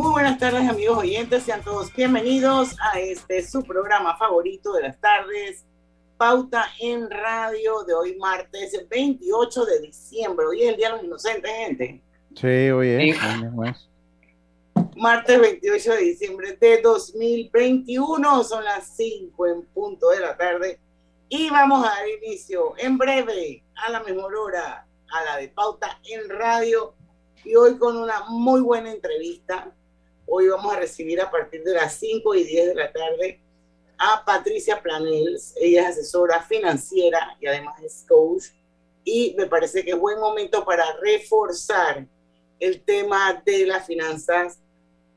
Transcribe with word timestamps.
Muy 0.00 0.12
buenas 0.12 0.38
tardes 0.38 0.66
amigos 0.66 0.96
oyentes, 0.96 1.42
sean 1.42 1.62
todos 1.62 1.94
bienvenidos 1.94 2.74
a 2.80 2.98
este 2.98 3.46
su 3.46 3.62
programa 3.62 4.16
favorito 4.16 4.72
de 4.72 4.84
las 4.84 4.98
tardes, 4.98 5.66
Pauta 6.16 6.64
en 6.80 7.10
Radio 7.10 7.84
de 7.84 7.92
hoy 7.92 8.16
martes 8.16 8.82
28 8.88 9.64
de 9.66 9.80
diciembre. 9.80 10.46
Hoy 10.46 10.62
es 10.62 10.70
el 10.70 10.76
Día 10.78 10.88
de 10.88 10.94
los 10.94 11.04
Inocentes, 11.04 11.50
gente. 11.50 12.02
Sí, 12.34 12.70
oye. 12.70 13.14
Martes 14.96 15.38
28 15.38 15.92
de 15.92 16.00
diciembre 16.00 16.56
de 16.58 16.80
2021, 16.80 18.44
son 18.44 18.64
las 18.64 18.96
5 18.96 19.46
en 19.48 19.66
punto 19.66 20.08
de 20.08 20.20
la 20.20 20.34
tarde 20.34 20.80
y 21.28 21.50
vamos 21.50 21.86
a 21.86 21.90
dar 21.90 22.08
inicio 22.08 22.72
en 22.78 22.96
breve 22.96 23.62
a 23.74 23.90
la 23.90 24.02
mejor 24.02 24.34
hora, 24.34 24.86
a 25.12 25.24
la 25.24 25.36
de 25.36 25.48
Pauta 25.48 26.00
en 26.04 26.26
Radio 26.30 26.94
y 27.44 27.54
hoy 27.54 27.76
con 27.76 27.98
una 27.98 28.24
muy 28.30 28.62
buena 28.62 28.90
entrevista. 28.90 29.70
Hoy 30.32 30.46
vamos 30.46 30.72
a 30.72 30.78
recibir 30.78 31.20
a 31.20 31.28
partir 31.28 31.64
de 31.64 31.74
las 31.74 31.94
5 31.94 32.36
y 32.36 32.44
10 32.44 32.68
de 32.68 32.74
la 32.76 32.92
tarde 32.92 33.40
a 33.98 34.24
Patricia 34.24 34.80
Planels. 34.80 35.54
Ella 35.56 35.88
es 35.88 35.98
asesora 35.98 36.40
financiera 36.40 37.36
y 37.40 37.48
además 37.48 37.82
es 37.82 38.04
coach. 38.08 38.44
Y 39.02 39.34
me 39.36 39.46
parece 39.46 39.84
que 39.84 39.90
es 39.90 39.98
buen 39.98 40.20
momento 40.20 40.64
para 40.64 40.84
reforzar 41.02 42.06
el 42.60 42.80
tema 42.84 43.42
de 43.44 43.66
las 43.66 43.84
finanzas 43.88 44.60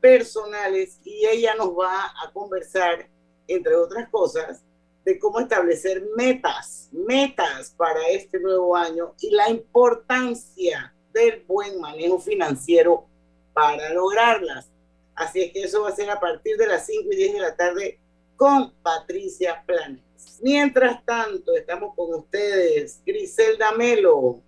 personales 0.00 0.98
y 1.04 1.24
ella 1.26 1.54
nos 1.54 1.68
va 1.68 2.06
a 2.20 2.32
conversar, 2.32 3.08
entre 3.46 3.76
otras 3.76 4.08
cosas, 4.08 4.64
de 5.04 5.16
cómo 5.20 5.38
establecer 5.38 6.08
metas, 6.16 6.88
metas 6.90 7.70
para 7.70 8.08
este 8.08 8.40
nuevo 8.40 8.74
año 8.74 9.14
y 9.20 9.30
la 9.30 9.48
importancia 9.48 10.92
del 11.12 11.44
buen 11.46 11.80
manejo 11.80 12.18
financiero 12.18 13.06
para 13.52 13.90
lograrlas. 13.90 14.73
Así 15.14 15.42
es 15.42 15.52
que 15.52 15.62
eso 15.62 15.82
va 15.82 15.90
a 15.90 15.96
ser 15.96 16.10
a 16.10 16.18
partir 16.18 16.56
de 16.56 16.66
las 16.66 16.86
5 16.86 17.08
y 17.12 17.16
10 17.16 17.32
de 17.34 17.40
la 17.40 17.56
tarde 17.56 18.00
con 18.36 18.72
Patricia 18.82 19.62
Planes. 19.66 20.02
Mientras 20.42 21.04
tanto, 21.04 21.54
estamos 21.56 21.94
con 21.94 22.14
ustedes, 22.14 23.00
Griselda 23.06 23.72
Melo. 23.72 24.40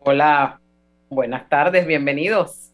Hola, 0.00 0.60
buenas 1.08 1.48
tardes, 1.48 1.86
bienvenidos. 1.86 2.70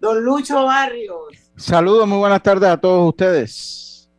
Don 0.00 0.24
Lucho 0.24 0.64
Barrios. 0.64 1.28
Saludos, 1.56 2.08
muy 2.08 2.18
buenas 2.18 2.42
tardes 2.42 2.68
a 2.68 2.76
todos 2.76 3.08
ustedes. 3.08 4.10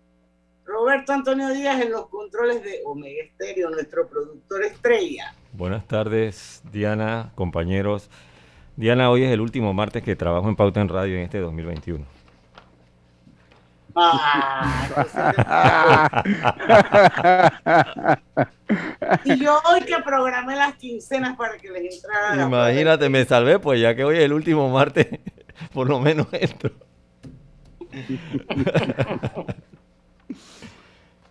Roberto 0.63 1.11
Antonio 1.11 1.49
Díaz 1.49 1.81
en 1.81 1.91
los 1.91 2.07
controles 2.07 2.63
de 2.63 2.81
Omega 2.85 3.23
Estéreo, 3.23 3.69
nuestro 3.69 4.07
productor 4.07 4.63
estrella. 4.63 5.35
Buenas 5.51 5.87
tardes, 5.87 6.63
Diana, 6.71 7.31
compañeros. 7.35 8.09
Diana, 8.75 9.11
hoy 9.11 9.23
es 9.23 9.31
el 9.31 9.39
último 9.39 9.73
martes 9.73 10.01
que 10.01 10.15
trabajo 10.15 10.49
en 10.49 10.55
Pauta 10.55 10.81
en 10.81 10.89
Radio 10.89 11.15
en 11.15 11.23
este 11.23 11.39
2021. 11.39 12.03
Ah, 13.95 14.89
y 19.25 19.37
yo 19.37 19.59
hoy 19.69 19.81
que 19.81 19.95
programé 20.03 20.55
las 20.55 20.73
quincenas 20.75 21.37
para 21.37 21.57
que 21.59 21.69
les 21.69 21.95
entrara. 21.95 22.43
Imagínate, 22.43 23.09
me 23.09 23.23
salvé, 23.25 23.59
pues 23.59 23.79
ya 23.79 23.93
que 23.95 24.03
hoy 24.03 24.17
es 24.17 24.23
el 24.23 24.33
último 24.33 24.67
martes, 24.69 25.07
por 25.73 25.87
lo 25.87 25.99
menos 25.99 26.27
entro. 26.31 26.71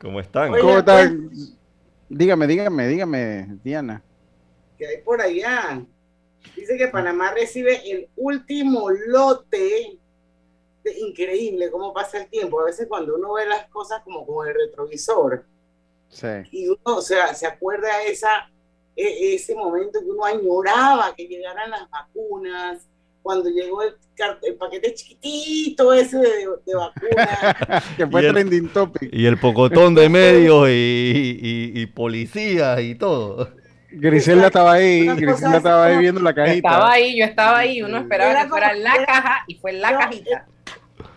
¿Cómo 0.01 0.21
están? 0.21 0.51
¿Cómo 0.51 0.63
pues, 0.63 0.79
están? 0.79 1.31
Dígame, 2.09 2.47
dígame, 2.47 2.87
dígame, 2.87 3.59
Diana. 3.65 4.03
que 4.79 4.87
hay 4.87 4.99
por 4.99 5.21
allá. 5.21 5.83
Dice 6.57 6.77
que 6.77 6.89
Panamá 6.89 7.33
recibe 7.33 7.81
el 7.91 8.09
último 8.17 8.91
lote. 8.91 9.99
De, 10.85 10.99
increíble 10.99 11.71
cómo 11.71 11.93
pasa 11.93 12.19
el 12.23 12.29
tiempo. 12.29 12.61
A 12.61 12.65
veces 12.65 12.87
cuando 12.89 13.15
uno 13.15 13.35
ve 13.35 13.47
las 13.47 13.67
cosas 13.69 14.03
como 14.03 14.27
con 14.27 14.49
el 14.49 14.55
retrovisor 14.55 15.45
Sí. 16.09 16.27
y 16.51 16.69
uno 16.69 16.79
o 16.85 17.01
sea, 17.01 17.33
se 17.35 17.47
acuerda 17.47 17.89
de 17.99 18.11
esa, 18.11 18.51
e- 18.97 19.35
ese 19.35 19.55
momento 19.55 20.01
que 20.01 20.11
uno 20.11 20.25
añoraba 20.25 21.15
que 21.17 21.27
llegaran 21.27 21.71
las 21.71 21.89
vacunas, 21.89 22.87
cuando 23.23 23.49
llegó 23.49 23.83
el, 23.83 23.95
el 24.43 24.57
paquete 24.57 24.93
chiquitito 24.95 25.93
ese 25.95 26.19
de, 26.19 26.49
de 26.67 26.75
vacunas. 26.75 27.85
que 27.97 28.07
fue 28.09 28.23
Y 28.23 28.27
el- 28.27 28.33
trending 28.33 28.69
topic. 28.73 29.09
Y 29.13 29.25
el 29.27 29.39
pocotón 29.39 29.95
de 29.95 30.09
medios 30.09 30.69
y, 30.69 31.39
y, 31.41 31.81
y 31.81 31.87
policías 31.87 32.81
y 32.81 32.97
todo. 32.97 33.49
Griselda 33.95 34.47
estaba 34.47 34.73
ahí, 34.73 35.07
Griselda 35.17 35.57
estaba 35.59 35.87
ahí 35.87 35.99
viendo 35.99 36.21
la 36.21 36.35
cajita. 36.35 36.69
Estaba 36.69 36.93
ahí, 36.93 37.19
yo 37.19 37.25
estaba 37.25 37.59
ahí, 37.59 37.83
uno 37.83 37.99
esperaba 37.99 38.31
Era 38.31 38.43
que 38.45 38.49
fuera 38.49 38.73
la 38.75 38.95
era- 38.95 39.07
caja 39.07 39.45
y 39.47 39.55
fue 39.57 39.73
la 39.73 39.91
No, 39.93 39.99
cajita. 40.01 40.47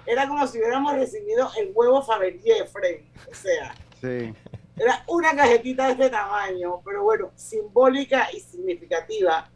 Era 0.05 0.27
como 0.27 0.45
si 0.47 0.59
hubiéramos 0.59 0.93
recibido 0.93 1.49
el 1.59 1.71
huevo 1.73 2.01
Fabergé, 2.03 2.65
Freddy. 2.71 3.09
O 3.31 3.33
sea, 3.33 3.73
Sí. 4.01 4.33
Era 4.77 5.03
una 5.07 5.33
cajetita 5.35 5.85
de 5.85 5.91
este 5.93 6.09
tamaño, 6.09 6.81
pero 6.83 7.03
bueno, 7.03 7.31
simbólica 7.35 8.27
y 8.33 8.39
significativa, 8.41 9.49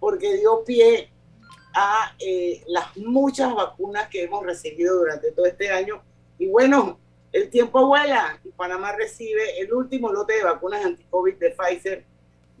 porque 0.00 0.34
dio 0.38 0.64
pie 0.64 1.08
a 1.72 2.12
eh, 2.18 2.62
las 2.66 2.96
muchas 2.96 3.54
vacunas 3.54 4.08
que 4.08 4.24
hemos 4.24 4.44
recibido 4.44 4.96
durante 4.98 5.30
todo 5.32 5.46
este 5.46 5.70
año. 5.70 6.02
Y 6.38 6.48
bueno, 6.48 6.98
el 7.32 7.48
tiempo 7.48 7.86
vuela 7.86 8.38
y 8.44 8.48
Panamá 8.50 8.92
recibe 8.92 9.60
el 9.60 9.72
último 9.72 10.10
lote 10.12 10.34
de 10.34 10.44
vacunas 10.44 10.84
anti-COVID 10.84 11.34
de 11.36 11.50
Pfizer 11.50 12.04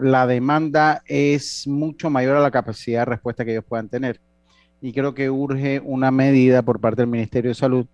la 0.00 0.26
demanda 0.26 1.02
es 1.06 1.66
mucho 1.66 2.10
mayor 2.10 2.36
a 2.36 2.40
la 2.40 2.50
capacidad 2.50 3.00
de 3.00 3.06
respuesta 3.06 3.44
que 3.44 3.52
ellos 3.52 3.64
puedan 3.68 3.88
tener. 3.88 4.20
Y 4.80 4.92
creo 4.92 5.14
que 5.14 5.28
urge 5.28 5.80
una 5.80 6.10
medida 6.10 6.62
por 6.62 6.80
parte 6.80 7.02
del 7.02 7.10
Ministerio 7.10 7.50
de 7.50 7.54
Salud 7.54 7.86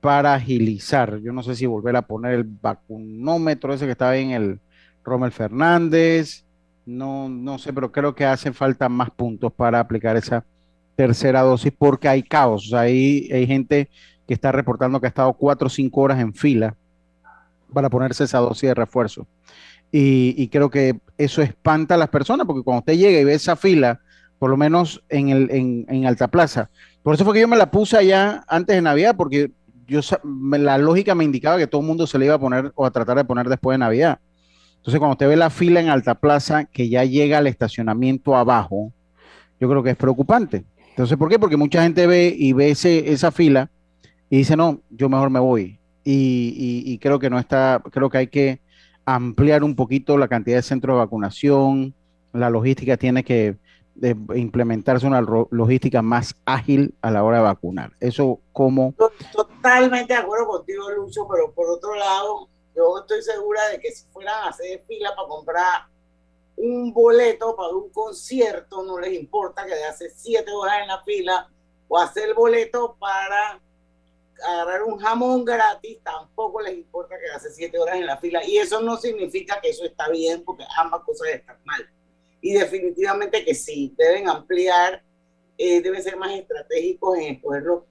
para 0.00 0.34
agilizar. 0.34 1.20
Yo 1.20 1.32
no 1.32 1.42
sé 1.42 1.54
si 1.54 1.66
volver 1.66 1.96
a 1.96 2.02
poner 2.02 2.34
el 2.34 2.44
vacunómetro 2.44 3.72
ese 3.72 3.86
que 3.86 3.92
estaba 3.92 4.16
en 4.16 4.32
el 4.32 4.60
Rommel 5.04 5.30
Fernández, 5.30 6.44
no, 6.86 7.28
no 7.28 7.58
sé, 7.58 7.72
pero 7.72 7.92
creo 7.92 8.14
que 8.14 8.24
hacen 8.24 8.52
falta 8.52 8.88
más 8.88 9.10
puntos 9.10 9.52
para 9.52 9.80
aplicar 9.80 10.16
esa 10.16 10.44
tercera 10.96 11.42
dosis 11.42 11.72
porque 11.76 12.08
hay 12.08 12.22
caos. 12.22 12.66
O 12.66 12.70
sea, 12.70 12.80
hay, 12.80 13.30
hay 13.32 13.46
gente 13.46 13.88
que 14.26 14.34
está 14.34 14.52
reportando 14.52 15.00
que 15.00 15.06
ha 15.06 15.08
estado 15.08 15.32
cuatro 15.34 15.66
o 15.66 15.70
cinco 15.70 16.00
horas 16.00 16.20
en 16.20 16.34
fila 16.34 16.76
para 17.72 17.90
ponerse 17.90 18.24
esa 18.24 18.38
dosis 18.38 18.68
de 18.68 18.74
refuerzo. 18.74 19.26
Y, 19.92 20.34
y 20.36 20.48
creo 20.48 20.70
que 20.70 20.98
eso 21.18 21.42
espanta 21.42 21.94
a 21.94 21.98
las 21.98 22.08
personas, 22.08 22.46
porque 22.46 22.62
cuando 22.62 22.80
usted 22.80 22.94
llega 22.94 23.20
y 23.20 23.24
ve 23.24 23.34
esa 23.34 23.56
fila, 23.56 24.00
por 24.38 24.50
lo 24.50 24.56
menos 24.56 25.02
en, 25.08 25.28
el, 25.28 25.50
en, 25.50 25.86
en 25.88 26.06
Alta 26.06 26.28
Plaza, 26.28 26.70
por 27.02 27.14
eso 27.14 27.24
fue 27.24 27.34
que 27.34 27.40
yo 27.40 27.48
me 27.48 27.56
la 27.56 27.70
puse 27.70 27.96
allá 27.96 28.44
antes 28.48 28.74
de 28.74 28.82
Navidad, 28.82 29.14
porque 29.16 29.50
yo 29.86 30.00
la 30.22 30.78
lógica 30.78 31.14
me 31.14 31.24
indicaba 31.24 31.58
que 31.58 31.66
todo 31.66 31.82
el 31.82 31.86
mundo 31.86 32.06
se 32.06 32.18
le 32.18 32.26
iba 32.26 32.34
a 32.34 32.38
poner 32.38 32.72
o 32.74 32.86
a 32.86 32.90
tratar 32.90 33.16
de 33.16 33.24
poner 33.24 33.48
después 33.48 33.74
de 33.74 33.78
Navidad. 33.78 34.18
Entonces, 34.76 34.98
cuando 34.98 35.12
usted 35.12 35.28
ve 35.28 35.36
la 35.36 35.50
fila 35.50 35.80
en 35.80 35.88
Alta 35.88 36.14
Plaza 36.14 36.64
que 36.64 36.88
ya 36.88 37.04
llega 37.04 37.38
al 37.38 37.46
estacionamiento 37.46 38.36
abajo, 38.36 38.92
yo 39.60 39.68
creo 39.68 39.82
que 39.82 39.90
es 39.90 39.96
preocupante. 39.96 40.64
Entonces, 40.90 41.16
¿por 41.16 41.28
qué? 41.28 41.38
Porque 41.38 41.56
mucha 41.56 41.82
gente 41.82 42.06
ve 42.06 42.34
y 42.36 42.52
ve 42.52 42.70
ese, 42.70 43.12
esa 43.12 43.30
fila 43.30 43.70
y 44.34 44.38
dice, 44.38 44.56
no, 44.56 44.80
yo 44.90 45.08
mejor 45.08 45.30
me 45.30 45.38
voy. 45.38 45.78
Y, 46.02 46.98
creo 46.98 47.20
que 47.20 47.30
no 47.30 47.38
está, 47.38 47.80
creo 47.92 48.10
que 48.10 48.18
hay 48.18 48.26
que 48.26 48.60
ampliar 49.04 49.62
un 49.62 49.76
poquito 49.76 50.18
la 50.18 50.26
cantidad 50.26 50.56
de 50.56 50.62
centros 50.62 50.96
de 50.96 50.98
vacunación. 50.98 51.94
La 52.32 52.50
logística 52.50 52.96
tiene 52.96 53.22
que 53.22 53.56
eh, 54.02 54.14
implementarse 54.34 55.06
una 55.06 55.20
logística 55.20 56.02
más 56.02 56.34
ágil 56.46 56.96
a 57.00 57.12
la 57.12 57.22
hora 57.22 57.36
de 57.36 57.42
vacunar. 57.44 57.92
Eso 58.00 58.40
como 58.52 58.92
To- 58.98 59.12
Totalmente 59.32 60.14
de 60.14 60.18
acuerdo 60.18 60.48
contigo, 60.48 60.90
Lucho, 60.90 61.28
pero 61.32 61.52
por 61.52 61.70
otro 61.70 61.94
lado, 61.94 62.48
yo 62.74 62.98
estoy 62.98 63.22
segura 63.22 63.68
de 63.68 63.78
que 63.78 63.92
si 63.92 64.04
fueran 64.10 64.34
a 64.46 64.48
hacer 64.48 64.82
fila 64.88 65.10
para 65.14 65.28
comprar 65.28 65.82
un 66.56 66.92
boleto 66.92 67.54
para 67.54 67.68
un 67.68 67.88
concierto, 67.90 68.82
no 68.82 68.98
les 68.98 69.12
importa 69.12 69.64
que 69.64 69.76
de 69.76 69.84
hace 69.84 70.10
siete 70.10 70.50
horas 70.50 70.80
en 70.82 70.88
la 70.88 71.00
fila 71.04 71.48
o 71.86 71.96
hacer 72.00 72.30
el 72.30 72.34
boleto 72.34 72.96
para 72.98 73.60
agarrar 74.46 74.82
un 74.84 74.98
jamón 74.98 75.44
gratis, 75.44 75.98
tampoco 76.02 76.60
les 76.60 76.74
importa 76.74 77.16
que 77.18 77.30
hace 77.34 77.50
siete 77.50 77.78
horas 77.78 77.96
en 77.96 78.06
la 78.06 78.16
fila. 78.18 78.44
Y 78.46 78.58
eso 78.58 78.80
no 78.80 78.96
significa 78.96 79.60
que 79.60 79.70
eso 79.70 79.84
está 79.84 80.08
bien, 80.08 80.42
porque 80.44 80.64
ambas 80.76 81.02
cosas 81.02 81.28
están 81.28 81.58
mal. 81.64 81.88
Y 82.40 82.52
definitivamente 82.52 83.44
que 83.44 83.54
sí, 83.54 83.94
deben 83.96 84.28
ampliar, 84.28 85.02
eh, 85.56 85.80
deben 85.80 86.02
ser 86.02 86.16
más 86.16 86.32
estratégicos 86.32 87.16
en 87.18 87.34
escoger 87.36 87.62
los 87.62 87.82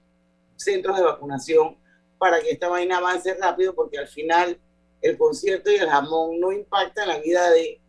centros 0.56 0.96
de 0.96 1.02
vacunación 1.04 1.76
para 2.18 2.40
que 2.40 2.50
esta 2.50 2.68
vaina 2.68 2.98
avance 2.98 3.34
rápido, 3.34 3.74
porque 3.74 3.98
al 3.98 4.08
final 4.08 4.58
el 5.02 5.18
concierto 5.18 5.70
y 5.70 5.74
el 5.76 5.88
jamón 5.88 6.38
no 6.40 6.52
impactan 6.52 7.08
la 7.08 7.18
vida 7.18 7.50
de 7.50 7.80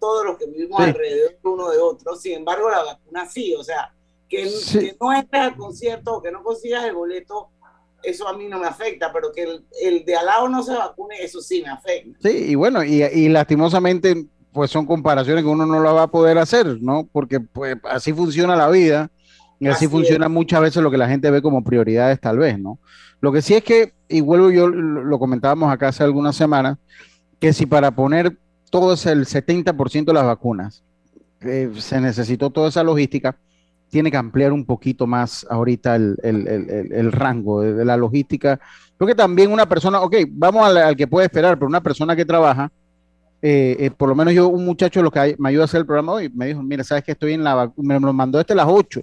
todos 0.00 0.24
los 0.24 0.38
que 0.38 0.46
vivimos 0.46 0.78
Sí. 0.82 0.88
alrededor 0.90 1.30
de 1.30 1.48
uno 1.48 1.70
de 1.70 1.78
otro. 1.78 2.16
Sin 2.16 2.32
embargo, 2.34 2.68
la 2.70 2.82
vacuna 2.82 3.26
sí, 3.26 3.54
o 3.54 3.62
sea, 3.62 3.94
que, 4.28 4.48
Sí. 4.48 4.78
que 4.78 4.96
no 5.00 5.12
entres 5.12 5.42
al 5.42 5.56
concierto 5.56 6.16
o 6.16 6.22
que 6.22 6.32
no 6.32 6.42
consigas 6.42 6.84
el 6.84 6.94
boleto, 6.94 7.50
eso 8.04 8.28
a 8.28 8.36
mí 8.36 8.46
no 8.48 8.58
me 8.58 8.66
afecta, 8.66 9.12
pero 9.12 9.32
que 9.32 9.42
el, 9.44 9.64
el 9.82 10.04
de 10.04 10.16
al 10.16 10.26
lado 10.26 10.48
no 10.48 10.62
se 10.62 10.74
vacune, 10.74 11.16
eso 11.22 11.40
sí 11.40 11.62
me 11.62 11.68
afecta. 11.70 12.18
Sí, 12.22 12.46
y 12.50 12.54
bueno, 12.54 12.82
y, 12.84 13.02
y 13.02 13.28
lastimosamente, 13.28 14.26
pues 14.52 14.70
son 14.70 14.86
comparaciones 14.86 15.42
que 15.44 15.50
uno 15.50 15.66
no 15.66 15.80
la 15.82 15.92
va 15.92 16.02
a 16.04 16.10
poder 16.10 16.38
hacer, 16.38 16.80
¿no? 16.80 17.08
Porque 17.12 17.40
pues 17.40 17.76
así 17.84 18.12
funciona 18.12 18.56
la 18.56 18.68
vida 18.68 19.10
y 19.58 19.66
así, 19.68 19.84
Así 19.86 19.88
funciona 19.88 20.26
es. 20.26 20.32
muchas 20.32 20.60
veces 20.60 20.82
lo 20.82 20.90
que 20.90 20.98
la 20.98 21.08
gente 21.08 21.30
ve 21.30 21.40
como 21.40 21.62
prioridades, 21.64 22.20
tal 22.20 22.38
vez, 22.38 22.58
¿no? 22.58 22.78
Lo 23.20 23.32
que 23.32 23.40
sí 23.40 23.54
es 23.54 23.64
que, 23.64 23.94
y 24.08 24.20
vuelvo 24.20 24.50
yo, 24.50 24.68
lo 24.68 25.18
comentábamos 25.18 25.72
acá 25.72 25.88
hace 25.88 26.04
algunas 26.04 26.36
semanas, 26.36 26.76
que 27.40 27.52
si 27.52 27.64
para 27.66 27.90
poner 27.92 28.36
todo 28.70 28.92
el 28.92 29.26
70% 29.26 30.04
de 30.04 30.12
las 30.12 30.24
vacunas 30.24 30.82
eh, 31.40 31.70
se 31.78 32.00
necesitó 32.00 32.50
toda 32.50 32.68
esa 32.68 32.82
logística, 32.82 33.36
tiene 33.94 34.10
que 34.10 34.16
ampliar 34.16 34.52
un 34.52 34.64
poquito 34.64 35.06
más 35.06 35.46
ahorita 35.48 35.94
el, 35.94 36.16
el- 36.24 36.48
el- 36.92 37.12
rango 37.12 37.60
de, 37.60 37.84
la 37.84 37.96
logística. 37.96 38.58
Creo 38.96 39.06
que 39.06 39.14
también 39.14 39.52
una 39.52 39.68
persona, 39.68 40.00
ok, 40.00 40.16
vamos 40.32 40.66
al, 40.66 40.96
que 40.96 41.06
puede 41.06 41.26
esperar, 41.26 41.56
pero 41.56 41.68
una 41.68 41.80
persona 41.80 42.16
que 42.16 42.24
trabaja, 42.24 42.72
eh, 43.40 43.76
eh, 43.78 43.90
por 43.92 44.08
lo 44.08 44.16
menos 44.16 44.34
yo, 44.34 44.48
un 44.48 44.64
muchacho 44.64 45.00
lo 45.00 45.12
que 45.12 45.36
me 45.38 45.50
ayuda 45.50 45.62
a 45.62 45.64
hacer 45.66 45.78
el 45.78 45.86
programa 45.86 46.10
hoy, 46.14 46.28
me 46.34 46.46
dijo, 46.46 46.60
mira, 46.60 46.82
sabes 46.82 47.04
que 47.04 47.12
estoy 47.12 47.34
en 47.34 47.44
la 47.44 47.70
me 47.76 48.00
lo 48.00 48.12
mandó 48.12 48.40
este 48.40 48.52
a 48.52 48.56
las 48.56 48.66
8 48.68 49.00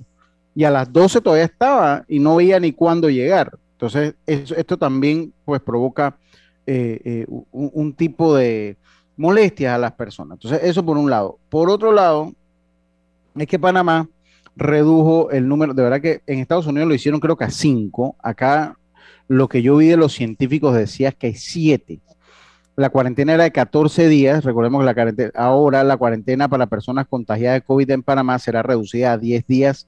y 0.54 0.66
a 0.66 0.72
las 0.72 0.92
12 0.92 1.22
todavía 1.22 1.46
estaba 1.46 2.04
y 2.10 2.20
no 2.20 2.36
veía 2.36 2.60
ni 2.60 2.74
cuándo 2.74 3.10
llegar. 3.10 3.58
Entonces, 3.72 4.14
esto 4.26 4.76
también 4.76 5.32
pues 5.46 5.62
provoca 5.62 6.18
eh, 6.68 7.26
un 7.54 7.94
tipo 7.94 8.36
de 8.36 8.76
molestias 9.16 9.74
a 9.74 9.78
las 9.78 9.94
personas. 9.94 10.36
Entonces, 10.36 10.60
eso 10.64 10.86
por 10.86 10.98
un 10.98 11.10
lado. 11.10 11.40
Por 11.48 11.70
otro 11.70 11.94
lado, 11.94 12.34
es 13.38 13.48
que 13.48 13.58
Panamá 13.58 14.06
redujo 14.62 15.32
el 15.32 15.48
número, 15.48 15.74
de 15.74 15.84
verdad 15.84 16.02
que 16.02 16.22
en 16.28 16.40
Estados 16.40 16.68
Unidos 16.68 16.88
lo 16.88 16.96
hicieron 16.96 17.20
creo 17.20 17.36
que 17.36 17.46
a 17.46 17.50
5, 17.50 18.16
acá 18.22 18.78
lo 19.28 19.48
que 19.48 19.62
yo 19.62 19.78
vi 19.78 19.88
de 19.88 19.98
los 19.98 20.14
científicos 20.14 20.76
decía 20.76 21.12
que 21.12 21.28
hay 21.28 21.36
7. 21.36 22.00
La 22.76 22.90
cuarentena 22.90 23.34
era 23.34 23.44
de 23.44 23.52
14 23.52 24.08
días, 24.08 24.44
recordemos 24.44 24.82
que 24.82 24.86
la 24.86 24.94
cuarentena, 24.94 25.32
ahora 25.36 25.84
la 25.84 25.98
cuarentena 25.98 26.48
para 26.48 26.68
personas 26.68 27.08
contagiadas 27.08 27.62
de 27.62 27.66
COVID 27.66 27.90
en 27.92 28.04
Panamá 28.04 28.40
será 28.40 28.64
reducida 28.64 29.14
a 29.14 29.18
10 29.18 29.46
días, 29.48 29.88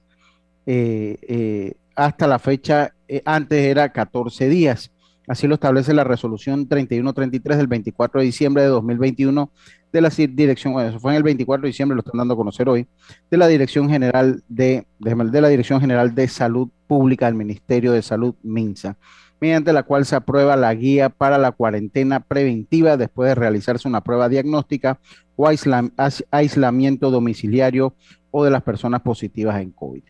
eh, 0.66 1.16
eh, 1.22 1.74
hasta 1.94 2.26
la 2.26 2.38
fecha, 2.38 2.94
eh, 3.08 3.22
antes 3.24 3.64
era 3.64 3.90
14 3.90 4.48
días. 4.48 4.90
Así 5.26 5.46
lo 5.46 5.54
establece 5.54 5.94
la 5.94 6.04
resolución 6.04 6.68
3133 6.68 7.56
del 7.56 7.66
24 7.66 8.20
de 8.20 8.26
diciembre 8.26 8.62
de 8.62 8.68
2021 8.68 9.50
de 9.94 10.00
la 10.00 10.10
ci- 10.10 10.26
dirección, 10.34 10.72
bueno, 10.72 10.88
eso 10.90 10.98
fue 10.98 11.12
en 11.12 11.18
el 11.18 11.22
24 11.22 11.62
de 11.62 11.68
diciembre, 11.68 11.94
lo 11.94 12.00
están 12.00 12.18
dando 12.18 12.34
a 12.34 12.36
conocer 12.36 12.68
hoy, 12.68 12.86
de 13.30 13.36
la 13.36 13.46
Dirección 13.46 13.88
General 13.88 14.42
de, 14.48 14.86
de 14.98 15.40
la 15.40 15.48
Dirección 15.48 15.80
General 15.80 16.12
de 16.14 16.26
Salud 16.26 16.68
Pública 16.88 17.26
del 17.26 17.36
Ministerio 17.36 17.92
de 17.92 18.02
Salud, 18.02 18.34
MINSA, 18.42 18.96
mediante 19.40 19.72
la 19.72 19.84
cual 19.84 20.04
se 20.04 20.16
aprueba 20.16 20.56
la 20.56 20.74
guía 20.74 21.10
para 21.10 21.38
la 21.38 21.52
cuarentena 21.52 22.18
preventiva 22.18 22.96
después 22.96 23.28
de 23.28 23.34
realizarse 23.36 23.86
una 23.86 24.00
prueba 24.02 24.28
diagnóstica 24.28 24.98
o 25.36 25.46
aisla- 25.46 25.90
ais- 25.96 26.24
aislamiento 26.32 27.12
domiciliario 27.12 27.94
o 28.32 28.44
de 28.44 28.50
las 28.50 28.62
personas 28.64 29.00
positivas 29.02 29.60
en 29.62 29.70
COVID. 29.70 30.02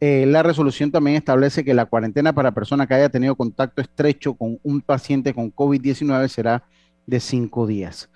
Eh, 0.00 0.24
la 0.26 0.42
resolución 0.42 0.90
también 0.90 1.16
establece 1.16 1.62
que 1.62 1.72
la 1.74 1.86
cuarentena 1.86 2.32
para 2.32 2.50
persona 2.52 2.86
que 2.86 2.94
haya 2.94 3.10
tenido 3.10 3.36
contacto 3.36 3.80
estrecho 3.80 4.34
con 4.34 4.58
un 4.64 4.80
paciente 4.80 5.32
con 5.34 5.52
COVID-19 5.54 6.26
será 6.28 6.64
de 7.06 7.20
cinco 7.20 7.66
días. 7.66 8.08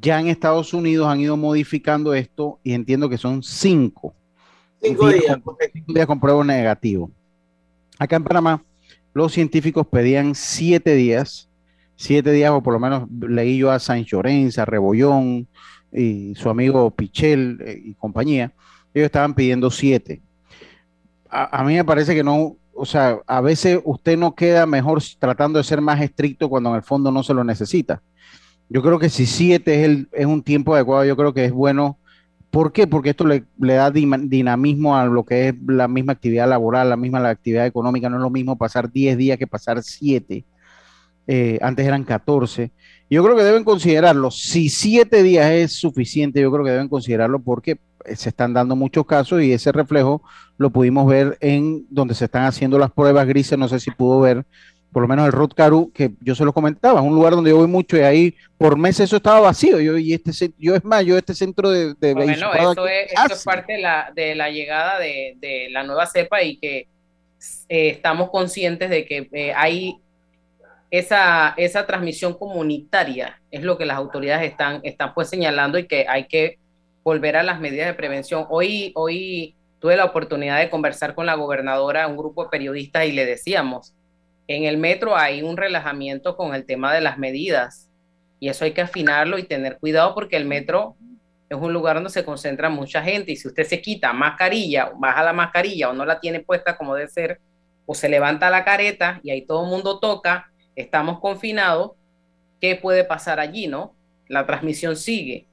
Ya 0.00 0.20
en 0.20 0.28
Estados 0.28 0.72
Unidos 0.74 1.08
han 1.08 1.20
ido 1.20 1.36
modificando 1.36 2.14
esto 2.14 2.58
y 2.62 2.72
entiendo 2.72 3.08
que 3.08 3.18
son 3.18 3.42
cinco 3.42 4.14
Cinco 4.80 5.08
Días 5.08 5.20
días, 5.22 5.36
con- 5.38 5.54
correcto. 5.54 5.92
días 5.92 6.06
con 6.06 6.20
prueba 6.20 6.44
negativo. 6.44 7.10
Acá 7.98 8.14
en 8.16 8.22
Panamá, 8.24 8.62
los 9.12 9.32
científicos 9.32 9.86
pedían 9.88 10.36
siete 10.36 10.94
días, 10.94 11.48
siete 11.96 12.30
días, 12.30 12.52
o 12.52 12.62
por 12.62 12.74
lo 12.74 12.78
menos 12.78 13.08
leí 13.28 13.58
yo 13.58 13.72
a 13.72 13.80
San 13.80 14.04
Llorenza, 14.04 14.64
Rebollón 14.64 15.48
y 15.92 16.34
su 16.36 16.48
amigo 16.48 16.90
Pichel 16.92 17.58
eh, 17.64 17.82
y 17.86 17.94
compañía, 17.94 18.52
ellos 18.94 19.06
estaban 19.06 19.34
pidiendo 19.34 19.68
siete. 19.70 20.22
A, 21.28 21.60
a 21.60 21.64
mí 21.64 21.74
me 21.74 21.84
parece 21.84 22.14
que 22.14 22.22
no, 22.22 22.56
o 22.72 22.86
sea, 22.86 23.18
a 23.26 23.40
veces 23.40 23.80
usted 23.84 24.16
no 24.16 24.36
queda 24.36 24.64
mejor 24.64 25.02
tratando 25.18 25.58
de 25.58 25.64
ser 25.64 25.80
más 25.80 26.00
estricto 26.00 26.48
cuando 26.48 26.70
en 26.70 26.76
el 26.76 26.82
fondo 26.82 27.10
no 27.10 27.24
se 27.24 27.34
lo 27.34 27.42
necesita. 27.42 28.00
Yo 28.68 28.82
creo 28.82 28.98
que 28.98 29.08
si 29.08 29.26
siete 29.26 29.80
es, 29.80 29.84
el, 29.84 30.08
es 30.12 30.26
un 30.26 30.42
tiempo 30.42 30.74
adecuado, 30.74 31.04
yo 31.04 31.16
creo 31.16 31.32
que 31.32 31.44
es 31.44 31.52
bueno. 31.52 31.98
¿Por 32.50 32.72
qué? 32.72 32.86
Porque 32.86 33.10
esto 33.10 33.26
le, 33.26 33.44
le 33.60 33.74
da 33.74 33.90
dinamismo 33.90 34.96
a 34.96 35.04
lo 35.06 35.24
que 35.24 35.48
es 35.48 35.54
la 35.66 35.86
misma 35.88 36.14
actividad 36.14 36.48
laboral, 36.48 36.88
la 36.88 36.96
misma 36.96 37.20
la 37.20 37.30
actividad 37.30 37.66
económica. 37.66 38.08
No 38.08 38.16
es 38.16 38.22
lo 38.22 38.30
mismo 38.30 38.56
pasar 38.56 38.90
10 38.90 39.18
días 39.18 39.38
que 39.38 39.46
pasar 39.46 39.82
7. 39.82 40.44
antes 41.60 41.86
eran 41.86 42.04
14. 42.04 42.72
Yo 43.10 43.24
creo 43.24 43.36
que 43.36 43.44
deben 43.44 43.64
considerarlo. 43.64 44.30
Si 44.30 44.68
7 44.68 45.22
días 45.22 45.50
es 45.50 45.72
suficiente, 45.72 46.40
yo 46.40 46.50
creo 46.52 46.64
que 46.64 46.72
deben 46.72 46.88
considerarlo 46.88 47.38
porque 47.38 47.78
eh, 48.04 48.16
se 48.16 48.28
están 48.28 48.52
dando 48.52 48.76
muchos 48.76 49.06
casos 49.06 49.42
y 49.42 49.52
ese 49.52 49.72
reflejo 49.72 50.22
lo 50.58 50.70
pudimos 50.70 51.06
ver 51.06 51.38
en 51.40 51.86
donde 51.90 52.14
se 52.14 52.26
están 52.26 52.44
haciendo 52.44 52.78
las 52.78 52.90
pruebas 52.90 53.26
grises. 53.26 53.58
No 53.58 53.68
sé 53.68 53.80
si 53.80 53.90
pudo 53.90 54.20
ver 54.20 54.44
por 54.92 55.02
lo 55.02 55.08
menos 55.08 55.26
el 55.26 55.32
Rot 55.32 55.54
Caru, 55.54 55.92
que 55.92 56.12
yo 56.20 56.34
se 56.34 56.44
lo 56.44 56.52
comentaba, 56.52 57.00
es 57.00 57.06
un 57.06 57.14
lugar 57.14 57.34
donde 57.34 57.50
yo 57.50 57.58
voy 57.58 57.66
mucho 57.66 57.96
y 57.96 58.00
ahí 58.00 58.34
por 58.56 58.76
meses 58.76 59.00
eso 59.00 59.16
estaba 59.16 59.40
vacío. 59.40 59.80
Yo, 59.80 59.98
y 59.98 60.14
este, 60.14 60.32
yo 60.58 60.74
es 60.74 60.84
más, 60.84 61.04
yo 61.04 61.18
este 61.18 61.34
centro 61.34 61.70
de, 61.70 61.94
de 61.94 62.14
Bueno, 62.14 62.32
eso 62.32 62.86
es, 62.86 63.08
¿qué 63.08 63.14
eso 63.14 63.34
es 63.34 63.44
parte 63.44 63.74
de 63.74 63.80
la, 63.80 64.12
de 64.14 64.34
la 64.34 64.50
llegada 64.50 64.98
de, 64.98 65.36
de 65.40 65.68
la 65.70 65.84
nueva 65.84 66.06
cepa 66.06 66.42
y 66.42 66.56
que 66.56 66.88
eh, 67.68 67.88
estamos 67.90 68.30
conscientes 68.30 68.90
de 68.90 69.04
que 69.04 69.28
eh, 69.32 69.52
hay 69.54 69.98
esa, 70.90 71.54
esa 71.56 71.86
transmisión 71.86 72.34
comunitaria, 72.34 73.40
es 73.50 73.62
lo 73.62 73.76
que 73.76 73.86
las 73.86 73.98
autoridades 73.98 74.50
están, 74.50 74.80
están 74.84 75.12
pues 75.14 75.28
señalando 75.28 75.78
y 75.78 75.86
que 75.86 76.06
hay 76.08 76.26
que 76.26 76.58
volver 77.04 77.36
a 77.36 77.42
las 77.42 77.60
medidas 77.60 77.86
de 77.88 77.94
prevención. 77.94 78.46
Hoy, 78.48 78.92
hoy 78.94 79.54
tuve 79.80 79.96
la 79.96 80.06
oportunidad 80.06 80.58
de 80.58 80.70
conversar 80.70 81.14
con 81.14 81.26
la 81.26 81.34
gobernadora, 81.34 82.06
un 82.06 82.16
grupo 82.16 82.44
de 82.44 82.50
periodistas, 82.50 83.06
y 83.06 83.12
le 83.12 83.26
decíamos, 83.26 83.94
en 84.48 84.64
el 84.64 84.78
metro 84.78 85.16
hay 85.16 85.42
un 85.42 85.56
relajamiento 85.56 86.36
con 86.36 86.54
el 86.54 86.66
tema 86.66 86.92
de 86.92 87.00
las 87.00 87.18
medidas 87.18 87.88
y 88.40 88.48
eso 88.48 88.64
hay 88.64 88.72
que 88.72 88.80
afinarlo 88.80 89.38
y 89.38 89.44
tener 89.44 89.78
cuidado 89.78 90.14
porque 90.14 90.36
el 90.36 90.46
metro 90.46 90.96
es 91.48 91.56
un 91.56 91.72
lugar 91.72 91.96
donde 91.96 92.10
se 92.10 92.24
concentra 92.24 92.68
mucha 92.68 93.02
gente 93.02 93.32
y 93.32 93.36
si 93.36 93.46
usted 93.46 93.64
se 93.64 93.80
quita 93.80 94.12
mascarilla, 94.12 94.90
baja 94.98 95.22
la 95.22 95.32
mascarilla 95.32 95.90
o 95.90 95.92
no 95.92 96.04
la 96.04 96.18
tiene 96.18 96.40
puesta 96.40 96.76
como 96.76 96.94
debe 96.94 97.08
ser, 97.08 97.40
o 97.86 97.94
se 97.94 98.08
levanta 98.08 98.50
la 98.50 98.64
careta 98.64 99.20
y 99.22 99.30
ahí 99.30 99.46
todo 99.46 99.64
el 99.64 99.70
mundo 99.70 100.00
toca, 100.00 100.50
estamos 100.74 101.20
confinados, 101.20 101.92
¿qué 102.60 102.76
puede 102.76 103.04
pasar 103.04 103.40
allí, 103.40 103.66
no? 103.66 103.94
la 104.28 104.46
transmisión 104.46 104.96
sigue. 104.96 105.46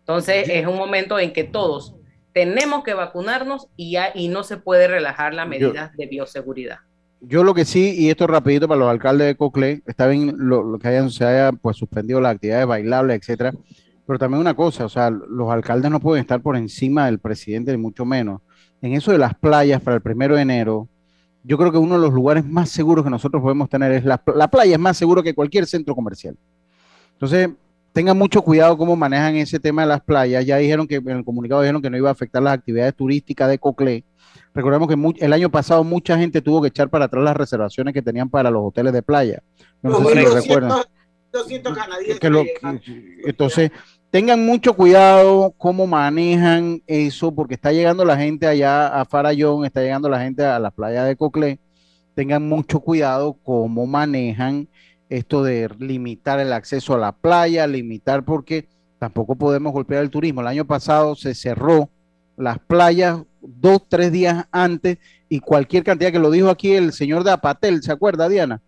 Entonces 0.00 0.48
es 0.48 0.66
un 0.66 0.76
momento 0.76 1.18
en 1.18 1.32
que 1.32 1.44
todos 1.44 1.94
tenemos 2.32 2.84
que 2.84 2.94
vacunarnos 2.94 3.68
y, 3.76 3.92
ya, 3.92 4.10
y 4.14 4.28
no 4.28 4.42
se 4.44 4.56
puede 4.56 4.88
relajar 4.88 5.34
las 5.34 5.48
medidas 5.48 5.92
de 5.96 6.06
bioseguridad. 6.06 6.78
Yo 7.26 7.44
lo 7.44 7.54
que 7.54 7.64
sí, 7.64 7.94
y 7.96 8.10
esto 8.10 8.26
rapidito 8.26 8.68
para 8.68 8.80
los 8.80 8.90
alcaldes 8.90 9.26
de 9.26 9.36
Coclé, 9.36 9.82
está 9.86 10.06
bien 10.06 10.34
lo, 10.36 10.78
que 10.78 10.88
hayan, 10.88 11.10
se 11.10 11.24
haya 11.24 11.52
pues 11.52 11.76
suspendido 11.76 12.20
las 12.20 12.34
actividades 12.34 12.66
bailables, 12.66 13.18
etcétera, 13.18 13.52
pero 14.06 14.18
también 14.18 14.40
una 14.40 14.54
cosa, 14.54 14.84
o 14.84 14.88
sea, 14.88 15.10
los 15.10 15.50
alcaldes 15.50 15.90
no 15.90 16.00
pueden 16.00 16.20
estar 16.20 16.42
por 16.42 16.56
encima 16.56 17.06
del 17.06 17.18
presidente, 17.18 17.72
ni 17.72 17.78
mucho 17.78 18.04
menos. 18.04 18.42
En 18.82 18.92
eso 18.92 19.12
de 19.12 19.18
las 19.18 19.34
playas 19.34 19.80
para 19.80 19.96
el 19.96 20.02
primero 20.02 20.36
de 20.36 20.42
enero, 20.42 20.88
yo 21.42 21.56
creo 21.56 21.72
que 21.72 21.78
uno 21.78 21.94
de 21.94 22.00
los 22.00 22.12
lugares 22.12 22.44
más 22.44 22.68
seguros 22.68 23.04
que 23.04 23.10
nosotros 23.10 23.42
podemos 23.42 23.68
tener 23.68 23.92
es 23.92 24.04
la, 24.04 24.22
la 24.34 24.48
playa, 24.48 24.74
es 24.74 24.80
más 24.80 24.96
seguro 24.96 25.22
que 25.22 25.34
cualquier 25.34 25.66
centro 25.66 25.94
comercial. 25.94 26.36
Entonces, 27.12 27.50
tengan 27.94 28.18
mucho 28.18 28.42
cuidado 28.42 28.76
cómo 28.76 28.96
manejan 28.96 29.36
ese 29.36 29.60
tema 29.60 29.82
de 29.82 29.88
las 29.88 30.00
playas. 30.02 30.44
Ya 30.44 30.56
dijeron 30.56 30.86
que 30.86 30.96
en 30.96 31.08
el 31.10 31.24
comunicado 31.24 31.62
dijeron 31.62 31.80
que 31.80 31.88
no 31.88 31.96
iba 31.96 32.08
a 32.08 32.12
afectar 32.12 32.42
las 32.42 32.54
actividades 32.54 32.94
turísticas 32.94 33.48
de 33.48 33.58
Coclé. 33.58 34.04
Recordemos 34.54 34.88
que 34.88 35.24
el 35.24 35.32
año 35.32 35.50
pasado 35.50 35.82
mucha 35.82 36.16
gente 36.16 36.40
tuvo 36.40 36.62
que 36.62 36.68
echar 36.68 36.88
para 36.88 37.06
atrás 37.06 37.24
las 37.24 37.36
reservaciones 37.36 37.92
que 37.92 38.02
tenían 38.02 38.28
para 38.30 38.50
los 38.50 38.62
hoteles 38.64 38.92
de 38.92 39.02
playa. 39.02 39.42
No 39.82 39.90
sé 39.90 39.96
si 39.96 40.02
lo 40.02 40.08
200, 40.30 40.34
recuerdan. 40.46 40.78
200 41.32 41.76
canadienses. 41.76 42.20
Que 42.20 42.30
lo- 42.30 42.44
llegan. 42.44 42.80
entonces, 43.26 43.70
tengan 44.10 44.46
mucho 44.46 44.74
cuidado 44.74 45.52
cómo 45.58 45.88
manejan 45.88 46.80
eso, 46.86 47.34
porque 47.34 47.54
está 47.54 47.72
llegando 47.72 48.04
la 48.04 48.16
gente 48.16 48.46
allá 48.46 48.86
a 49.00 49.04
Farallón, 49.04 49.64
está 49.64 49.82
llegando 49.82 50.08
la 50.08 50.20
gente 50.20 50.44
a 50.44 50.60
la 50.60 50.70
playa 50.70 51.02
de 51.04 51.16
Coclé. 51.16 51.58
Tengan 52.14 52.48
mucho 52.48 52.78
cuidado 52.78 53.36
cómo 53.42 53.86
manejan 53.86 54.68
esto 55.08 55.42
de 55.42 55.68
limitar 55.80 56.38
el 56.38 56.52
acceso 56.52 56.94
a 56.94 56.98
la 56.98 57.10
playa, 57.10 57.66
limitar 57.66 58.24
porque 58.24 58.68
tampoco 59.00 59.34
podemos 59.34 59.72
golpear 59.72 60.02
el 60.04 60.10
turismo. 60.10 60.42
El 60.42 60.46
año 60.46 60.64
pasado 60.64 61.16
se 61.16 61.34
cerró 61.34 61.88
las 62.36 62.60
playas 62.60 63.18
dos, 63.46 63.82
tres 63.88 64.10
días 64.10 64.46
antes 64.50 64.98
y 65.28 65.40
cualquier 65.40 65.84
cantidad 65.84 66.12
que 66.12 66.18
lo 66.18 66.30
dijo 66.30 66.48
aquí 66.48 66.72
el 66.72 66.92
señor 66.92 67.24
de 67.24 67.30
Apatel, 67.32 67.82
¿se 67.82 67.92
acuerda, 67.92 68.28
Diana? 68.28 68.60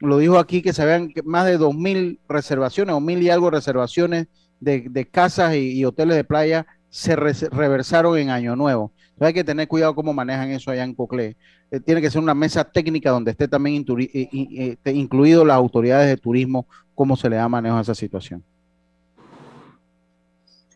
Lo 0.00 0.18
dijo 0.18 0.38
aquí 0.38 0.60
que 0.60 0.72
se 0.72 0.82
habían 0.82 1.12
más 1.24 1.46
de 1.46 1.56
dos 1.56 1.74
mil 1.74 2.18
reservaciones 2.28 2.94
o 2.94 3.00
mil 3.00 3.22
y 3.22 3.30
algo 3.30 3.50
reservaciones 3.50 4.26
de, 4.60 4.86
de 4.90 5.06
casas 5.06 5.54
y, 5.54 5.84
hoteles 5.84 6.16
de 6.16 6.24
playa 6.24 6.66
se 6.90 7.16
re- 7.16 7.32
reversaron 7.50 8.18
en 8.18 8.30
Año 8.30 8.56
Nuevo. 8.56 8.92
Entonces 9.10 9.26
hay 9.28 9.34
que 9.34 9.44
tener 9.44 9.68
cuidado 9.68 9.94
cómo 9.94 10.12
manejan 10.12 10.50
eso 10.50 10.70
allá 10.70 10.84
en 10.84 10.94
Coclé. 10.94 11.36
Eh, 11.70 11.80
tiene 11.80 12.00
que 12.00 12.10
ser 12.10 12.20
una 12.20 12.34
mesa 12.34 12.64
técnica 12.64 13.10
donde 13.10 13.30
esté 13.30 13.48
también 13.48 13.84
eh, 13.98 14.28
eh, 14.32 14.92
incluido 14.92 15.44
las 15.44 15.56
autoridades 15.56 16.08
de 16.08 16.16
turismo, 16.16 16.66
cómo 16.94 17.16
se 17.16 17.30
le 17.30 17.36
da 17.36 17.48
manejo 17.48 17.76
a 17.76 17.80
esa 17.82 17.94
situación. 17.94 18.42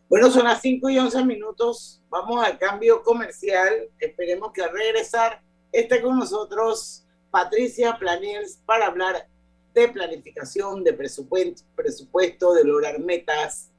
Bueno, 0.09 0.31
son 0.31 0.45
las 0.45 0.59
5 0.61 0.89
y 0.89 0.97
11 0.97 1.23
minutos. 1.23 2.01
Vamos 2.09 2.43
al 2.43 2.57
cambio 2.57 3.03
comercial. 3.03 3.89
Esperemos 3.99 4.51
que 4.51 4.63
al 4.63 4.71
regresar 4.71 5.43
esté 5.71 6.01
con 6.01 6.17
nosotros 6.17 7.05
Patricia 7.29 7.95
Planiers 7.99 8.59
para 8.65 8.87
hablar 8.87 9.29
de 9.75 9.87
planificación, 9.87 10.83
de 10.83 10.93
presupuesto, 10.93 11.63
presupuesto 11.75 12.55
de 12.55 12.63
lograr 12.63 12.99
metas 12.99 13.69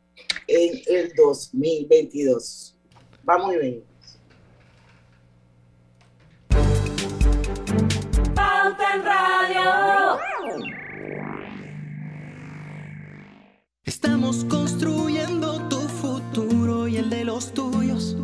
en 0.46 0.80
el 0.86 1.12
2022. 1.16 2.76
Vamos 3.24 3.52
y 3.54 3.56
venimos. 3.56 3.88
Pauta 8.36 8.94
en 8.94 9.04
Radio. 9.04 10.18
Estamos 13.84 14.44
construyendo 14.44 15.68
tu 15.68 15.89
de 17.10 17.24
los 17.24 17.52
tuyos. 17.52 18.16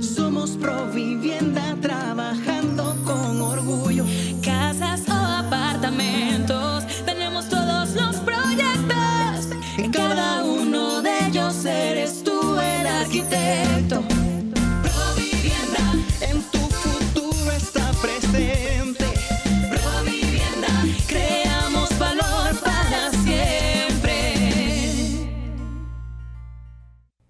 Somos 0.00 0.52
Provivienda 0.52 1.76
trabajando 1.80 2.96
con 3.04 3.40
orgullo. 3.40 4.04
Casas 4.42 5.02
o 5.08 5.12
apartamentos, 5.12 6.84
tenemos 7.04 7.48
todos 7.48 7.94
los 7.94 8.16
proyectos. 8.16 9.48
En 9.76 9.92
cada 9.92 10.44
uno 10.44 11.02
de 11.02 11.26
ellos 11.28 11.64
eres 11.64 12.24
tú 12.24 12.58
el 12.58 12.86
arquitecto. 12.86 14.11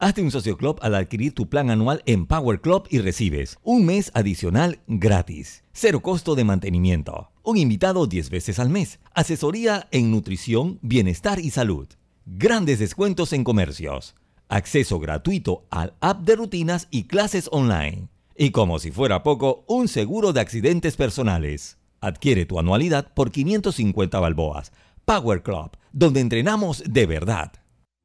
Hazte 0.02 0.20
un 0.20 0.32
socio 0.32 0.56
club 0.56 0.80
al 0.82 0.96
adquirir 0.96 1.32
tu 1.32 1.48
plan 1.48 1.70
anual 1.70 2.02
en 2.06 2.26
Power 2.26 2.60
Club 2.60 2.88
y 2.90 2.98
recibes 2.98 3.60
un 3.62 3.86
mes 3.86 4.10
adicional 4.14 4.80
gratis, 4.88 5.62
cero 5.72 6.00
costo 6.00 6.34
de 6.34 6.42
mantenimiento, 6.42 7.30
un 7.44 7.56
invitado 7.56 8.08
10 8.08 8.30
veces 8.30 8.58
al 8.58 8.68
mes, 8.68 8.98
asesoría 9.14 9.86
en 9.92 10.10
nutrición, 10.10 10.80
bienestar 10.82 11.38
y 11.38 11.50
salud, 11.50 11.86
grandes 12.26 12.80
descuentos 12.80 13.32
en 13.32 13.44
comercios, 13.44 14.16
acceso 14.48 14.98
gratuito 14.98 15.66
al 15.70 15.94
app 16.00 16.22
de 16.22 16.34
rutinas 16.34 16.88
y 16.90 17.04
clases 17.04 17.48
online, 17.52 18.08
y 18.36 18.50
como 18.50 18.80
si 18.80 18.90
fuera 18.90 19.22
poco, 19.22 19.64
un 19.68 19.86
seguro 19.86 20.32
de 20.32 20.40
accidentes 20.40 20.96
personales. 20.96 21.78
Adquiere 22.00 22.44
tu 22.44 22.58
anualidad 22.58 23.14
por 23.14 23.30
550 23.30 24.18
balboas. 24.18 24.72
Power 25.04 25.44
Club, 25.44 25.70
donde 25.92 26.18
entrenamos 26.18 26.82
de 26.88 27.06
verdad. 27.06 27.52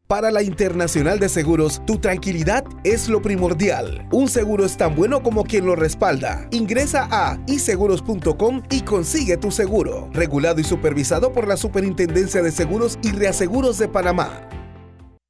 Para 0.08 0.32
la 0.32 0.42
Internacional 0.42 1.20
de 1.20 1.28
Seguros, 1.28 1.82
tu 1.86 1.98
tranquilidad 1.98 2.64
es 2.86 3.10
lo 3.10 3.22
primordial. 3.22 4.08
Un 4.14 4.30
seguro 4.30 4.64
es 4.64 4.78
tan 4.78 4.96
bueno 4.96 5.22
como 5.22 5.44
quien 5.44 5.66
lo 5.66 5.76
respalda. 5.76 6.48
Ingresa 6.52 7.10
a 7.12 7.38
iseguros.com 7.46 8.64
y 8.70 8.84
consigue 8.84 9.36
tu 9.36 9.52
seguro. 9.52 10.08
Regulado 10.14 10.62
y 10.62 10.64
supervisado 10.64 11.34
por 11.34 11.46
la 11.46 11.58
Superintendencia 11.58 12.42
de 12.42 12.52
Seguros 12.52 12.98
y 13.04 13.12
Reaseguros 13.12 13.80
de 13.80 13.90
Panamá. 13.90 14.48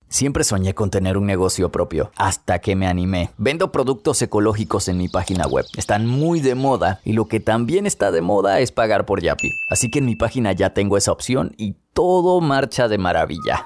Siempre 0.09 0.43
soñé 0.43 0.75
con 0.75 0.91
tener 0.91 1.17
un 1.17 1.25
negocio 1.25 1.71
propio, 1.71 2.11
hasta 2.15 2.59
que 2.59 2.75
me 2.75 2.85
animé. 2.85 3.31
Vendo 3.39 3.71
productos 3.71 4.21
ecológicos 4.21 4.87
en 4.89 4.97
mi 4.97 5.09
página 5.09 5.47
web. 5.47 5.65
Están 5.75 6.05
muy 6.05 6.39
de 6.39 6.53
moda 6.53 7.01
y 7.03 7.13
lo 7.13 7.27
que 7.27 7.39
también 7.39 7.87
está 7.87 8.11
de 8.11 8.21
moda 8.21 8.59
es 8.59 8.71
pagar 8.71 9.07
por 9.07 9.23
Yapi. 9.23 9.49
Así 9.69 9.89
que 9.89 9.99
en 9.99 10.05
mi 10.05 10.15
página 10.15 10.51
ya 10.51 10.75
tengo 10.75 10.97
esa 10.97 11.11
opción 11.11 11.55
y 11.57 11.77
todo 11.93 12.41
marcha 12.41 12.87
de 12.87 12.99
maravilla. 12.99 13.65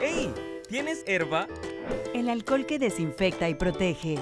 ¡Ey! 0.02 0.32
¿Tienes 0.70 1.04
herba? 1.08 1.50
El 2.14 2.30
alcohol 2.30 2.66
que 2.66 2.80
desinfecta 2.80 3.50
y 3.50 3.56
protege. 3.56 4.18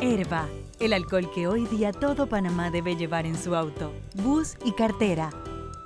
Herba, 0.00 0.46
el 0.78 0.92
alcohol 0.92 1.32
que 1.34 1.48
hoy 1.48 1.66
día 1.66 1.90
todo 1.90 2.28
Panamá 2.28 2.70
debe 2.70 2.94
llevar 2.94 3.26
en 3.26 3.36
su 3.36 3.56
auto, 3.56 3.92
bus 4.22 4.56
y 4.64 4.70
cartera. 4.70 5.30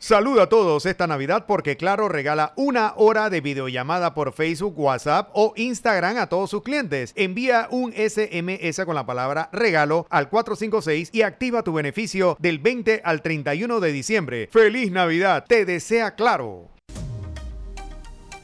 Saluda 0.00 0.44
a 0.44 0.48
todos 0.48 0.86
esta 0.86 1.08
Navidad 1.08 1.44
porque 1.46 1.76
Claro 1.76 2.08
regala 2.08 2.52
una 2.54 2.92
hora 2.96 3.30
de 3.30 3.40
videollamada 3.40 4.14
por 4.14 4.32
Facebook, 4.32 4.78
WhatsApp 4.78 5.30
o 5.32 5.54
Instagram 5.56 6.18
a 6.18 6.28
todos 6.28 6.50
sus 6.50 6.62
clientes. 6.62 7.12
Envía 7.16 7.66
un 7.72 7.92
SMS 7.92 8.84
con 8.84 8.94
la 8.94 9.04
palabra 9.04 9.48
regalo 9.52 10.06
al 10.08 10.28
456 10.30 11.10
y 11.12 11.22
activa 11.22 11.64
tu 11.64 11.72
beneficio 11.72 12.36
del 12.38 12.60
20 12.60 13.02
al 13.04 13.22
31 13.22 13.80
de 13.80 13.92
diciembre. 13.92 14.48
¡Feliz 14.52 14.92
Navidad! 14.92 15.44
Te 15.48 15.64
desea 15.64 16.14
Claro. 16.14 16.68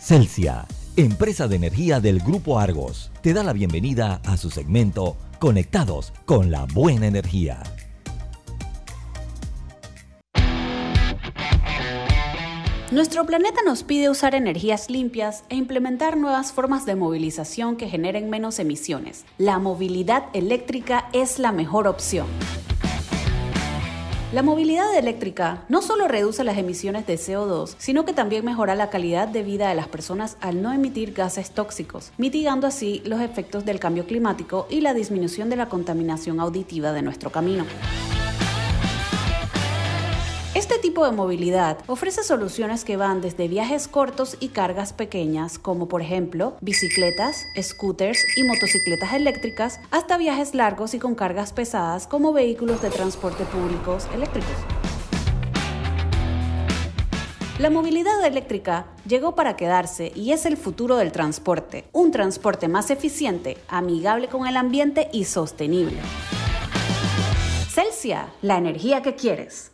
Celsia, 0.00 0.66
empresa 0.96 1.46
de 1.46 1.54
energía 1.54 2.00
del 2.00 2.18
Grupo 2.18 2.58
Argos, 2.58 3.12
te 3.22 3.32
da 3.32 3.44
la 3.44 3.52
bienvenida 3.52 4.20
a 4.26 4.36
su 4.36 4.50
segmento 4.50 5.16
Conectados 5.38 6.12
con 6.26 6.50
la 6.50 6.64
Buena 6.64 7.06
Energía. 7.06 7.62
Nuestro 12.90 13.24
planeta 13.24 13.62
nos 13.64 13.82
pide 13.82 14.10
usar 14.10 14.34
energías 14.34 14.90
limpias 14.90 15.44
e 15.48 15.56
implementar 15.56 16.18
nuevas 16.18 16.52
formas 16.52 16.84
de 16.84 16.94
movilización 16.94 17.76
que 17.76 17.88
generen 17.88 18.28
menos 18.28 18.58
emisiones. 18.58 19.24
La 19.38 19.58
movilidad 19.58 20.24
eléctrica 20.34 21.08
es 21.14 21.38
la 21.38 21.50
mejor 21.50 21.88
opción. 21.88 22.26
La 24.34 24.42
movilidad 24.42 24.94
eléctrica 24.98 25.64
no 25.70 25.80
solo 25.80 26.08
reduce 26.08 26.44
las 26.44 26.58
emisiones 26.58 27.06
de 27.06 27.14
CO2, 27.14 27.74
sino 27.78 28.04
que 28.04 28.12
también 28.12 28.44
mejora 28.44 28.74
la 28.74 28.90
calidad 28.90 29.28
de 29.28 29.42
vida 29.42 29.68
de 29.68 29.76
las 29.76 29.88
personas 29.88 30.36
al 30.42 30.60
no 30.60 30.70
emitir 30.70 31.14
gases 31.14 31.52
tóxicos, 31.52 32.12
mitigando 32.18 32.66
así 32.66 33.00
los 33.06 33.22
efectos 33.22 33.64
del 33.64 33.80
cambio 33.80 34.06
climático 34.06 34.66
y 34.68 34.82
la 34.82 34.92
disminución 34.92 35.48
de 35.48 35.56
la 35.56 35.70
contaminación 35.70 36.38
auditiva 36.38 36.92
de 36.92 37.00
nuestro 37.00 37.30
camino. 37.30 37.64
Este 40.54 40.78
tipo 40.78 41.04
de 41.04 41.10
movilidad 41.10 41.78
ofrece 41.88 42.22
soluciones 42.22 42.84
que 42.84 42.96
van 42.96 43.20
desde 43.20 43.48
viajes 43.48 43.88
cortos 43.88 44.36
y 44.38 44.50
cargas 44.50 44.92
pequeñas, 44.92 45.58
como 45.58 45.88
por 45.88 46.00
ejemplo 46.00 46.56
bicicletas, 46.60 47.44
scooters 47.60 48.20
y 48.36 48.44
motocicletas 48.44 49.14
eléctricas, 49.14 49.80
hasta 49.90 50.16
viajes 50.16 50.54
largos 50.54 50.94
y 50.94 51.00
con 51.00 51.16
cargas 51.16 51.52
pesadas 51.52 52.06
como 52.06 52.32
vehículos 52.32 52.80
de 52.82 52.90
transporte 52.90 53.42
públicos 53.46 54.06
eléctricos. 54.14 54.54
La 57.58 57.70
movilidad 57.70 58.24
eléctrica 58.24 58.86
llegó 59.08 59.34
para 59.34 59.56
quedarse 59.56 60.12
y 60.14 60.30
es 60.30 60.46
el 60.46 60.56
futuro 60.56 60.94
del 60.94 61.10
transporte, 61.10 61.86
un 61.90 62.12
transporte 62.12 62.68
más 62.68 62.90
eficiente, 62.90 63.58
amigable 63.66 64.28
con 64.28 64.46
el 64.46 64.56
ambiente 64.56 65.08
y 65.12 65.24
sostenible. 65.24 65.98
Celsia, 67.68 68.28
la 68.40 68.56
energía 68.56 69.02
que 69.02 69.16
quieres. 69.16 69.73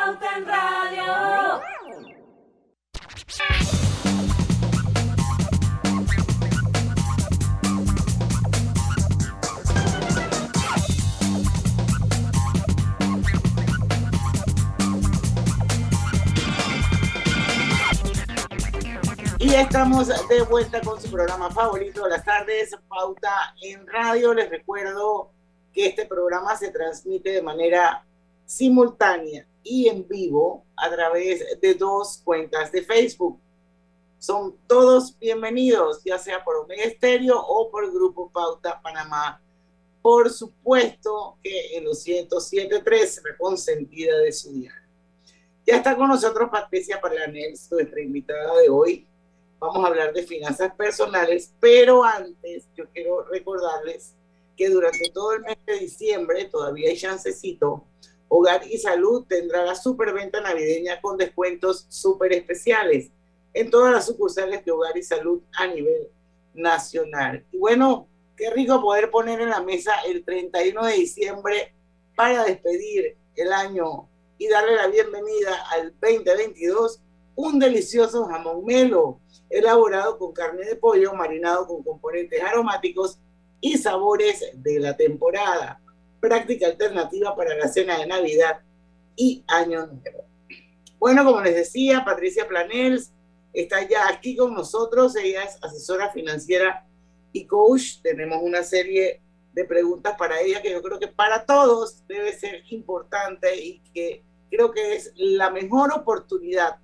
Y 19.41 19.49
ya 19.49 19.61
estamos 19.61 20.07
de 20.07 20.43
vuelta 20.43 20.81
con 20.81 21.01
su 21.01 21.09
programa 21.09 21.49
favorito 21.49 22.03
de 22.03 22.11
las 22.11 22.23
tardes, 22.23 22.77
Pauta 22.87 23.55
en 23.63 23.87
Radio. 23.87 24.35
Les 24.35 24.47
recuerdo 24.47 25.31
que 25.73 25.87
este 25.87 26.05
programa 26.05 26.55
se 26.55 26.69
transmite 26.69 27.31
de 27.31 27.41
manera 27.41 28.05
simultánea 28.45 29.47
y 29.63 29.87
en 29.87 30.07
vivo 30.07 30.63
a 30.75 30.91
través 30.91 31.59
de 31.59 31.73
dos 31.73 32.21
cuentas 32.23 32.71
de 32.71 32.83
Facebook. 32.83 33.39
Son 34.19 34.55
todos 34.67 35.17
bienvenidos, 35.17 36.03
ya 36.03 36.19
sea 36.19 36.43
por 36.43 36.57
Omega 36.57 36.83
Estéreo 36.83 37.39
o 37.39 37.71
por 37.71 37.91
Grupo 37.91 38.29
Pauta 38.29 38.79
Panamá. 38.79 39.41
Por 40.03 40.29
supuesto 40.29 41.39
que 41.41 41.77
en 41.77 41.85
los 41.85 42.05
107.3, 42.05 43.37
consentida 43.39 44.19
de 44.19 44.31
su 44.33 44.53
día. 44.53 44.73
Ya 45.65 45.77
está 45.77 45.95
con 45.95 46.09
nosotros 46.09 46.47
Patricia 46.51 47.01
Parlanels, 47.01 47.71
nuestra 47.71 48.01
invitada 48.01 48.59
de 48.59 48.69
hoy. 48.69 49.07
Vamos 49.61 49.85
a 49.85 49.89
hablar 49.89 50.11
de 50.11 50.23
finanzas 50.23 50.73
personales, 50.73 51.53
pero 51.59 52.03
antes 52.03 52.67
yo 52.75 52.85
quiero 52.91 53.23
recordarles 53.25 54.15
que 54.57 54.69
durante 54.69 55.11
todo 55.11 55.33
el 55.33 55.41
mes 55.41 55.55
de 55.67 55.77
diciembre, 55.77 56.45
todavía 56.45 56.89
hay 56.89 56.97
chancecito, 56.97 57.85
Hogar 58.27 58.65
y 58.67 58.79
Salud 58.79 59.23
tendrá 59.29 59.63
la 59.63 59.75
superventa 59.75 60.41
navideña 60.41 60.99
con 60.99 61.15
descuentos 61.15 61.85
súper 61.89 62.33
especiales 62.33 63.11
en 63.53 63.69
todas 63.69 63.93
las 63.93 64.07
sucursales 64.07 64.65
de 64.65 64.71
Hogar 64.71 64.97
y 64.97 65.03
Salud 65.03 65.43
a 65.53 65.67
nivel 65.67 66.09
nacional. 66.55 67.45
Y 67.51 67.59
bueno, 67.59 68.07
qué 68.35 68.49
rico 68.49 68.81
poder 68.81 69.11
poner 69.11 69.41
en 69.41 69.51
la 69.51 69.61
mesa 69.61 69.93
el 70.07 70.25
31 70.25 70.87
de 70.87 70.93
diciembre 70.93 71.75
para 72.15 72.45
despedir 72.45 73.15
el 73.35 73.53
año 73.53 74.09
y 74.39 74.47
darle 74.47 74.75
la 74.77 74.87
bienvenida 74.87 75.67
al 75.69 75.93
2022 76.01 76.99
un 77.35 77.59
delicioso 77.59 78.25
jamón 78.25 78.65
melo 78.65 79.20
elaborado 79.51 80.17
con 80.17 80.31
carne 80.31 80.65
de 80.65 80.75
pollo 80.75 81.13
marinado 81.13 81.67
con 81.67 81.83
componentes 81.83 82.41
aromáticos 82.41 83.19
y 83.59 83.77
sabores 83.77 84.49
de 84.53 84.79
la 84.79 84.95
temporada. 84.95 85.79
Práctica 86.19 86.67
alternativa 86.67 87.35
para 87.35 87.55
la 87.55 87.67
cena 87.67 87.99
de 87.99 88.07
Navidad 88.07 88.61
y 89.15 89.43
Año 89.47 89.87
Nuevo. 89.87 90.25
Bueno, 90.99 91.25
como 91.25 91.41
les 91.41 91.55
decía, 91.55 92.05
Patricia 92.05 92.47
Planels 92.47 93.11
está 93.53 93.87
ya 93.87 94.07
aquí 94.07 94.35
con 94.35 94.53
nosotros. 94.53 95.15
Ella 95.15 95.43
es 95.43 95.57
asesora 95.61 96.11
financiera 96.11 96.85
y 97.33 97.45
coach. 97.45 98.01
Tenemos 98.01 98.39
una 98.41 98.63
serie 98.63 99.21
de 99.53 99.65
preguntas 99.65 100.15
para 100.17 100.39
ella 100.39 100.61
que 100.61 100.71
yo 100.71 100.81
creo 100.81 100.99
que 100.99 101.07
para 101.07 101.45
todos 101.45 102.05
debe 102.07 102.31
ser 102.33 102.63
importante 102.69 103.55
y 103.55 103.79
que 103.93 104.23
creo 104.49 104.71
que 104.71 104.95
es 104.95 105.11
la 105.15 105.49
mejor 105.49 105.91
oportunidad 105.91 106.77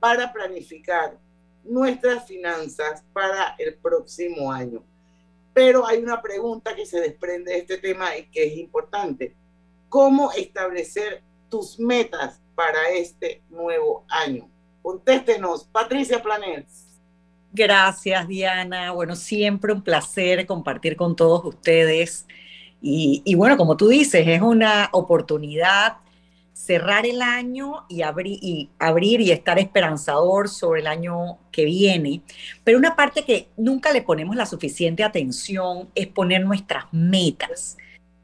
para 0.00 0.32
planificar 0.32 1.18
nuestras 1.64 2.26
finanzas 2.26 3.04
para 3.12 3.54
el 3.58 3.74
próximo 3.74 4.52
año. 4.52 4.82
Pero 5.52 5.86
hay 5.86 6.02
una 6.02 6.20
pregunta 6.20 6.74
que 6.74 6.86
se 6.86 7.00
desprende 7.00 7.52
de 7.52 7.58
este 7.58 7.78
tema 7.78 8.16
y 8.16 8.24
que 8.26 8.44
es 8.44 8.56
importante. 8.56 9.34
¿Cómo 9.88 10.32
establecer 10.32 11.22
tus 11.48 11.78
metas 11.78 12.40
para 12.54 12.90
este 12.90 13.42
nuevo 13.48 14.04
año? 14.08 14.48
Contéstenos, 14.82 15.64
Patricia 15.64 16.22
Planels. 16.22 16.86
Gracias, 17.52 18.26
Diana. 18.26 18.90
Bueno, 18.90 19.14
siempre 19.14 19.72
un 19.72 19.82
placer 19.82 20.44
compartir 20.44 20.96
con 20.96 21.14
todos 21.14 21.44
ustedes. 21.44 22.26
Y, 22.82 23.22
y, 23.24 23.36
bueno, 23.36 23.56
como 23.56 23.76
tú 23.76 23.88
dices, 23.88 24.26
es 24.26 24.42
una 24.42 24.88
oportunidad 24.92 25.98
cerrar 26.54 27.04
el 27.04 27.20
año 27.20 27.84
y, 27.88 28.02
abrir 28.02 28.38
y 28.40 28.70
abrir 28.78 29.20
y 29.20 29.32
estar 29.32 29.58
esperanzador 29.58 30.48
sobre 30.48 30.80
el 30.80 30.86
año 30.86 31.38
que 31.50 31.64
viene. 31.64 32.22
Pero 32.62 32.78
una 32.78 32.96
parte 32.96 33.24
que 33.24 33.48
nunca 33.56 33.92
le 33.92 34.02
ponemos 34.02 34.36
la 34.36 34.46
suficiente 34.46 35.02
atención 35.04 35.90
es 35.94 36.06
poner 36.06 36.44
nuestras 36.44 36.84
metas. 36.92 37.76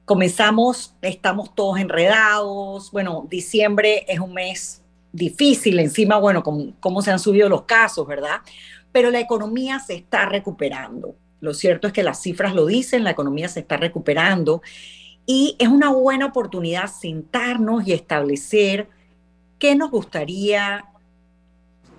Comenzamos, 0.07 0.95
estamos 1.03 1.55
todos 1.55 1.79
enredados. 1.81 2.91
Bueno, 2.93 3.27
diciembre 3.29 4.07
es 4.09 4.21
un 4.21 4.33
mes 4.33 4.83
difícil, 5.13 5.81
encima, 5.81 6.17
bueno, 6.17 6.45
con 6.45 6.73
cómo 6.73 7.03
se 7.03 7.11
han 7.11 7.19
subido 7.19 7.49
los 7.49 7.63
casos, 7.63 8.07
¿verdad? 8.07 8.41
Pero 8.93 9.11
la 9.11 9.19
economía 9.19 9.81
se 9.81 9.95
está 9.95 10.27
recuperando. 10.27 11.17
Lo 11.41 11.53
cierto 11.53 11.89
es 11.89 11.93
que 11.93 12.05
las 12.05 12.23
cifras 12.23 12.55
lo 12.55 12.67
dicen, 12.67 13.03
la 13.03 13.11
economía 13.11 13.49
se 13.49 13.61
está 13.61 13.77
recuperando 13.77 14.63
y 15.27 15.57
es 15.59 15.69
una 15.69 15.91
buena 15.91 16.27
oportunidad 16.27 16.91
sentarnos 16.91 17.87
y 17.87 17.93
establecer 17.93 18.89
qué 19.59 19.77
nos 19.77 19.91
gustaría, 19.91 20.87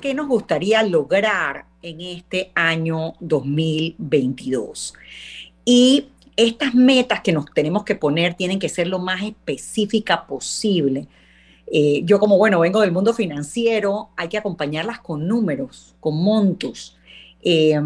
qué 0.01 0.13
nos 0.13 0.27
gustaría 0.27 0.83
lograr 0.83 1.65
en 1.81 2.01
este 2.01 2.51
año 2.55 3.13
2022. 3.19 4.93
Y 5.63 6.07
estas 6.35 6.73
metas 6.73 7.21
que 7.21 7.31
nos 7.31 7.45
tenemos 7.53 7.83
que 7.83 7.95
poner 7.95 8.33
tienen 8.33 8.59
que 8.59 8.69
ser 8.69 8.87
lo 8.87 8.99
más 8.99 9.21
específica 9.23 10.25
posible. 10.25 11.07
Eh, 11.67 12.01
yo 12.03 12.19
como, 12.19 12.37
bueno, 12.37 12.59
vengo 12.59 12.81
del 12.81 12.91
mundo 12.91 13.13
financiero, 13.13 14.09
hay 14.17 14.27
que 14.27 14.37
acompañarlas 14.37 14.99
con 14.99 15.27
números, 15.27 15.95
con 15.99 16.21
montos, 16.21 16.97
eh, 17.41 17.79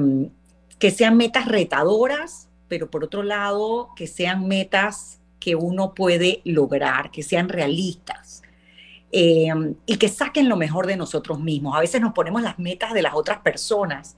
que 0.80 0.92
sean 0.92 1.18
metas 1.18 1.48
retadoras, 1.48 2.50
pero 2.68 2.90
por 2.90 3.04
otro 3.04 3.24
lado, 3.24 3.90
que 3.96 4.08
sean 4.08 4.48
metas 4.48 5.20
que 5.46 5.56
uno 5.56 5.94
puede 5.94 6.42
lograr, 6.44 7.12
que 7.12 7.22
sean 7.22 7.50
realistas 7.50 8.42
eh, 9.12 9.54
y 9.86 9.98
que 9.98 10.10
saquen 10.10 10.50
lo 10.50 10.58
mejor 10.58 10.88
de 10.88 10.98
nosotros 10.98 11.40
mismos. 11.40 11.76
A 11.76 11.82
veces 11.82 12.02
nos 12.02 12.14
ponemos 12.14 12.42
las 12.42 12.58
metas 12.58 12.96
de 12.96 13.04
las 13.04 13.14
otras 13.14 13.42
personas 13.42 14.16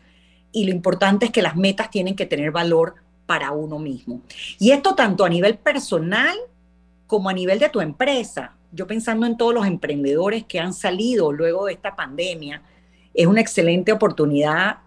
y 0.54 0.64
lo 0.64 0.72
importante 0.72 1.26
es 1.26 1.32
que 1.34 1.42
las 1.42 1.58
metas 1.58 1.90
tienen 1.90 2.16
que 2.16 2.26
tener 2.26 2.52
valor 2.52 2.96
para 3.26 3.52
uno 3.52 3.78
mismo. 3.78 4.22
Y 4.58 4.72
esto 4.72 4.96
tanto 4.96 5.26
a 5.26 5.30
nivel 5.30 5.58
personal 5.58 6.38
como 7.08 7.28
a 7.28 7.34
nivel 7.34 7.60
de 7.60 7.68
tu 7.68 7.82
empresa. 7.82 8.56
Yo 8.72 8.88
pensando 8.88 9.26
en 9.26 9.36
todos 9.36 9.54
los 9.54 9.68
emprendedores 9.68 10.46
que 10.46 10.62
han 10.62 10.72
salido 10.72 11.34
luego 11.34 11.66
de 11.66 11.74
esta 11.74 11.94
pandemia, 11.94 12.62
es 13.14 13.28
una 13.28 13.42
excelente 13.42 13.92
oportunidad 13.92 14.78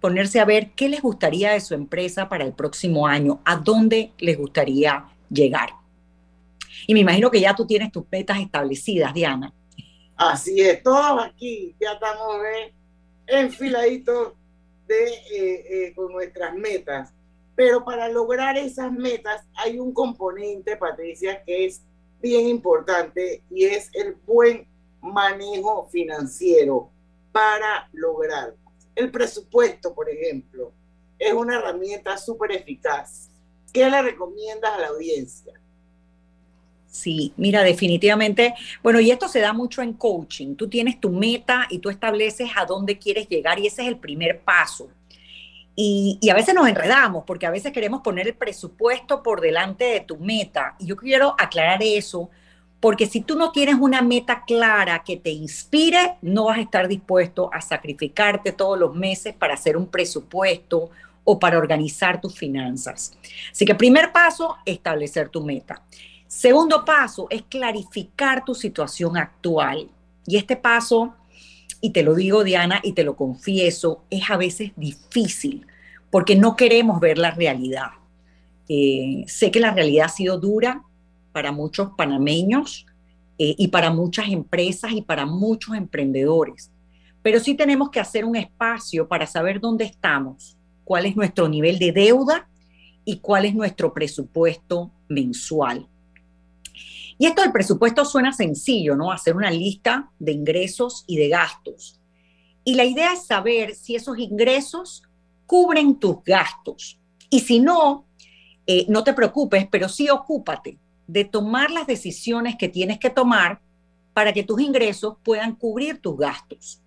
ponerse 0.00 0.40
a 0.40 0.44
ver 0.44 0.72
qué 0.72 0.88
les 0.88 1.02
gustaría 1.02 1.52
de 1.52 1.60
su 1.60 1.74
empresa 1.74 2.28
para 2.28 2.44
el 2.44 2.52
próximo 2.52 3.06
año, 3.06 3.40
a 3.44 3.54
dónde 3.54 4.10
les 4.18 4.36
gustaría 4.36 5.04
llegar. 5.30 5.70
Y 6.86 6.94
me 6.94 7.00
imagino 7.00 7.30
que 7.30 7.40
ya 7.40 7.54
tú 7.54 7.66
tienes 7.66 7.92
tus 7.92 8.04
metas 8.10 8.38
establecidas, 8.38 9.12
Diana. 9.12 9.52
Así 10.16 10.60
es, 10.60 10.82
todos 10.82 11.24
aquí 11.24 11.76
ya 11.80 11.92
estamos 11.92 12.36
¿eh? 12.44 12.74
enfiladitos 13.26 14.32
de, 14.86 15.04
eh, 15.04 15.64
eh, 15.70 15.92
con 15.94 16.12
nuestras 16.12 16.54
metas. 16.54 17.12
Pero 17.54 17.84
para 17.84 18.08
lograr 18.08 18.56
esas 18.56 18.92
metas 18.92 19.44
hay 19.54 19.78
un 19.78 19.92
componente, 19.92 20.76
Patricia, 20.76 21.42
que 21.44 21.66
es 21.66 21.82
bien 22.20 22.48
importante 22.48 23.42
y 23.50 23.64
es 23.64 23.90
el 23.94 24.14
buen 24.26 24.66
manejo 25.00 25.88
financiero 25.90 26.90
para 27.32 27.88
lograr. 27.92 28.54
El 28.94 29.10
presupuesto, 29.10 29.94
por 29.94 30.08
ejemplo, 30.08 30.72
es 31.18 31.32
una 31.32 31.56
herramienta 31.56 32.16
súper 32.16 32.52
eficaz 32.52 33.27
¿Qué 33.72 33.88
le 33.88 34.02
recomiendas 34.02 34.72
a 34.72 34.80
la 34.80 34.88
audiencia? 34.88 35.52
Sí, 36.90 37.32
mira, 37.36 37.62
definitivamente, 37.62 38.54
bueno, 38.82 38.98
y 38.98 39.10
esto 39.10 39.28
se 39.28 39.40
da 39.40 39.52
mucho 39.52 39.82
en 39.82 39.92
coaching. 39.92 40.54
Tú 40.56 40.68
tienes 40.68 40.98
tu 40.98 41.10
meta 41.10 41.66
y 41.70 41.78
tú 41.78 41.90
estableces 41.90 42.50
a 42.56 42.64
dónde 42.64 42.98
quieres 42.98 43.28
llegar 43.28 43.58
y 43.58 43.66
ese 43.66 43.82
es 43.82 43.88
el 43.88 43.98
primer 43.98 44.40
paso. 44.40 44.88
Y, 45.80 46.18
a 46.28 46.34
veces 46.34 46.56
nos 46.56 46.66
enredamos 46.66 47.22
porque 47.24 47.46
a 47.46 47.50
veces 47.50 47.72
queremos 47.72 48.00
poner 48.00 48.26
el 48.26 48.34
presupuesto 48.34 49.22
por 49.22 49.40
delante 49.40 49.84
de 49.84 50.00
tu 50.00 50.16
meta. 50.16 50.74
Y 50.80 50.86
yo 50.86 50.96
quiero 50.96 51.36
aclarar 51.38 51.80
eso 51.82 52.30
porque 52.80 53.06
si 53.06 53.20
tú 53.20 53.36
no 53.36 53.52
tienes 53.52 53.76
una 53.76 54.02
meta 54.02 54.44
clara 54.44 55.04
que 55.04 55.16
te 55.16 55.30
inspire, 55.30 56.16
no 56.22 56.46
vas 56.46 56.58
a 56.58 56.62
estar 56.62 56.88
dispuesto 56.88 57.50
a 57.52 57.60
sacrificarte 57.60 58.50
todos 58.50 58.78
los 58.78 58.94
meses 58.94 59.34
para 59.34 59.54
hacer 59.54 59.76
un 59.76 59.86
presupuesto 59.86 60.90
o 61.30 61.38
para 61.38 61.58
organizar 61.58 62.22
tus 62.22 62.38
finanzas. 62.38 63.12
Así 63.52 63.66
que 63.66 63.74
primer 63.74 64.12
paso, 64.12 64.56
establecer 64.64 65.28
tu 65.28 65.44
meta. 65.44 65.82
Segundo 66.26 66.86
paso 66.86 67.26
es 67.28 67.42
clarificar 67.42 68.46
tu 68.46 68.54
situación 68.54 69.18
actual. 69.18 69.90
Y 70.26 70.38
este 70.38 70.56
paso, 70.56 71.14
y 71.82 71.90
te 71.90 72.02
lo 72.02 72.14
digo 72.14 72.44
Diana 72.44 72.80
y 72.82 72.94
te 72.94 73.04
lo 73.04 73.14
confieso, 73.14 74.04
es 74.08 74.30
a 74.30 74.38
veces 74.38 74.72
difícil 74.74 75.66
porque 76.10 76.34
no 76.34 76.56
queremos 76.56 76.98
ver 76.98 77.18
la 77.18 77.32
realidad. 77.32 77.90
Eh, 78.66 79.24
sé 79.26 79.50
que 79.50 79.60
la 79.60 79.74
realidad 79.74 80.06
ha 80.06 80.08
sido 80.08 80.38
dura 80.38 80.82
para 81.32 81.52
muchos 81.52 81.90
panameños 81.94 82.86
eh, 83.36 83.54
y 83.58 83.68
para 83.68 83.90
muchas 83.90 84.30
empresas 84.30 84.92
y 84.92 85.02
para 85.02 85.26
muchos 85.26 85.76
emprendedores, 85.76 86.70
pero 87.20 87.38
sí 87.38 87.54
tenemos 87.54 87.90
que 87.90 88.00
hacer 88.00 88.24
un 88.24 88.34
espacio 88.34 89.06
para 89.06 89.26
saber 89.26 89.60
dónde 89.60 89.84
estamos 89.84 90.57
cuál 90.88 91.04
es 91.04 91.16
nuestro 91.16 91.50
nivel 91.50 91.78
de 91.78 91.92
deuda 91.92 92.48
y 93.04 93.18
cuál 93.18 93.44
es 93.44 93.54
nuestro 93.54 93.92
presupuesto 93.92 94.90
mensual. 95.06 95.86
Y 97.18 97.26
esto 97.26 97.42
del 97.42 97.52
presupuesto 97.52 98.06
suena 98.06 98.32
sencillo, 98.32 98.96
¿no? 98.96 99.12
Hacer 99.12 99.36
una 99.36 99.50
lista 99.50 100.10
de 100.18 100.32
ingresos 100.32 101.04
y 101.06 101.18
de 101.18 101.28
gastos. 101.28 102.00
Y 102.64 102.74
la 102.74 102.86
idea 102.86 103.12
es 103.12 103.26
saber 103.26 103.74
si 103.74 103.96
esos 103.96 104.18
ingresos 104.18 105.02
cubren 105.44 106.00
tus 106.00 106.24
gastos. 106.24 106.98
Y 107.28 107.40
si 107.40 107.60
no, 107.60 108.06
eh, 108.66 108.86
no 108.88 109.04
te 109.04 109.12
preocupes, 109.12 109.68
pero 109.70 109.90
sí 109.90 110.08
ocúpate 110.08 110.78
de 111.06 111.26
tomar 111.26 111.70
las 111.70 111.86
decisiones 111.86 112.56
que 112.56 112.70
tienes 112.70 112.98
que 112.98 113.10
tomar 113.10 113.60
para 114.14 114.32
que 114.32 114.42
tus 114.42 114.58
ingresos 114.62 115.16
puedan 115.22 115.54
cubrir 115.54 116.00
tus 116.00 116.16
gastos. 116.16 116.80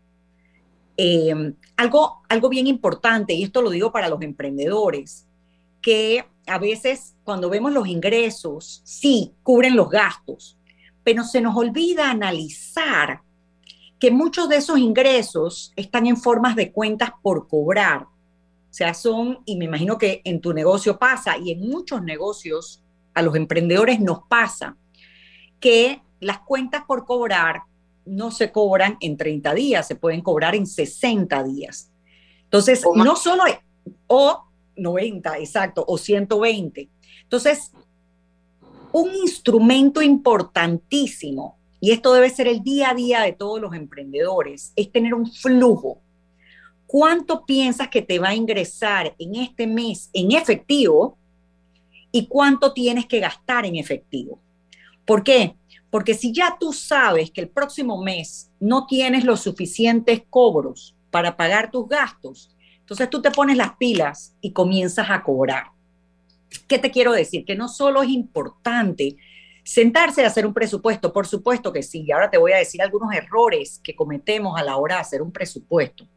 Eh, 0.97 1.54
algo, 1.77 2.21
algo 2.30 2.49
bien 2.49 2.67
importante, 2.67 3.34
y 3.34 3.43
esto 3.43 3.62
lo 3.62 3.69
digo 3.69 3.91
para 3.91 4.10
los 4.10 4.21
emprendedores, 4.21 5.27
que 5.82 6.25
a 6.47 6.58
veces 6.58 7.15
cuando 7.23 7.49
vemos 7.49 7.71
los 7.71 7.88
ingresos, 7.88 8.82
sí, 8.84 9.34
cubren 9.43 9.75
los 9.75 9.89
gastos, 9.89 10.58
pero 11.04 11.23
se 11.23 11.41
nos 11.41 11.56
olvida 11.56 12.12
analizar 12.12 13.21
que 13.99 14.12
muchos 14.12 14.49
de 14.49 14.58
esos 14.58 14.80
ingresos 14.80 15.73
están 15.75 16.08
en 16.08 16.17
formas 16.17 16.56
de 16.56 16.71
cuentas 16.71 17.12
por 17.21 17.47
cobrar. 17.47 18.04
O 18.04 18.73
sea, 18.73 18.93
son, 18.93 19.39
y 19.45 19.58
me 19.58 19.65
imagino 19.65 19.97
que 19.97 20.21
en 20.23 20.41
tu 20.41 20.54
negocio 20.54 20.97
pasa, 20.97 21.38
y 21.38 21.51
en 21.51 21.69
muchos 21.69 22.01
negocios 22.01 22.84
a 23.13 23.21
los 23.21 23.36
emprendedores 23.36 23.99
nos 23.99 24.23
pasa, 24.27 24.77
que 25.60 26.01
las 26.19 26.39
cuentas 26.39 26.84
por 26.88 27.06
cobrar 27.06 27.63
no 28.06 28.32
se 28.32 28.52
cobran 28.52 28.98
en 29.00 29.18
30 29.18 29.54
días, 29.54 29.88
se 29.88 29.96
pueden 29.96 30.22
cobrar 30.22 30.56
en 30.56 30.66
60 30.66 31.44
días. 31.44 31.92
Entonces, 32.44 32.84
no 32.96 33.16
solo, 33.16 33.44
o 34.08 34.44
90, 34.76 35.38
exacto, 35.38 35.86
o 35.88 35.98
120. 35.98 36.90
Entonces, 37.24 37.72
un 38.92 39.14
instrumento 39.16 40.02
importantísimo, 40.02 41.58
y 41.80 41.92
esto 41.92 42.14
debe 42.14 42.30
ser 42.30 42.48
el 42.48 42.62
día 42.62 42.92
a 42.92 42.94
día 42.94 43.22
de 43.22 43.34
todos 43.34 43.62
los 43.62 43.74
emprendedores, 43.74 44.74
es 44.76 44.92
tener 44.92 45.14
un 45.14 45.32
flujo. 45.32 46.02
¿Cuánto 46.86 47.46
piensas 47.46 47.88
que 47.88 48.02
te 48.02 48.20
va 48.20 48.30
a 48.30 48.36
ingresar 48.36 49.16
en 49.18 49.36
este 49.36 49.66
mes 49.66 50.10
en 50.12 50.34
efectivo 50.34 51.18
y 52.12 52.28
cuánto 52.28 52.74
tienes 52.74 53.06
que 53.06 53.22
gastar 53.22 53.66
en 53.66 53.78
efectivo? 53.78 54.40
¿Por 55.06 55.24
qué? 55.24 55.56
Porque 55.91 56.15
si 56.15 56.32
ya 56.34 56.58
tú 56.60 56.73
sabes 56.73 57.30
que 57.30 57.41
el 57.41 57.49
próximo 57.49 58.01
mes 58.01 58.49
no 58.60 58.88
tienes 58.88 59.25
los 59.25 59.41
suficientes 59.41 60.23
cobros 60.30 60.95
para 61.12 61.38
pagar 61.38 61.69
tus 61.69 61.88
gastos, 61.88 62.56
entonces 62.80 63.10
tú 63.10 63.21
te 63.21 63.30
pones 63.30 63.58
las 63.58 63.75
pilas 63.75 64.34
y 64.41 64.54
comienzas 64.54 65.10
a 65.10 65.21
cobrar. 65.21 65.65
¿Qué 66.67 66.80
te 66.80 66.91
quiero 66.91 67.12
decir? 67.12 67.45
Que 67.45 67.56
no 67.56 67.67
solo 67.67 68.01
es 68.01 68.10
importante 68.10 69.17
sentarse 69.63 70.23
a 70.23 70.27
hacer 70.27 70.47
un 70.47 70.54
presupuesto, 70.54 71.13
por 71.13 71.27
supuesto 71.27 71.71
que 71.71 71.84
sí, 71.84 72.06
y 72.08 72.12
ahora 72.12 72.32
te 72.32 72.38
voy 72.38 72.54
a 72.54 72.58
decir 72.58 72.82
algunos 72.82 73.13
errores 73.13 73.80
que 73.84 73.95
cometemos 73.95 74.60
a 74.60 74.63
la 74.63 74.77
hora 74.77 74.95
de 74.95 75.01
hacer 75.01 75.21
un 75.21 75.32
presupuesto, 75.32 76.08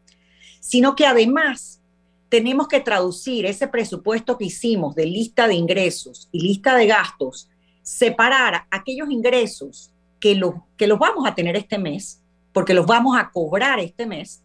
sino 0.60 0.96
que 0.96 1.06
además 1.06 1.80
tenemos 2.28 2.68
que 2.68 2.80
traducir 2.80 3.44
ese 3.46 3.68
presupuesto 3.68 4.38
que 4.38 4.46
hicimos 4.46 4.94
de 4.94 5.06
lista 5.06 5.46
de 5.46 5.54
ingresos 5.54 6.28
y 6.32 6.40
lista 6.40 6.74
de 6.76 6.87
gastos 6.87 7.48
separar 7.85 8.66
aquellos 8.73 9.09
ingresos 9.09 9.92
que, 10.18 10.40
que 10.77 10.88
los 10.88 10.99
vamos 10.99 11.29
a 11.29 11.35
tener 11.37 11.55
este 11.55 11.79
mes, 11.79 12.20
porque 12.53 12.75
los 12.75 12.87
vamos 12.87 13.16
a 13.16 13.31
cobrar 13.31 13.79
este 13.79 14.07
mes, 14.07 14.42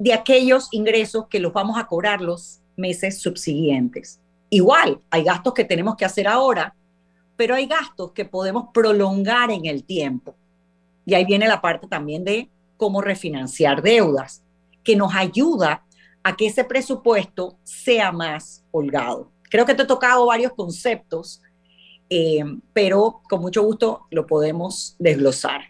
de 0.00 0.12
aquellos 0.12 0.68
ingresos 0.72 1.28
que 1.28 1.38
los 1.38 1.52
vamos 1.52 1.78
a 1.78 1.86
cobrar 1.86 2.20
los 2.20 2.58
meses 2.76 3.20
subsiguientes. 3.20 4.18
Igual, 4.50 5.00
hay 5.10 5.22
gastos 5.22 5.54
que 5.54 5.64
tenemos 5.64 5.94
que 5.94 6.04
hacer 6.04 6.26
ahora 6.26 6.74
pero 7.36 7.54
hay 7.54 7.66
gastos 7.66 8.12
que 8.12 8.24
podemos 8.24 8.68
prolongar 8.72 9.50
en 9.50 9.66
el 9.66 9.84
tiempo. 9.84 10.34
Y 11.04 11.14
ahí 11.14 11.24
viene 11.24 11.46
la 11.46 11.60
parte 11.60 11.86
también 11.86 12.24
de 12.24 12.50
cómo 12.76 13.00
refinanciar 13.00 13.82
deudas, 13.82 14.42
que 14.82 14.96
nos 14.96 15.14
ayuda 15.14 15.84
a 16.22 16.34
que 16.34 16.46
ese 16.46 16.64
presupuesto 16.64 17.56
sea 17.62 18.10
más 18.10 18.64
holgado. 18.72 19.30
Creo 19.44 19.64
que 19.64 19.74
te 19.74 19.82
he 19.82 19.86
tocado 19.86 20.26
varios 20.26 20.52
conceptos, 20.52 21.40
eh, 22.08 22.44
pero 22.72 23.20
con 23.28 23.40
mucho 23.40 23.62
gusto 23.62 24.06
lo 24.10 24.26
podemos 24.26 24.94
desglosar. 24.98 25.62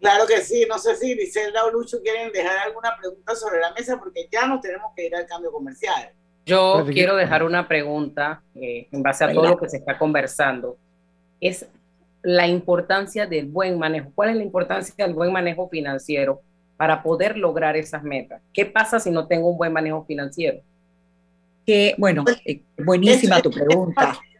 Claro 0.00 0.26
que 0.26 0.40
sí, 0.40 0.66
no 0.68 0.78
sé 0.78 0.96
si 0.96 1.14
Griselda 1.14 1.64
o 1.64 1.70
Lucho 1.70 2.02
quieren 2.02 2.32
dejar 2.32 2.58
alguna 2.58 2.96
pregunta 3.00 3.36
sobre 3.36 3.60
la 3.60 3.72
mesa 3.72 3.98
porque 3.98 4.26
ya 4.32 4.46
nos 4.46 4.60
tenemos 4.60 4.90
que 4.96 5.06
ir 5.06 5.14
al 5.14 5.26
cambio 5.26 5.52
comercial. 5.52 6.10
Yo 6.44 6.84
quiero 6.90 7.14
dejar 7.14 7.44
una 7.44 7.68
pregunta 7.68 8.42
eh, 8.56 8.88
en 8.90 9.00
base 9.00 9.24
a 9.24 9.32
todo 9.32 9.50
lo 9.50 9.56
que 9.56 9.68
se 9.68 9.76
está 9.76 9.96
conversando. 9.96 10.76
Es 11.40 11.66
la 12.22 12.48
importancia 12.48 13.26
del 13.26 13.46
buen 13.46 13.78
manejo. 13.78 14.10
¿Cuál 14.12 14.30
es 14.30 14.36
la 14.36 14.42
importancia 14.42 15.06
del 15.06 15.14
buen 15.14 15.32
manejo 15.32 15.68
financiero 15.68 16.40
para 16.76 17.00
poder 17.00 17.38
lograr 17.38 17.76
esas 17.76 18.02
metas? 18.02 18.42
¿Qué 18.52 18.66
pasa 18.66 18.98
si 18.98 19.10
no 19.12 19.28
tengo 19.28 19.48
un 19.50 19.56
buen 19.56 19.72
manejo 19.72 20.04
financiero? 20.04 20.62
Que, 21.64 21.94
bueno, 21.96 22.24
eh, 22.44 22.60
buenísima 22.76 23.40
tu 23.40 23.52
pregunta. 23.52 24.18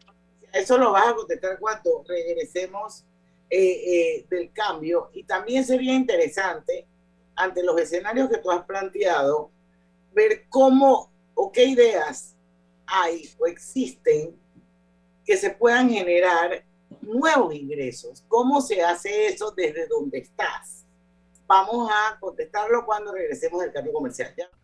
Eso 0.53 0.77
lo 0.77 0.93
vas 0.93 1.09
a 1.09 1.15
contestar 1.15 1.59
cuando 1.59 2.05
regresemos 2.07 3.05
eh, 3.49 3.59
eh, 3.61 4.27
del 4.29 4.53
cambio. 4.53 5.11
Y 5.15 5.25
también 5.25 5.65
sería 5.65 5.95
interesante, 5.95 6.87
ante 7.35 7.63
los 7.63 7.81
escenarios 7.81 8.29
que 8.29 8.39
tú 8.39 8.51
has 8.51 8.65
planteado, 8.65 9.51
ver 10.13 10.45
cómo 10.49 11.11
o 11.35 11.51
qué 11.51 11.65
ideas 11.65 12.37
hay 12.87 13.29
o 13.39 13.47
existen 13.47 14.37
que 15.25 15.37
se 15.37 15.51
puedan 15.51 15.89
generar 15.89 16.65
nuevos 17.01 17.55
ingresos. 17.55 18.23
¿Cómo 18.29 18.61
se 18.61 18.83
hace 18.83 19.29
eso 19.29 19.51
desde 19.53 19.87
donde 19.87 20.19
estás? 20.19 20.85
Vamos 21.47 21.91
a 21.91 22.19
contestarlo 22.21 22.85
cuando 22.85 23.13
regresemos 23.13 23.63
del 23.63 23.73
cambio 23.73 23.93
comercial. 23.93 24.35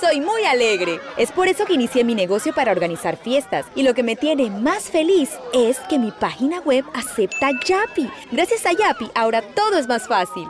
Soy 0.00 0.20
muy 0.20 0.44
alegre. 0.44 1.00
Es 1.16 1.32
por 1.32 1.48
eso 1.48 1.64
que 1.64 1.72
inicié 1.72 2.04
mi 2.04 2.14
negocio 2.14 2.54
para 2.54 2.70
organizar 2.72 3.16
fiestas. 3.16 3.66
Y 3.74 3.82
lo 3.82 3.94
que 3.94 4.02
me 4.02 4.14
tiene 4.14 4.50
más 4.50 4.90
feliz 4.90 5.30
es 5.54 5.78
que 5.88 5.98
mi 5.98 6.10
página 6.10 6.60
web 6.60 6.84
acepta 6.92 7.50
Yapi. 7.64 8.10
Gracias 8.30 8.66
a 8.66 8.72
Yapi, 8.72 9.10
ahora 9.14 9.40
todo 9.40 9.78
es 9.78 9.88
más 9.88 10.06
fácil. 10.06 10.46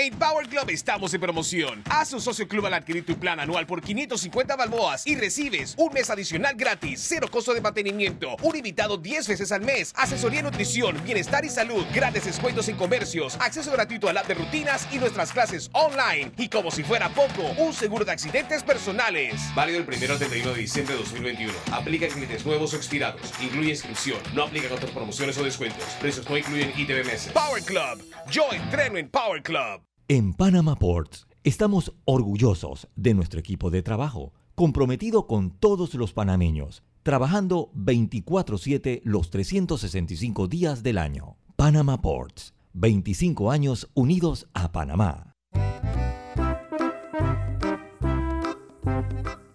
En 0.00 0.16
Power 0.16 0.46
Club 0.46 0.70
estamos 0.70 1.12
en 1.12 1.20
promoción. 1.20 1.82
Haz 1.90 2.12
un 2.12 2.20
socio 2.20 2.46
club 2.46 2.64
al 2.66 2.74
adquirir 2.74 3.04
tu 3.04 3.18
plan 3.18 3.40
anual 3.40 3.66
por 3.66 3.82
550 3.82 4.54
balboas 4.54 5.04
y 5.04 5.16
recibes 5.16 5.74
un 5.76 5.92
mes 5.92 6.08
adicional 6.08 6.54
gratis, 6.54 7.04
cero 7.04 7.26
costo 7.28 7.52
de 7.52 7.60
mantenimiento, 7.60 8.36
un 8.42 8.54
invitado 8.54 8.96
10 8.96 9.26
veces 9.26 9.50
al 9.50 9.62
mes, 9.62 9.92
asesoría 9.96 10.40
nutrición, 10.40 11.02
bienestar 11.02 11.44
y 11.44 11.48
salud, 11.48 11.84
grandes 11.92 12.26
descuentos 12.26 12.68
en 12.68 12.76
comercios, 12.76 13.36
acceso 13.40 13.72
gratuito 13.72 14.08
al 14.08 14.16
app 14.18 14.28
de 14.28 14.34
rutinas 14.34 14.86
y 14.92 14.98
nuestras 14.98 15.32
clases 15.32 15.68
online. 15.72 16.30
Y 16.36 16.48
como 16.48 16.70
si 16.70 16.84
fuera 16.84 17.08
poco, 17.08 17.42
un 17.58 17.74
seguro 17.74 18.04
de 18.04 18.12
accidentes 18.12 18.62
personales. 18.62 19.34
Válido 19.56 19.80
el 19.80 19.84
primero 19.84 20.12
al 20.12 20.20
31 20.20 20.52
de 20.54 20.60
diciembre 20.60 20.94
de 20.94 21.00
2021. 21.00 21.52
Aplica 21.72 22.06
en 22.06 22.12
clientes 22.12 22.46
nuevos 22.46 22.72
o 22.72 22.76
expirados. 22.76 23.32
Incluye 23.42 23.70
inscripción. 23.70 24.20
No 24.32 24.44
aplica 24.44 24.72
otras 24.72 24.92
promociones 24.92 25.36
o 25.38 25.42
descuentos. 25.42 25.82
Precios 26.00 26.30
no 26.30 26.38
incluyen 26.38 26.72
ITBMS. 26.76 27.32
Power 27.32 27.64
Club. 27.64 28.08
Yo 28.30 28.44
entreno 28.52 28.96
en 28.96 29.08
Power 29.10 29.42
Club. 29.42 29.87
En 30.10 30.32
Panama 30.32 30.74
Ports 30.74 31.26
estamos 31.44 31.92
orgullosos 32.06 32.88
de 32.96 33.12
nuestro 33.12 33.38
equipo 33.40 33.68
de 33.68 33.82
trabajo, 33.82 34.32
comprometido 34.54 35.26
con 35.26 35.50
todos 35.50 35.92
los 35.92 36.14
panameños, 36.14 36.82
trabajando 37.02 37.70
24/7 37.74 39.02
los 39.04 39.28
365 39.28 40.48
días 40.48 40.82
del 40.82 40.96
año. 40.96 41.36
Panama 41.56 42.00
Ports, 42.00 42.54
25 42.72 43.50
años 43.50 43.90
unidos 43.92 44.48
a 44.54 44.72
Panamá. 44.72 45.34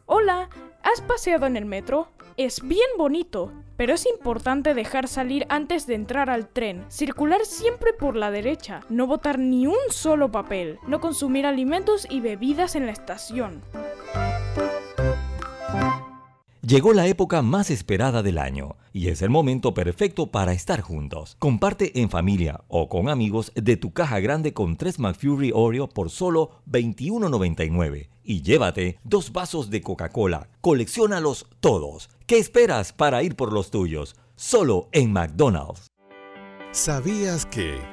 Hola, 0.05 0.51
¿has 0.83 1.01
paseado 1.01 1.47
en 1.47 1.57
el 1.57 1.65
metro? 1.65 2.09
Es 2.37 2.61
bien 2.61 2.91
bonito, 2.99 3.51
pero 3.77 3.93
es 3.93 4.05
importante 4.05 4.73
dejar 4.73 5.07
salir 5.07 5.45
antes 5.49 5.87
de 5.87 5.95
entrar 5.95 6.29
al 6.29 6.47
tren, 6.47 6.85
circular 6.89 7.45
siempre 7.45 7.93
por 7.93 8.15
la 8.15 8.31
derecha, 8.31 8.81
no 8.89 9.07
botar 9.07 9.39
ni 9.39 9.67
un 9.67 9.77
solo 9.89 10.31
papel, 10.31 10.79
no 10.87 11.01
consumir 11.01 11.45
alimentos 11.45 12.07
y 12.09 12.19
bebidas 12.19 12.75
en 12.75 12.85
la 12.85 12.91
estación. 12.91 13.61
Llegó 16.65 16.93
la 16.93 17.07
época 17.07 17.41
más 17.41 17.69
esperada 17.69 18.23
del 18.23 18.37
año 18.37 18.77
y 18.93 19.09
es 19.09 19.21
el 19.21 19.29
momento 19.29 19.73
perfecto 19.73 20.27
para 20.27 20.53
estar 20.53 20.79
juntos. 20.79 21.35
Comparte 21.37 21.99
en 21.99 22.09
familia 22.09 22.61
o 22.69 22.87
con 22.87 23.09
amigos 23.09 23.51
de 23.53 23.75
tu 23.75 23.91
caja 23.91 24.21
grande 24.21 24.53
con 24.53 24.77
3 24.77 24.97
McFlurry 24.99 25.51
Oreo 25.53 25.89
por 25.89 26.09
solo 26.09 26.61
$21.99 26.71 28.12
y 28.23 28.41
llévate 28.41 28.99
dos 29.03 29.31
vasos 29.31 29.69
de 29.69 29.81
Coca-Cola. 29.81 30.49
Colecciónalos 30.61 31.47
todos. 31.59 32.09
¿Qué 32.25 32.37
esperas 32.37 32.93
para 32.93 33.23
ir 33.23 33.35
por 33.35 33.53
los 33.53 33.71
tuyos? 33.71 34.15
Solo 34.35 34.89
en 34.91 35.11
McDonald's. 35.11 35.87
¿Sabías 36.71 37.45
que 37.45 37.92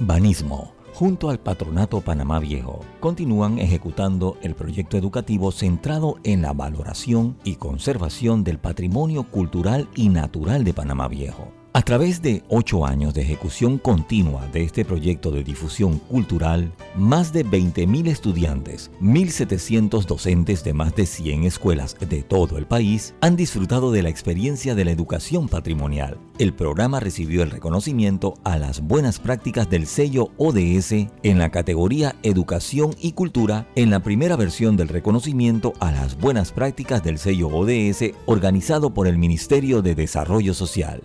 Banismo, 0.00 0.74
junto 0.94 1.28
al 1.28 1.40
Patronato 1.40 2.00
Panamá 2.00 2.38
Viejo, 2.38 2.80
continúan 3.00 3.58
ejecutando 3.58 4.38
el 4.42 4.54
proyecto 4.54 4.96
educativo 4.96 5.50
centrado 5.50 6.18
en 6.22 6.42
la 6.42 6.52
valoración 6.52 7.36
y 7.42 7.56
conservación 7.56 8.44
del 8.44 8.58
patrimonio 8.58 9.24
cultural 9.24 9.88
y 9.96 10.08
natural 10.08 10.62
de 10.62 10.72
Panamá 10.72 11.08
Viejo. 11.08 11.57
A 11.78 11.82
través 11.82 12.20
de 12.22 12.42
ocho 12.48 12.84
años 12.84 13.14
de 13.14 13.22
ejecución 13.22 13.78
continua 13.78 14.48
de 14.48 14.64
este 14.64 14.84
proyecto 14.84 15.30
de 15.30 15.44
difusión 15.44 16.00
cultural, 16.00 16.72
más 16.96 17.32
de 17.32 17.46
20.000 17.46 18.08
estudiantes, 18.08 18.90
1.700 19.00 20.04
docentes 20.04 20.64
de 20.64 20.72
más 20.72 20.96
de 20.96 21.06
100 21.06 21.44
escuelas 21.44 21.96
de 22.00 22.24
todo 22.24 22.58
el 22.58 22.66
país 22.66 23.14
han 23.20 23.36
disfrutado 23.36 23.92
de 23.92 24.02
la 24.02 24.08
experiencia 24.08 24.74
de 24.74 24.86
la 24.86 24.90
educación 24.90 25.48
patrimonial. 25.48 26.18
El 26.40 26.52
programa 26.52 26.98
recibió 26.98 27.44
el 27.44 27.52
reconocimiento 27.52 28.34
a 28.42 28.58
las 28.58 28.80
buenas 28.80 29.20
prácticas 29.20 29.70
del 29.70 29.86
sello 29.86 30.32
ODS 30.36 31.06
en 31.22 31.38
la 31.38 31.50
categoría 31.50 32.16
Educación 32.24 32.96
y 33.00 33.12
Cultura 33.12 33.68
en 33.76 33.90
la 33.90 34.00
primera 34.00 34.34
versión 34.34 34.76
del 34.76 34.88
reconocimiento 34.88 35.74
a 35.78 35.92
las 35.92 36.18
buenas 36.18 36.50
prácticas 36.50 37.04
del 37.04 37.18
sello 37.18 37.46
ODS 37.46 38.14
organizado 38.26 38.92
por 38.92 39.06
el 39.06 39.16
Ministerio 39.16 39.80
de 39.80 39.94
Desarrollo 39.94 40.54
Social. 40.54 41.02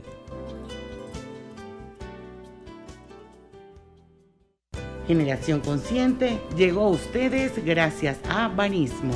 Generación 5.07 5.59
Consciente 5.59 6.39
llegó 6.55 6.83
a 6.85 6.89
ustedes 6.91 7.63
gracias 7.65 8.19
a 8.29 8.47
Banismo. 8.47 9.13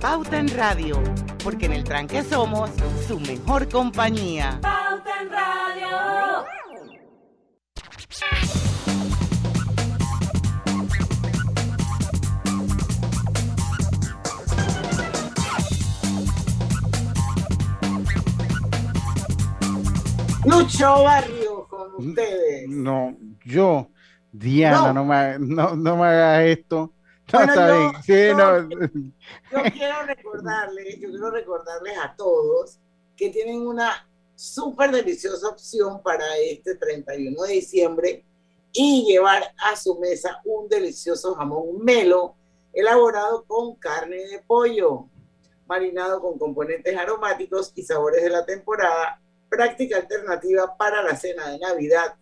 Pauta 0.00 0.38
en 0.38 0.48
Radio, 0.48 1.02
porque 1.42 1.66
en 1.66 1.72
el 1.72 1.84
tranque 1.84 2.22
somos 2.22 2.70
su 3.06 3.18
mejor 3.20 3.68
compañía. 3.68 4.58
Pauta 4.60 5.22
en 5.22 5.30
Radio. 5.30 5.52
Lucho 20.44 21.04
Barrio 21.04 21.66
con 21.68 22.08
ustedes. 22.08 22.68
No, 22.68 23.16
yo, 23.44 23.91
Diana, 24.42 24.92
No. 24.92 24.92
no, 24.94 25.04
me, 25.04 25.38
no, 25.38 25.76
no 25.76 25.96
me 25.96 26.06
hagas 26.06 26.44
esto. 26.46 26.92
No, 27.32 27.38
Bueno, 27.38 27.52
está 27.52 27.68
yo- 27.68 27.78
bien. 27.78 28.02
Sí, 28.02 28.28
yo- 28.28 28.36
no. 28.36 28.68
Yo 29.64 29.72
quiero 29.72 30.02
recordarles, 30.06 30.98
yo 31.00 31.08
quiero 31.10 31.30
recordarles 31.30 31.96
a 31.98 32.14
todos 32.16 32.78
que 33.16 33.30
tienen 33.30 33.66
una 33.66 34.08
súper 34.34 34.90
deliciosa 34.90 35.48
opción 35.48 36.02
para 36.02 36.36
este 36.38 36.74
31 36.76 37.42
de 37.44 37.52
diciembre 37.54 38.24
y 38.72 39.04
llevar 39.06 39.42
a 39.58 39.76
su 39.76 39.98
mesa 40.00 40.40
un 40.44 40.68
delicioso 40.68 41.34
jamón 41.34 41.82
melo 41.84 42.34
elaborado 42.72 43.44
con 43.46 43.76
carne 43.76 44.16
de 44.16 44.38
pollo, 44.46 45.06
marinado 45.66 46.20
con 46.20 46.38
componentes 46.38 46.96
aromáticos 46.96 47.72
y 47.76 47.82
sabores 47.82 48.22
de 48.22 48.30
la 48.30 48.44
temporada, 48.44 49.20
práctica 49.48 49.98
alternativa 49.98 50.76
para 50.76 51.02
la 51.02 51.14
cena 51.16 51.50
de 51.50 51.58
Navidad 51.58 52.14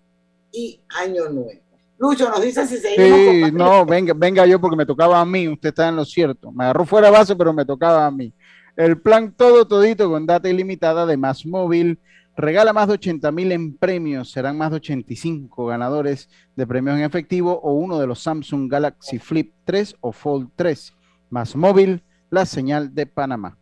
y 0.52 0.82
Año 0.88 1.28
Nuevo. 1.28 1.62
Lucho, 2.00 2.30
nos 2.30 2.40
dice 2.40 2.66
si 2.66 2.78
seguimos 2.78 3.18
Sí, 3.18 3.40
con 3.42 3.54
no, 3.56 3.84
venga, 3.84 4.14
venga 4.16 4.46
yo 4.46 4.58
porque 4.58 4.74
me 4.74 4.86
tocaba 4.86 5.20
a 5.20 5.24
mí, 5.26 5.46
usted 5.46 5.68
está 5.68 5.86
en 5.86 5.96
lo 5.96 6.06
cierto. 6.06 6.50
Me 6.50 6.64
agarró 6.64 6.86
fuera 6.86 7.10
base, 7.10 7.36
pero 7.36 7.52
me 7.52 7.66
tocaba 7.66 8.06
a 8.06 8.10
mí. 8.10 8.32
El 8.74 8.98
plan 8.98 9.34
todo 9.36 9.68
todito 9.68 10.08
con 10.08 10.24
data 10.24 10.48
ilimitada 10.48 11.04
de 11.04 11.18
Más 11.18 11.44
Móvil 11.44 11.98
regala 12.34 12.72
más 12.72 12.88
de 12.88 12.94
80 12.94 13.30
mil 13.32 13.52
en 13.52 13.76
premios, 13.76 14.30
serán 14.30 14.56
más 14.56 14.70
de 14.70 14.76
85 14.76 15.66
ganadores 15.66 16.30
de 16.56 16.66
premios 16.66 16.96
en 16.96 17.02
efectivo 17.02 17.60
o 17.62 17.74
uno 17.74 17.98
de 17.98 18.06
los 18.06 18.22
Samsung 18.22 18.70
Galaxy 18.70 19.18
Flip 19.18 19.52
3 19.66 19.96
o 20.00 20.10
Fold 20.10 20.48
3. 20.56 20.94
Más 21.28 21.54
Móvil, 21.54 22.02
la 22.30 22.46
señal 22.46 22.94
de 22.94 23.04
Panamá. 23.04 23.58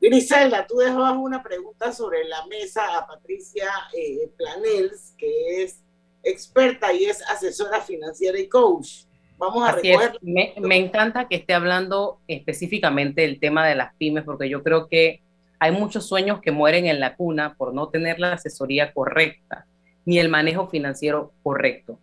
Griselda, 0.00 0.66
tú 0.66 0.78
dejabas 0.78 1.16
una 1.16 1.44
pregunta 1.44 1.92
sobre 1.92 2.24
la 2.24 2.44
mesa 2.46 2.82
a 2.98 3.06
Patricia 3.06 3.70
eh, 3.96 4.28
Planels, 4.36 5.14
que 5.16 5.62
es 5.62 5.85
experta 6.26 6.92
y 6.92 7.04
es 7.04 7.22
asesora 7.28 7.80
financiera 7.80 8.38
y 8.38 8.48
coach. 8.48 9.04
Vamos 9.38 9.68
a 9.68 9.72
recoger. 9.72 10.18
Me, 10.22 10.54
me 10.60 10.76
encanta 10.76 11.28
que 11.28 11.36
esté 11.36 11.54
hablando 11.54 12.20
específicamente 12.26 13.22
del 13.22 13.38
tema 13.38 13.66
de 13.66 13.74
las 13.74 13.94
pymes, 13.94 14.24
porque 14.24 14.48
yo 14.48 14.62
creo 14.62 14.88
que 14.88 15.20
hay 15.58 15.72
muchos 15.72 16.06
sueños 16.06 16.40
que 16.40 16.50
mueren 16.50 16.86
en 16.86 17.00
la 17.00 17.16
cuna 17.16 17.54
por 17.54 17.72
no 17.72 17.88
tener 17.88 18.18
la 18.18 18.32
asesoría 18.32 18.92
correcta 18.92 19.66
ni 20.06 20.18
el 20.18 20.28
manejo 20.28 20.68
financiero 20.68 21.32
correcto. 21.42 21.98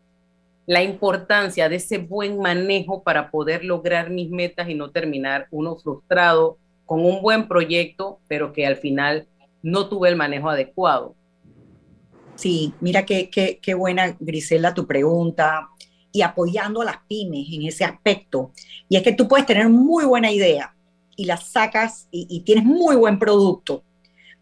La 0.65 0.83
importancia 0.83 1.67
de 1.69 1.77
ese 1.77 1.97
buen 1.97 2.37
manejo 2.39 3.03
para 3.03 3.31
poder 3.31 3.63
lograr 3.65 4.09
mis 4.09 4.29
metas 4.29 4.69
y 4.69 4.75
no 4.75 4.91
terminar 4.91 5.47
uno 5.51 5.75
frustrado 5.77 6.57
con 6.85 7.03
un 7.05 7.21
buen 7.21 7.47
proyecto, 7.47 8.19
pero 8.27 8.53
que 8.53 8.65
al 8.65 8.75
final 8.75 9.27
no 9.61 9.87
tuve 9.87 10.09
el 10.09 10.15
manejo 10.15 10.49
adecuado. 10.49 11.15
Sí, 12.35 12.73
mira 12.81 13.05
qué, 13.05 13.29
qué, 13.29 13.59
qué 13.61 13.73
buena, 13.73 14.15
Grisela, 14.19 14.73
tu 14.73 14.87
pregunta 14.87 15.69
y 16.11 16.21
apoyando 16.21 16.81
a 16.81 16.85
las 16.85 16.97
pymes 17.07 17.47
en 17.51 17.63
ese 17.63 17.85
aspecto. 17.85 18.51
Y 18.89 18.97
es 18.97 19.03
que 19.03 19.13
tú 19.13 19.27
puedes 19.27 19.45
tener 19.45 19.69
muy 19.69 20.05
buena 20.05 20.31
idea 20.31 20.75
y 21.15 21.25
la 21.25 21.37
sacas 21.37 22.07
y, 22.11 22.27
y 22.29 22.41
tienes 22.41 22.65
muy 22.65 22.95
buen 22.95 23.19
producto, 23.19 23.83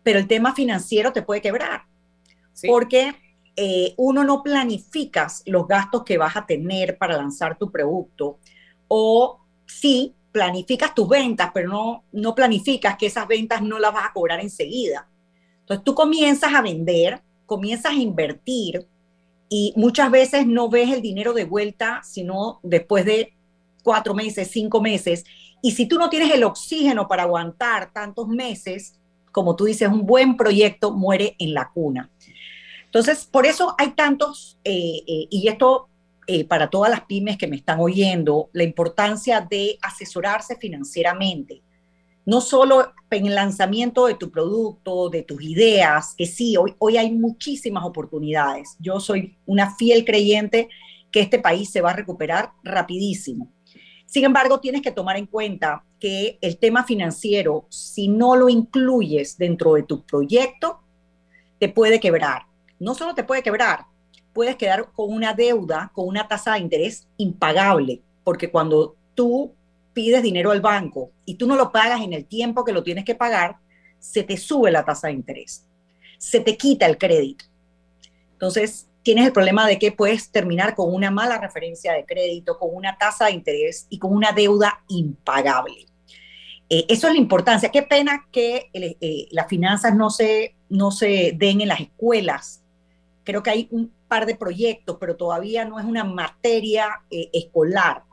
pero 0.03 0.19
el 0.19 0.27
tema 0.27 0.53
financiero 0.53 1.11
te 1.11 1.21
puede 1.21 1.41
quebrar. 1.41 1.83
Porque 2.67 3.15
eh, 3.55 3.93
uno 3.97 4.23
no 4.23 4.43
planificas 4.43 5.43
los 5.45 5.67
gastos 5.67 6.03
que 6.03 6.17
vas 6.17 6.35
a 6.37 6.45
tener 6.45 6.97
para 6.97 7.17
lanzar 7.17 7.57
tu 7.57 7.71
producto 7.71 8.39
o 8.87 9.41
sí 9.65 10.15
planificas 10.31 10.95
tus 10.95 11.09
ventas, 11.09 11.51
pero 11.53 11.69
no, 11.69 12.05
no 12.13 12.33
planificas 12.33 12.97
que 12.97 13.07
esas 13.07 13.27
ventas 13.27 13.61
no 13.61 13.79
las 13.79 13.93
vas 13.93 14.05
a 14.09 14.13
cobrar 14.13 14.39
enseguida. 14.39 15.09
Entonces 15.59 15.83
tú 15.83 15.93
comienzas 15.93 16.53
a 16.53 16.61
vender, 16.61 17.21
comienzas 17.45 17.93
a 17.93 17.95
invertir 17.95 18.87
y 19.49 19.73
muchas 19.75 20.09
veces 20.09 20.47
no 20.47 20.69
ves 20.69 20.91
el 20.91 21.01
dinero 21.01 21.33
de 21.33 21.43
vuelta, 21.43 22.01
sino 22.03 22.59
después 22.63 23.05
de 23.05 23.33
cuatro 23.83 24.13
meses, 24.13 24.49
cinco 24.51 24.81
meses. 24.81 25.25
Y 25.61 25.71
si 25.71 25.85
tú 25.85 25.97
no 25.97 26.09
tienes 26.09 26.31
el 26.33 26.43
oxígeno 26.43 27.07
para 27.07 27.23
aguantar 27.23 27.91
tantos 27.91 28.27
meses, 28.27 28.99
como 29.31 29.55
tú 29.55 29.65
dices, 29.65 29.89
un 29.89 30.05
buen 30.05 30.37
proyecto 30.37 30.91
muere 30.91 31.35
en 31.39 31.53
la 31.53 31.69
cuna. 31.73 32.09
Entonces, 32.85 33.25
por 33.25 33.45
eso 33.45 33.75
hay 33.77 33.91
tantos, 33.91 34.57
eh, 34.63 35.01
eh, 35.07 35.27
y 35.29 35.47
esto 35.47 35.87
eh, 36.27 36.45
para 36.45 36.69
todas 36.69 36.91
las 36.91 37.01
pymes 37.01 37.37
que 37.37 37.47
me 37.47 37.55
están 37.55 37.79
oyendo, 37.79 38.49
la 38.53 38.63
importancia 38.63 39.41
de 39.41 39.77
asesorarse 39.81 40.55
financieramente. 40.55 41.61
No 42.25 42.41
solo 42.41 42.93
en 43.09 43.25
el 43.25 43.35
lanzamiento 43.35 44.05
de 44.05 44.15
tu 44.15 44.31
producto, 44.31 45.09
de 45.09 45.23
tus 45.23 45.41
ideas, 45.41 46.13
que 46.17 46.25
sí, 46.25 46.55
hoy, 46.55 46.75
hoy 46.77 46.97
hay 46.97 47.11
muchísimas 47.11 47.83
oportunidades. 47.83 48.75
Yo 48.79 48.99
soy 48.99 49.37
una 49.45 49.75
fiel 49.75 50.05
creyente 50.05 50.69
que 51.11 51.21
este 51.21 51.39
país 51.39 51.69
se 51.69 51.81
va 51.81 51.91
a 51.91 51.95
recuperar 51.95 52.51
rapidísimo. 52.63 53.51
Sin 54.05 54.25
embargo, 54.25 54.59
tienes 54.59 54.81
que 54.81 54.91
tomar 54.91 55.17
en 55.17 55.25
cuenta 55.25 55.83
que 55.99 56.37
el 56.41 56.57
tema 56.57 56.83
financiero, 56.83 57.65
si 57.69 58.07
no 58.07 58.35
lo 58.35 58.49
incluyes 58.49 59.37
dentro 59.37 59.75
de 59.75 59.83
tu 59.83 60.03
proyecto, 60.03 60.81
te 61.59 61.69
puede 61.69 61.99
quebrar. 61.99 62.43
No 62.79 62.93
solo 62.93 63.15
te 63.15 63.23
puede 63.23 63.43
quebrar, 63.43 63.85
puedes 64.33 64.55
quedar 64.55 64.91
con 64.91 65.13
una 65.13 65.33
deuda, 65.33 65.91
con 65.93 66.07
una 66.07 66.27
tasa 66.27 66.53
de 66.53 66.59
interés 66.59 67.07
impagable, 67.17 68.01
porque 68.23 68.51
cuando 68.51 68.95
tú 69.15 69.53
pides 69.93 70.23
dinero 70.23 70.51
al 70.51 70.61
banco 70.61 71.11
y 71.25 71.35
tú 71.35 71.47
no 71.47 71.55
lo 71.55 71.71
pagas 71.71 72.01
en 72.01 72.13
el 72.13 72.25
tiempo 72.25 72.63
que 72.63 72.73
lo 72.73 72.83
tienes 72.83 73.05
que 73.05 73.15
pagar, 73.15 73.57
se 73.99 74.23
te 74.23 74.37
sube 74.37 74.71
la 74.71 74.83
tasa 74.83 75.07
de 75.07 75.13
interés, 75.13 75.67
se 76.17 76.39
te 76.39 76.57
quita 76.57 76.85
el 76.85 76.97
crédito. 76.97 77.45
Entonces, 78.33 78.87
tienes 79.03 79.25
el 79.25 79.33
problema 79.33 79.67
de 79.67 79.79
que 79.79 79.91
puedes 79.91 80.31
terminar 80.31 80.75
con 80.75 80.93
una 80.93 81.11
mala 81.11 81.37
referencia 81.37 81.93
de 81.93 82.05
crédito, 82.05 82.57
con 82.57 82.69
una 82.73 82.97
tasa 82.97 83.25
de 83.25 83.31
interés 83.33 83.87
y 83.89 83.99
con 83.99 84.13
una 84.13 84.31
deuda 84.31 84.83
impagable. 84.87 85.85
Eh, 86.69 86.85
eso 86.87 87.07
es 87.07 87.13
la 87.13 87.19
importancia. 87.19 87.69
Qué 87.69 87.83
pena 87.83 88.27
que 88.31 88.69
el, 88.73 88.97
eh, 89.01 89.27
las 89.31 89.47
finanzas 89.47 89.95
no 89.95 90.09
se, 90.09 90.55
no 90.69 90.91
se 90.91 91.33
den 91.35 91.61
en 91.61 91.67
las 91.67 91.81
escuelas. 91.81 92.63
Creo 93.23 93.43
que 93.43 93.49
hay 93.49 93.67
un 93.71 93.91
par 94.07 94.25
de 94.25 94.35
proyectos, 94.35 94.97
pero 94.99 95.15
todavía 95.15 95.65
no 95.65 95.79
es 95.79 95.85
una 95.85 96.03
materia 96.03 97.01
eh, 97.09 97.29
escolar. 97.33 98.03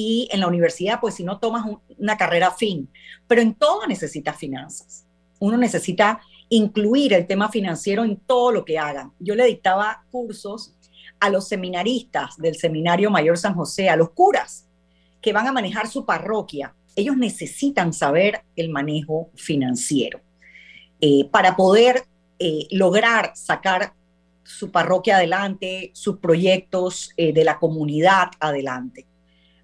Y 0.00 0.28
en 0.30 0.38
la 0.38 0.46
universidad, 0.46 1.00
pues 1.00 1.16
si 1.16 1.24
no 1.24 1.40
tomas 1.40 1.66
un, 1.66 1.80
una 1.98 2.16
carrera 2.16 2.52
fin, 2.52 2.88
pero 3.26 3.42
en 3.42 3.54
todo 3.54 3.84
necesitas 3.88 4.36
finanzas. 4.36 5.04
Uno 5.40 5.56
necesita 5.56 6.20
incluir 6.50 7.12
el 7.14 7.26
tema 7.26 7.48
financiero 7.48 8.04
en 8.04 8.14
todo 8.14 8.52
lo 8.52 8.64
que 8.64 8.78
hagan. 8.78 9.12
Yo 9.18 9.34
le 9.34 9.44
dictaba 9.44 10.04
cursos 10.12 10.72
a 11.18 11.30
los 11.30 11.48
seminaristas 11.48 12.36
del 12.36 12.54
Seminario 12.54 13.10
Mayor 13.10 13.36
San 13.36 13.54
José, 13.54 13.88
a 13.88 13.96
los 13.96 14.10
curas 14.10 14.68
que 15.20 15.32
van 15.32 15.48
a 15.48 15.52
manejar 15.52 15.88
su 15.88 16.06
parroquia. 16.06 16.76
Ellos 16.94 17.16
necesitan 17.16 17.92
saber 17.92 18.42
el 18.54 18.68
manejo 18.68 19.30
financiero 19.34 20.20
eh, 21.00 21.28
para 21.32 21.56
poder 21.56 22.04
eh, 22.38 22.68
lograr 22.70 23.32
sacar 23.34 23.94
su 24.44 24.70
parroquia 24.70 25.16
adelante, 25.16 25.90
sus 25.92 26.18
proyectos 26.18 27.10
eh, 27.16 27.32
de 27.32 27.42
la 27.42 27.58
comunidad 27.58 28.28
adelante. 28.38 29.07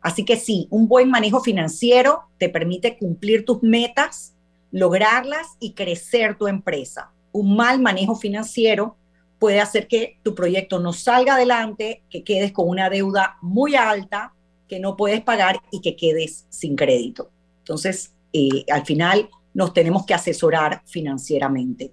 Así 0.04 0.26
que 0.26 0.36
sí, 0.36 0.68
un 0.68 0.86
buen 0.86 1.08
manejo 1.08 1.40
financiero 1.40 2.24
te 2.36 2.50
permite 2.50 2.98
cumplir 2.98 3.46
tus 3.46 3.62
metas, 3.62 4.34
lograrlas 4.70 5.46
y 5.60 5.72
crecer 5.72 6.36
tu 6.36 6.46
empresa. 6.46 7.10
Un 7.32 7.56
mal 7.56 7.80
manejo 7.80 8.14
financiero 8.14 8.98
puede 9.38 9.60
hacer 9.60 9.88
que 9.88 10.18
tu 10.22 10.34
proyecto 10.34 10.78
no 10.78 10.92
salga 10.92 11.36
adelante, 11.36 12.02
que 12.10 12.22
quedes 12.22 12.52
con 12.52 12.68
una 12.68 12.90
deuda 12.90 13.38
muy 13.40 13.76
alta 13.76 14.34
que 14.68 14.78
no 14.78 14.94
puedes 14.94 15.22
pagar 15.22 15.60
y 15.70 15.80
que 15.80 15.96
quedes 15.96 16.44
sin 16.50 16.76
crédito. 16.76 17.30
Entonces, 17.60 18.12
eh, 18.34 18.66
al 18.70 18.84
final 18.84 19.30
nos 19.54 19.72
tenemos 19.72 20.04
que 20.04 20.12
asesorar 20.12 20.82
financieramente. 20.84 21.92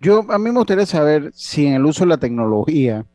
Yo, 0.00 0.24
a 0.28 0.38
mí 0.38 0.50
me 0.50 0.58
gustaría 0.58 0.84
saber 0.84 1.30
si 1.32 1.66
en 1.66 1.74
el 1.74 1.86
uso 1.86 2.02
de 2.02 2.08
la 2.08 2.18
tecnología, 2.18 3.06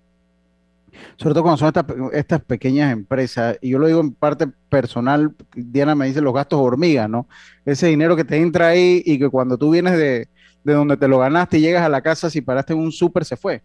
sobre 1.17 1.33
todo 1.33 1.43
cuando 1.43 1.57
son 1.57 1.67
estas, 1.67 1.85
estas 2.13 2.41
pequeñas 2.41 2.91
empresas, 2.91 3.57
y 3.61 3.69
yo 3.69 3.79
lo 3.79 3.87
digo 3.87 3.99
en 3.99 4.13
parte 4.13 4.47
personal, 4.69 5.33
Diana 5.55 5.95
me 5.95 6.07
dice 6.07 6.21
los 6.21 6.33
gastos 6.33 6.59
hormigas, 6.59 7.09
¿no? 7.09 7.27
Ese 7.65 7.87
dinero 7.87 8.15
que 8.15 8.23
te 8.23 8.37
entra 8.37 8.67
ahí 8.67 9.01
y 9.05 9.19
que 9.19 9.29
cuando 9.29 9.57
tú 9.57 9.71
vienes 9.71 9.97
de, 9.97 10.29
de 10.63 10.73
donde 10.73 10.97
te 10.97 11.07
lo 11.07 11.19
ganaste 11.19 11.57
y 11.57 11.61
llegas 11.61 11.83
a 11.83 11.89
la 11.89 12.01
casa, 12.01 12.29
si 12.29 12.41
paraste 12.41 12.73
en 12.73 12.79
un 12.79 12.91
súper, 12.91 13.25
se 13.25 13.37
fue, 13.37 13.61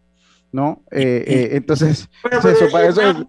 ¿no? 0.53 0.83
Eh, 0.91 1.25
eh, 1.27 1.49
entonces, 1.53 2.09
Bueno, 2.23 2.39
eso, 2.39 2.71
para 2.71 2.89
eso, 2.89 3.03
más, 3.03 3.27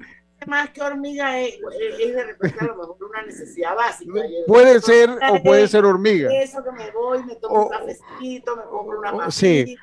más 0.48 0.70
que 0.70 0.82
hormiga 0.82 1.39
es, 1.39 1.56
es 2.00 2.16
de 2.16 2.24
repente 2.24 2.58
a 2.60 2.66
lo 2.66 2.76
mejor 2.76 2.98
una 3.10 3.24
necesidad 3.24 3.76
básica. 3.76 4.14
Puede 4.45 4.80
ser 4.82 5.10
o 5.10 5.43
puede 5.43 5.68
ser 5.68 5.86
hormiga. 5.86 6.30
Eso 6.32 6.64
que 6.64 6.72
me 6.72 6.91
voy, 6.91 7.24
me 7.24 7.36
tomo 7.36 7.66
un 7.66 7.70
cafecito, 7.70 8.56
me 8.56 8.64
compro 8.64 9.00
una 9.00 9.12
papita. 9.12 9.32
Sí. 9.32 9.76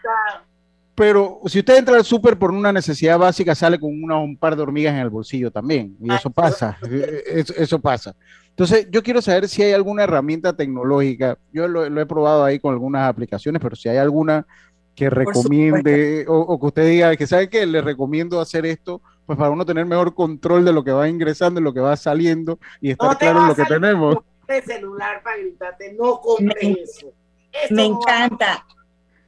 Pero 0.94 1.40
si 1.46 1.58
usted 1.58 1.76
entra 1.76 1.96
al 1.96 2.04
súper 2.04 2.38
por 2.38 2.52
una 2.52 2.72
necesidad 2.72 3.18
básica, 3.18 3.54
sale 3.54 3.80
con 3.80 3.90
una, 4.02 4.16
un 4.18 4.36
par 4.36 4.54
de 4.54 4.62
hormigas 4.62 4.94
en 4.94 5.00
el 5.00 5.10
bolsillo 5.10 5.50
también. 5.50 5.96
Y 6.00 6.12
eso 6.12 6.30
pasa. 6.30 6.78
Eso, 7.26 7.52
eso 7.56 7.78
pasa. 7.80 8.14
Entonces, 8.50 8.86
yo 8.92 9.02
quiero 9.02 9.20
saber 9.20 9.48
si 9.48 9.62
hay 9.64 9.72
alguna 9.72 10.04
herramienta 10.04 10.52
tecnológica. 10.54 11.36
Yo 11.52 11.66
lo, 11.66 11.88
lo 11.90 12.00
he 12.00 12.06
probado 12.06 12.44
ahí 12.44 12.60
con 12.60 12.72
algunas 12.72 13.08
aplicaciones, 13.08 13.60
pero 13.60 13.74
si 13.74 13.88
hay 13.88 13.96
alguna 13.96 14.46
que 14.94 15.10
recomiende 15.10 16.24
o, 16.28 16.38
o, 16.38 16.60
que 16.60 16.66
usted 16.66 16.86
diga 16.88 17.16
que 17.16 17.26
sabe 17.26 17.48
que 17.48 17.66
le 17.66 17.82
recomiendo 17.82 18.40
hacer 18.40 18.64
esto, 18.64 19.02
pues 19.26 19.36
para 19.36 19.50
uno 19.50 19.66
tener 19.66 19.84
mejor 19.86 20.14
control 20.14 20.64
de 20.64 20.72
lo 20.72 20.84
que 20.84 20.92
va 20.92 21.08
ingresando, 21.08 21.58
de 21.58 21.64
lo 21.64 21.74
que 21.74 21.80
va 21.80 21.96
saliendo 21.96 22.60
y 22.80 22.90
estar 22.92 23.10
No 23.10 23.18
claro 23.18 23.40
en 23.40 23.48
lo 23.48 23.54
que 23.56 23.64
tenemos. 23.64 24.16
De 24.46 24.62
celular 24.62 25.20
para 25.24 25.38
gritarte, 25.38 25.92
no 25.98 26.20
compre 26.20 26.76
eso. 26.80 27.08
Eso 27.50 27.74
Me 27.74 27.88
no 27.88 27.98
va- 27.98 28.02
encanta. 28.26 28.64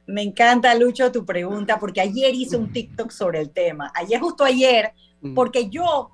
Me 0.07 0.21
encanta, 0.21 0.73
Lucho, 0.73 1.11
tu 1.11 1.25
pregunta, 1.25 1.77
porque 1.77 1.99
ayer 1.99 2.33
hice 2.33 2.55
un 2.55 2.71
TikTok 2.71 3.11
sobre 3.11 3.41
el 3.41 3.51
tema. 3.51 3.91
Ayer, 3.93 4.19
justo 4.19 4.45
ayer, 4.45 4.93
porque 5.35 5.69
yo, 5.69 6.11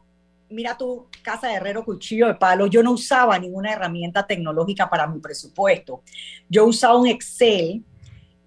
mira 0.50 0.76
tu 0.76 1.08
casa 1.22 1.48
de 1.48 1.54
herrero 1.56 1.86
cuchillo 1.86 2.28
de 2.28 2.36
palo, 2.36 2.66
yo 2.66 2.82
no 2.82 2.92
usaba 2.92 3.38
ninguna 3.38 3.72
herramienta 3.72 4.26
tecnológica 4.26 4.90
para 4.90 5.06
mi 5.06 5.20
presupuesto. 5.20 6.02
Yo 6.50 6.66
usaba 6.66 6.98
un 6.98 7.08
Excel 7.08 7.84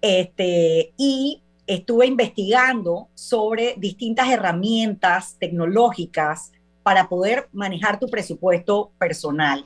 este, 0.01 0.93
y 0.97 1.41
estuve 1.65 2.07
investigando 2.07 3.07
sobre 3.13 3.75
distintas 3.77 4.29
herramientas 4.29 5.37
tecnológicas 5.39 6.51
para 6.83 7.07
poder 7.07 7.47
manejar 7.53 7.99
tu 7.99 8.07
presupuesto 8.07 8.91
personal. 8.97 9.65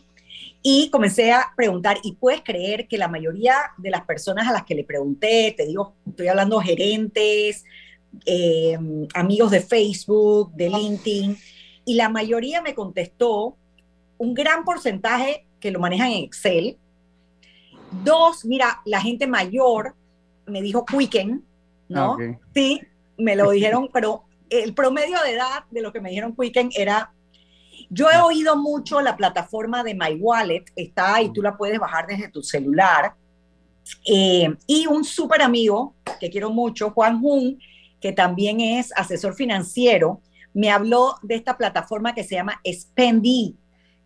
Y 0.64 0.90
comencé 0.92 1.32
a 1.32 1.54
preguntar, 1.56 1.98
y 2.04 2.14
puedes 2.14 2.42
creer 2.42 2.88
que 2.88 2.98
la 2.98 3.08
mayoría 3.08 3.56
de 3.78 3.90
las 3.90 4.06
personas 4.06 4.48
a 4.48 4.52
las 4.52 4.64
que 4.64 4.76
le 4.76 4.84
pregunté, 4.84 5.54
te 5.58 5.66
digo, 5.66 5.96
estoy 6.08 6.28
hablando 6.28 6.60
gerentes, 6.60 7.66
eh, 8.26 8.78
amigos 9.16 9.52
de 9.52 9.62
Facebook, 9.62 10.52
de 10.54 10.70
LinkedIn, 10.70 11.38
y 11.86 11.96
la 11.96 12.10
mayoría 12.10 12.62
me 12.62 12.76
contestó 12.76 13.58
un 14.18 14.34
gran 14.36 14.64
porcentaje 14.64 15.48
que 15.60 15.72
lo 15.72 15.80
manejan 15.80 16.12
en 16.12 16.24
Excel. 16.26 16.78
Dos, 18.04 18.46
mira, 18.46 18.82
la 18.86 19.02
gente 19.02 19.26
mayor 19.26 19.96
me 20.46 20.62
dijo 20.62 20.86
Quicken, 20.86 21.44
¿no? 21.90 22.18
Ah. 22.20 22.40
Sí, 22.54 22.82
me 23.18 23.36
lo 23.36 23.50
dijeron, 23.52 23.90
pero 23.92 24.26
el 24.50 24.74
promedio 24.76 25.18
de 25.24 25.34
edad 25.34 25.64
de 25.72 25.82
lo 25.82 25.92
que 25.92 26.02
me 26.02 26.10
dijeron 26.10 26.36
Quicken 26.36 26.70
era 26.76 27.14
yo 27.94 28.10
he 28.10 28.18
oído 28.22 28.56
mucho 28.56 29.02
la 29.02 29.18
plataforma 29.18 29.84
de 29.84 29.94
My 29.94 30.16
Wallet, 30.18 30.64
está 30.78 31.16
ahí, 31.16 31.32
tú 31.34 31.42
la 31.42 31.58
puedes 31.58 31.78
bajar 31.78 32.08
desde 32.08 32.30
tu 32.30 32.42
celular. 32.42 33.16
Eh, 34.06 34.56
y 34.66 34.88
un 34.88 35.04
súper 35.04 35.42
amigo 35.42 35.94
que 36.18 36.30
quiero 36.30 36.52
mucho, 36.52 36.92
Juan 36.92 37.20
Jun, 37.20 37.60
que 38.00 38.14
también 38.14 38.62
es 38.62 38.94
asesor 38.96 39.34
financiero, 39.34 40.22
me 40.54 40.72
habló 40.72 41.16
de 41.22 41.36
esta 41.36 41.58
plataforma 41.58 42.16
que 42.16 42.24
se 42.24 42.36
llama 42.36 42.62
Spendy, 42.66 43.58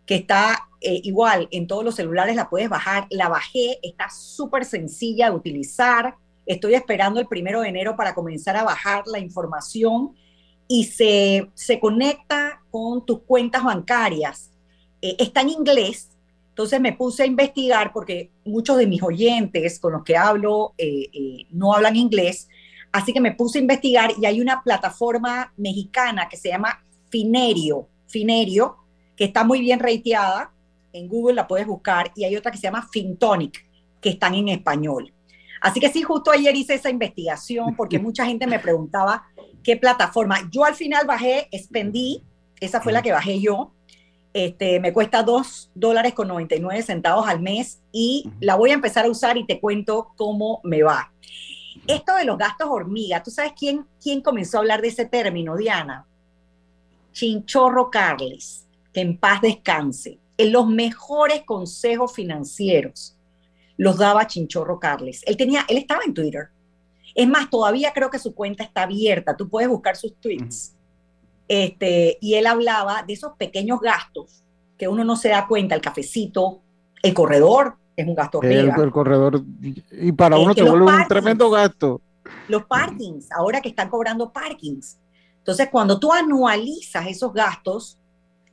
que 0.04 0.16
está 0.16 0.68
eh, 0.80 1.00
igual 1.04 1.46
en 1.52 1.68
todos 1.68 1.84
los 1.84 1.94
celulares, 1.94 2.34
la 2.34 2.50
puedes 2.50 2.68
bajar. 2.68 3.06
La 3.10 3.28
bajé, 3.28 3.78
está 3.82 4.10
súper 4.10 4.64
sencilla 4.64 5.30
de 5.30 5.36
utilizar. 5.36 6.16
Estoy 6.44 6.74
esperando 6.74 7.20
el 7.20 7.28
primero 7.28 7.60
de 7.60 7.68
enero 7.68 7.94
para 7.96 8.14
comenzar 8.14 8.56
a 8.56 8.64
bajar 8.64 9.04
la 9.06 9.20
información 9.20 10.14
y 10.68 10.84
se, 10.84 11.50
se 11.54 11.78
conecta 11.80 12.62
con 12.70 13.04
tus 13.04 13.20
cuentas 13.22 13.64
bancarias. 13.64 14.50
Eh, 15.00 15.16
está 15.18 15.42
en 15.42 15.50
inglés, 15.50 16.10
entonces 16.48 16.80
me 16.80 16.92
puse 16.92 17.22
a 17.22 17.26
investigar 17.26 17.92
porque 17.92 18.30
muchos 18.44 18.78
de 18.78 18.86
mis 18.86 19.02
oyentes 19.02 19.78
con 19.78 19.92
los 19.92 20.04
que 20.04 20.16
hablo 20.16 20.72
eh, 20.78 21.08
eh, 21.12 21.46
no 21.50 21.74
hablan 21.74 21.96
inglés, 21.96 22.48
así 22.92 23.12
que 23.12 23.20
me 23.20 23.32
puse 23.32 23.58
a 23.58 23.62
investigar 23.62 24.12
y 24.18 24.26
hay 24.26 24.40
una 24.40 24.62
plataforma 24.62 25.52
mexicana 25.56 26.28
que 26.28 26.36
se 26.36 26.48
llama 26.48 26.82
Finerio, 27.10 27.88
Finerio, 28.06 28.78
que 29.16 29.24
está 29.24 29.44
muy 29.44 29.60
bien 29.60 29.80
rateada, 29.80 30.52
en 30.92 31.08
Google 31.08 31.34
la 31.34 31.46
puedes 31.46 31.66
buscar, 31.66 32.10
y 32.16 32.24
hay 32.24 32.36
otra 32.36 32.50
que 32.50 32.58
se 32.58 32.64
llama 32.64 32.88
Fintonic, 32.90 33.66
que 34.00 34.10
están 34.10 34.34
en 34.34 34.48
español. 34.48 35.12
Así 35.60 35.80
que 35.80 35.90
sí, 35.90 36.02
justo 36.02 36.30
ayer 36.30 36.54
hice 36.54 36.74
esa 36.74 36.90
investigación 36.90 37.76
porque 37.76 37.98
mucha 38.00 38.24
gente 38.24 38.46
me 38.46 38.58
preguntaba 38.58 39.24
qué 39.66 39.76
plataforma. 39.76 40.48
Yo 40.52 40.64
al 40.64 40.76
final 40.76 41.08
bajé 41.08 41.48
Spendí, 41.52 42.22
esa 42.60 42.80
fue 42.80 42.92
la 42.92 43.02
que 43.02 43.10
bajé 43.10 43.40
yo. 43.40 43.72
Este, 44.32 44.78
me 44.78 44.92
cuesta 44.92 45.24
2 45.24 45.72
dólares 45.74 46.14
con 46.14 46.28
99 46.28 46.84
centavos 46.84 47.26
al 47.26 47.40
mes 47.40 47.80
y 47.90 48.30
la 48.38 48.54
voy 48.54 48.70
a 48.70 48.74
empezar 48.74 49.06
a 49.06 49.10
usar 49.10 49.36
y 49.36 49.44
te 49.44 49.58
cuento 49.58 50.12
cómo 50.14 50.60
me 50.62 50.84
va. 50.84 51.12
Esto 51.88 52.14
de 52.14 52.24
los 52.24 52.38
gastos 52.38 52.68
hormiga, 52.70 53.24
¿tú 53.24 53.32
sabes 53.32 53.54
quién, 53.58 53.84
quién 54.00 54.20
comenzó 54.20 54.58
a 54.58 54.60
hablar 54.60 54.82
de 54.82 54.88
ese 54.88 55.04
término, 55.04 55.56
Diana? 55.56 56.06
Chinchorro 57.10 57.90
Carles, 57.90 58.68
que 58.92 59.00
en 59.00 59.18
paz 59.18 59.40
descanse. 59.40 60.20
En 60.38 60.52
los 60.52 60.68
mejores 60.68 61.42
consejos 61.42 62.14
financieros 62.14 63.16
los 63.76 63.98
daba 63.98 64.28
Chinchorro 64.28 64.78
Carles. 64.78 65.24
Él 65.26 65.36
tenía, 65.36 65.64
él 65.68 65.78
estaba 65.78 66.04
en 66.04 66.14
Twitter. 66.14 66.50
Es 67.16 67.26
más, 67.26 67.48
todavía 67.48 67.92
creo 67.94 68.10
que 68.10 68.18
su 68.18 68.34
cuenta 68.34 68.62
está 68.62 68.82
abierta. 68.82 69.34
Tú 69.34 69.48
puedes 69.48 69.70
buscar 69.70 69.96
sus 69.96 70.14
tweets. 70.16 70.76
Este, 71.48 72.18
y 72.20 72.34
él 72.34 72.46
hablaba 72.46 73.02
de 73.02 73.14
esos 73.14 73.32
pequeños 73.38 73.80
gastos 73.80 74.44
que 74.76 74.86
uno 74.86 75.02
no 75.02 75.16
se 75.16 75.30
da 75.30 75.46
cuenta. 75.48 75.74
El 75.74 75.80
cafecito, 75.80 76.60
el 77.02 77.14
corredor 77.14 77.76
es 77.96 78.06
un 78.06 78.14
gasto 78.14 78.42
El, 78.42 78.68
hormiga. 78.68 78.84
el 78.84 78.90
corredor. 78.92 79.42
Y 79.90 80.12
para 80.12 80.36
Es 80.36 80.42
uno 80.42 80.54
los 80.54 80.70
vuelve 80.70 80.92
un 80.92 81.08
tremendo 81.08 81.48
gasto. 81.48 82.02
Los 82.48 82.64
parkings, 82.66 83.32
ahora 83.32 83.62
que 83.62 83.70
están 83.70 83.88
cobrando 83.88 84.30
parkings. 84.30 84.98
Entonces, 85.38 85.68
cuando 85.70 85.98
tú 85.98 86.12
anualizas 86.12 87.06
esos 87.06 87.32
gastos, 87.32 87.98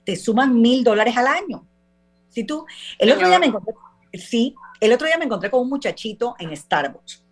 te 0.05 0.15
suman 0.15 0.61
mil 0.61 0.85
dólares 0.85 1.17
al 1.17 1.27
año. 1.27 1.65
Si 2.29 2.45
tú, 2.45 2.65
el 2.97 3.11
otro 3.11 3.27
día 3.27 3.39
me 3.39 3.47
encontré, 3.47 3.73
sí, 4.13 4.55
el 4.79 4.93
otro 4.93 5.05
día 5.05 5.17
me 5.17 5.25
encontré 5.25 5.51
con 5.51 5.61
un 5.61 5.69
muchachito 5.69 6.35
en 6.39 6.55
Starbucks. 6.55 7.22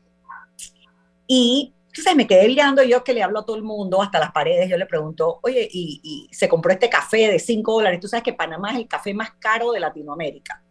Y 1.34 1.74
entonces 1.88 2.14
me 2.14 2.28
quedé 2.28 2.46
mirando 2.46 2.84
yo 2.84 3.06
que 3.06 3.14
le 3.14 3.24
hablo 3.24 3.40
a 3.40 3.46
todo 3.46 3.56
el 3.56 3.64
mundo, 3.64 4.02
hasta 4.02 4.20
las 4.20 4.34
paredes, 4.34 4.70
yo 4.70 4.76
le 4.76 4.86
pregunto, 4.86 5.40
oye, 5.44 5.66
y, 5.72 6.02
y 6.04 6.36
se 6.36 6.50
compró 6.50 6.74
este 6.74 6.90
café 6.90 7.32
de 7.32 7.40
5 7.40 7.72
dólares. 7.72 8.02
Tú 8.02 8.10
sabes 8.10 8.24
que 8.24 8.34
Panamá 8.34 8.72
es 8.72 8.80
el 8.80 8.88
café 8.90 9.14
más 9.14 9.32
caro 9.40 9.72
de 9.72 9.80
Latinoamérica. 9.80 10.62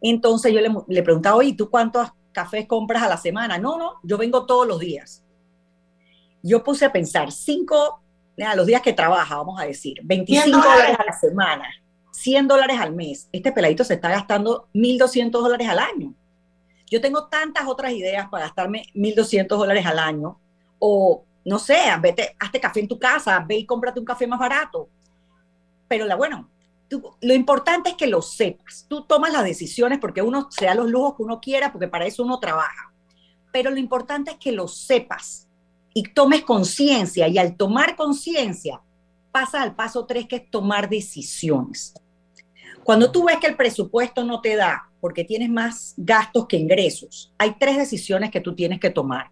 Entonces 0.00 0.52
yo 0.52 0.60
le, 0.60 0.74
le 0.88 1.02
preguntaba, 1.04 1.36
oye, 1.36 1.50
¿y 1.50 1.52
¿tú 1.52 1.70
cuántos 1.70 2.08
cafés 2.32 2.66
compras 2.66 3.04
a 3.04 3.08
la 3.08 3.16
semana? 3.16 3.58
No, 3.58 3.78
no, 3.78 4.00
yo 4.02 4.18
vengo 4.18 4.44
todos 4.44 4.66
los 4.66 4.80
días. 4.80 5.24
Yo 6.42 6.64
puse 6.64 6.84
a 6.84 6.90
pensar, 6.90 7.30
cinco, 7.30 8.02
a 8.44 8.56
los 8.56 8.66
días 8.66 8.82
que 8.82 8.92
trabaja, 8.92 9.36
vamos 9.36 9.60
a 9.60 9.66
decir, 9.66 10.00
25 10.02 10.50
dólares 10.50 10.96
a 10.98 11.04
la 11.04 11.12
semana, 11.12 11.68
100 12.10 12.48
dólares 12.48 12.80
al 12.80 12.92
mes. 12.92 13.28
Este 13.30 13.52
peladito 13.52 13.84
se 13.84 13.94
está 13.94 14.08
gastando 14.08 14.68
1.200 14.74 15.30
dólares 15.30 15.68
al 15.68 15.78
año. 15.78 16.16
Yo 16.90 17.00
tengo 17.00 17.28
tantas 17.28 17.66
otras 17.68 17.92
ideas 17.92 18.28
para 18.28 18.46
gastarme 18.46 18.86
1.200 18.94 19.46
dólares 19.46 19.86
al 19.86 19.98
año. 19.98 20.40
O, 20.80 21.24
no 21.44 21.58
sé, 21.58 21.78
vete, 22.00 22.34
hazte 22.38 22.60
café 22.60 22.80
en 22.80 22.88
tu 22.88 22.98
casa, 22.98 23.44
ve 23.46 23.58
y 23.58 23.66
cómprate 23.66 24.00
un 24.00 24.06
café 24.06 24.26
más 24.26 24.40
barato. 24.40 24.88
Pero 25.86 26.04
la, 26.04 26.16
bueno, 26.16 26.50
lo 27.20 27.34
importante 27.34 27.90
es 27.90 27.96
que 27.96 28.08
lo 28.08 28.22
sepas. 28.22 28.86
Tú 28.88 29.04
tomas 29.04 29.32
las 29.32 29.44
decisiones 29.44 29.98
porque 30.00 30.22
uno 30.22 30.48
se 30.50 30.64
da 30.64 30.74
los 30.74 30.90
lujos 30.90 31.14
que 31.16 31.22
uno 31.22 31.40
quiera, 31.40 31.70
porque 31.70 31.88
para 31.88 32.06
eso 32.06 32.24
uno 32.24 32.40
trabaja. 32.40 32.92
Pero 33.52 33.70
lo 33.70 33.78
importante 33.78 34.32
es 34.32 34.36
que 34.38 34.52
lo 34.52 34.66
sepas 34.66 35.48
y 35.94 36.02
tomes 36.12 36.42
conciencia. 36.42 37.28
Y 37.28 37.38
al 37.38 37.56
tomar 37.56 37.94
conciencia, 37.94 38.80
pasa 39.30 39.62
al 39.62 39.76
paso 39.76 40.06
tres, 40.06 40.26
que 40.26 40.36
es 40.36 40.50
tomar 40.50 40.88
decisiones. 40.88 41.94
Cuando 42.90 43.12
tú 43.12 43.22
ves 43.22 43.36
que 43.38 43.46
el 43.46 43.54
presupuesto 43.54 44.24
no 44.24 44.40
te 44.40 44.56
da 44.56 44.90
porque 45.00 45.22
tienes 45.22 45.48
más 45.48 45.94
gastos 45.96 46.48
que 46.48 46.56
ingresos, 46.56 47.32
hay 47.38 47.54
tres 47.56 47.76
decisiones 47.76 48.32
que 48.32 48.40
tú 48.40 48.56
tienes 48.56 48.80
que 48.80 48.90
tomar. 48.90 49.30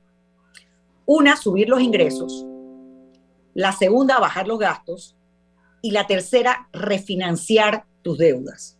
Una, 1.04 1.36
subir 1.36 1.68
los 1.68 1.80
ingresos. 1.80 2.46
La 3.54 3.72
segunda, 3.72 4.20
bajar 4.20 4.46
los 4.46 4.60
gastos. 4.60 5.16
Y 5.82 5.90
la 5.90 6.06
tercera, 6.06 6.68
refinanciar 6.72 7.84
tus 8.02 8.18
deudas. 8.18 8.78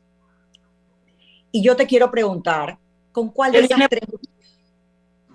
Y 1.50 1.60
yo 1.60 1.74
te 1.74 1.88
quiero 1.88 2.12
preguntar, 2.12 2.78
¿con 3.10 3.30
cuál 3.30 3.50
de 3.50 3.58
esas 3.58 3.88
tres, 3.88 4.04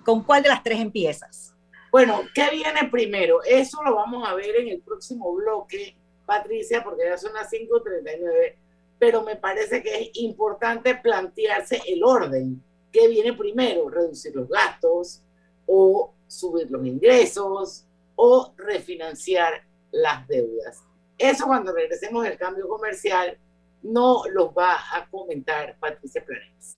con 0.05 0.23
cuál 0.23 0.43
de 0.43 0.47
las 0.47 0.63
tres 0.63 0.79
empiezas? 0.79 1.53
Bueno, 1.91 2.21
¿qué 2.33 2.49
viene 2.49 2.87
primero? 2.89 3.43
Eso 3.43 3.83
lo 3.83 3.93
vamos 3.93 4.25
a 4.25 4.35
ver 4.35 4.55
en 4.61 4.69
el 4.69 4.81
próximo 4.81 5.35
bloque, 5.35 5.97
Patricia, 6.25 6.81
porque 6.81 7.03
ya 7.09 7.17
son 7.17 7.33
las 7.33 7.51
5.39, 7.51 8.62
pero 9.03 9.21
me 9.21 9.35
parece 9.35 9.83
que 9.83 9.93
es 10.01 10.11
importante 10.13 10.95
plantearse 10.95 11.81
el 11.87 12.05
orden. 12.05 12.63
¿Qué 12.89 13.09
viene 13.09 13.33
primero? 13.33 13.89
¿Reducir 13.89 14.33
los 14.33 14.47
gastos 14.47 15.21
o 15.65 16.13
subir 16.25 16.71
los 16.71 16.85
ingresos 16.85 17.85
o 18.15 18.53
refinanciar 18.55 19.61
las 19.91 20.25
deudas? 20.25 20.81
Eso 21.17 21.47
cuando 21.47 21.73
regresemos 21.73 22.23
del 22.23 22.37
cambio 22.37 22.65
comercial 22.69 23.37
no 23.81 24.23
los 24.31 24.51
va 24.51 24.77
a 24.93 25.05
comentar 25.09 25.77
Patricia 25.81 26.23
Planes. 26.25 26.77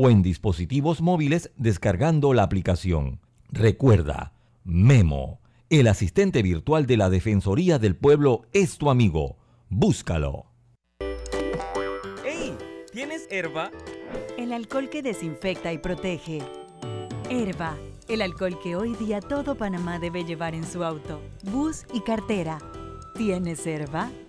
o 0.00 0.10
en 0.10 0.22
dispositivos 0.22 1.00
móviles 1.00 1.50
descargando 1.56 2.32
la 2.32 2.44
aplicación. 2.44 3.18
Recuerda, 3.50 4.32
Memo, 4.62 5.40
el 5.70 5.88
asistente 5.88 6.40
virtual 6.40 6.86
de 6.86 6.96
la 6.96 7.10
Defensoría 7.10 7.80
del 7.80 7.96
Pueblo 7.96 8.42
es 8.52 8.78
tu 8.78 8.90
amigo. 8.90 9.38
Búscalo. 9.68 10.46
¡Ey! 12.24 12.54
¿Tienes 12.92 13.26
herba? 13.28 13.72
El 14.38 14.52
alcohol 14.52 14.88
que 14.88 15.02
desinfecta 15.02 15.72
y 15.72 15.78
protege. 15.78 16.42
Herba, 17.28 17.76
el 18.06 18.22
alcohol 18.22 18.56
que 18.62 18.76
hoy 18.76 18.94
día 18.94 19.20
todo 19.20 19.56
Panamá 19.56 19.98
debe 19.98 20.24
llevar 20.24 20.54
en 20.54 20.64
su 20.64 20.84
auto, 20.84 21.20
bus 21.50 21.86
y 21.92 22.02
cartera. 22.02 22.60
¿Tienes 23.16 23.66
herba? 23.66 24.12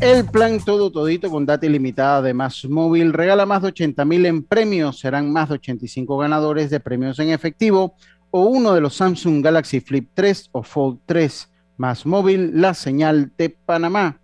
El 0.00 0.24
plan 0.26 0.60
todo 0.60 0.92
todito 0.92 1.28
con 1.28 1.44
data 1.44 1.66
ilimitada 1.66 2.22
de 2.22 2.32
Más 2.32 2.64
Móvil 2.66 3.12
regala 3.12 3.46
más 3.46 3.62
de 3.62 3.68
80 3.68 4.04
mil 4.04 4.26
en 4.26 4.44
premios. 4.44 5.00
Serán 5.00 5.32
más 5.32 5.48
de 5.48 5.56
85 5.56 6.18
ganadores 6.18 6.70
de 6.70 6.78
premios 6.78 7.18
en 7.18 7.30
efectivo 7.30 7.96
o 8.30 8.44
uno 8.44 8.74
de 8.74 8.80
los 8.80 8.94
Samsung 8.94 9.42
Galaxy 9.42 9.80
Flip 9.80 10.08
3 10.14 10.50
o 10.52 10.62
Fold 10.62 11.00
3. 11.04 11.50
Más 11.78 12.06
Móvil, 12.06 12.60
la 12.60 12.74
señal 12.74 13.32
de 13.36 13.50
Panamá. 13.50 14.20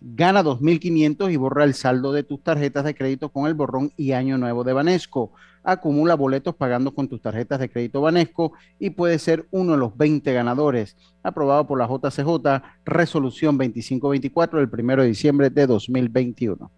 Gana 0.00 0.42
2.500 0.42 1.30
y 1.30 1.36
borra 1.36 1.64
el 1.64 1.74
saldo 1.74 2.12
de 2.12 2.22
tus 2.22 2.42
tarjetas 2.42 2.84
de 2.84 2.94
crédito 2.94 3.28
con 3.28 3.46
el 3.46 3.52
borrón 3.52 3.92
y 3.98 4.12
año 4.12 4.38
nuevo 4.38 4.64
de 4.64 4.72
Banesco. 4.72 5.32
Acumula 5.62 6.14
boletos 6.14 6.54
pagando 6.54 6.94
con 6.94 7.08
tus 7.08 7.20
tarjetas 7.20 7.60
de 7.60 7.70
crédito 7.70 8.00
Banesco 8.00 8.52
y 8.78 8.90
puede 8.90 9.18
ser 9.18 9.46
uno 9.50 9.72
de 9.72 9.78
los 9.78 9.96
20 9.96 10.32
ganadores. 10.32 10.96
Aprobado 11.22 11.66
por 11.66 11.78
la 11.78 11.86
JCJ, 11.86 12.62
resolución 12.84 13.58
2524 13.58 14.60
del 14.60 14.70
1 14.72 15.02
de 15.02 15.08
diciembre 15.08 15.50
de 15.50 15.66
2021. 15.66 16.70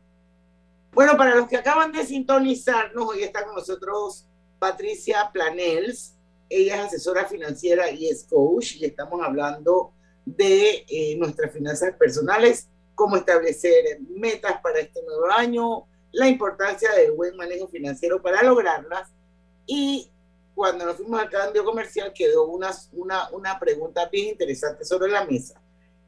Bueno, 0.93 1.17
para 1.17 1.35
los 1.37 1.49
que 1.49 1.57
acaban 1.57 1.93
de 1.93 2.05
sintonizarnos, 2.05 3.07
hoy 3.07 3.23
está 3.23 3.45
con 3.45 3.55
nosotros 3.55 4.27
Patricia 4.59 5.31
Planels. 5.33 6.15
Ella 6.49 6.77
es 6.77 6.87
asesora 6.87 7.25
financiera 7.25 7.91
y 7.91 8.09
es 8.09 8.25
coach 8.25 8.77
y 8.77 8.85
estamos 8.85 9.21
hablando 9.23 9.93
de 10.25 10.85
eh, 10.89 11.17
nuestras 11.17 11.53
finanzas 11.53 11.95
personales 11.97 12.69
cómo 12.95 13.17
establecer 13.17 14.01
metas 14.11 14.61
para 14.63 14.81
este 14.81 15.03
nuevo 15.03 15.27
año, 15.31 15.87
la 16.13 16.29
importancia 16.29 16.93
del 16.93 17.13
buen 17.13 17.37
manejo 17.37 17.69
financiero 17.69 18.21
para 18.23 18.43
lograrlas. 18.43 19.11
Y 19.67 20.11
cuando 20.55 20.85
nos 20.85 20.97
fuimos 20.97 21.21
al 21.21 21.31
cambio 21.31 21.65
comercial 21.65 22.13
quedó 22.15 22.47
una, 22.47 22.71
una, 22.93 23.31
una 23.31 23.59
pregunta 23.59 24.09
bien 24.09 24.29
interesante 24.29 24.85
sobre 24.85 25.11
la 25.11 25.25
mesa. 25.25 25.61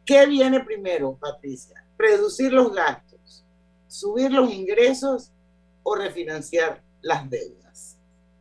¿Qué 0.05 0.26
viene 0.26 0.61
primero, 0.61 1.16
Patricia? 1.18 1.82
¿Reducir 1.96 2.52
los 2.52 2.72
gastos, 2.74 3.44
subir 3.88 4.30
los 4.30 4.52
ingresos 4.52 5.32
o 5.82 5.94
refinanciar 5.94 6.82
las 7.00 7.28
deudas? 7.30 7.96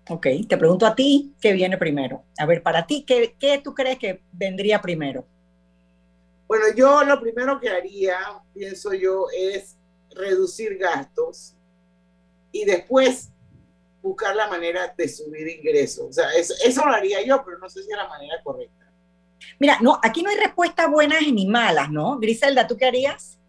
Ok, 0.10 0.28
te 0.50 0.58
pregunto 0.58 0.86
a 0.86 0.94
ti, 0.94 1.34
¿qué 1.40 1.54
viene 1.54 1.78
primero? 1.78 2.26
A 2.38 2.46
ver, 2.46 2.62
para 2.62 2.86
ti, 2.86 3.06
¿qué, 3.08 3.36
qué 3.40 3.62
tú 3.64 3.74
crees 3.74 3.98
que 3.98 4.22
vendría 4.34 4.82
primero? 4.82 5.26
Bueno, 6.46 6.66
yo 6.76 7.04
lo 7.06 7.22
primero 7.22 7.60
que 7.60 7.70
haría, 7.70 8.18
pienso 8.54 8.94
yo, 8.94 9.28
es 9.36 9.78
reducir 10.16 10.78
gastos 10.78 11.56
y 12.52 12.66
después 12.66 13.30
buscar 14.02 14.36
la 14.36 14.48
manera 14.48 14.94
de 14.98 15.08
subir 15.08 15.48
ingresos. 15.48 16.06
O 16.10 16.14
sea, 16.14 16.32
eso, 16.34 16.54
eso 16.66 16.86
lo 16.86 16.94
haría 16.94 17.26
yo, 17.26 17.42
pero 17.46 17.58
no 17.60 17.70
sé 17.70 17.84
si 17.84 17.90
es 17.92 17.98
la 17.98 18.08
manera 18.08 18.36
correcta. 18.44 18.92
Mira, 19.60 19.78
no, 19.82 20.00
aquí 20.04 20.22
no 20.24 20.30
hay 20.30 20.38
respuestas 20.38 20.90
buenas 20.90 21.22
ni 21.22 21.48
malas, 21.48 21.90
¿no? 21.90 22.18
Griselda, 22.20 22.68
¿tú 22.68 22.78
qué 22.78 22.86
harías? 22.86 23.40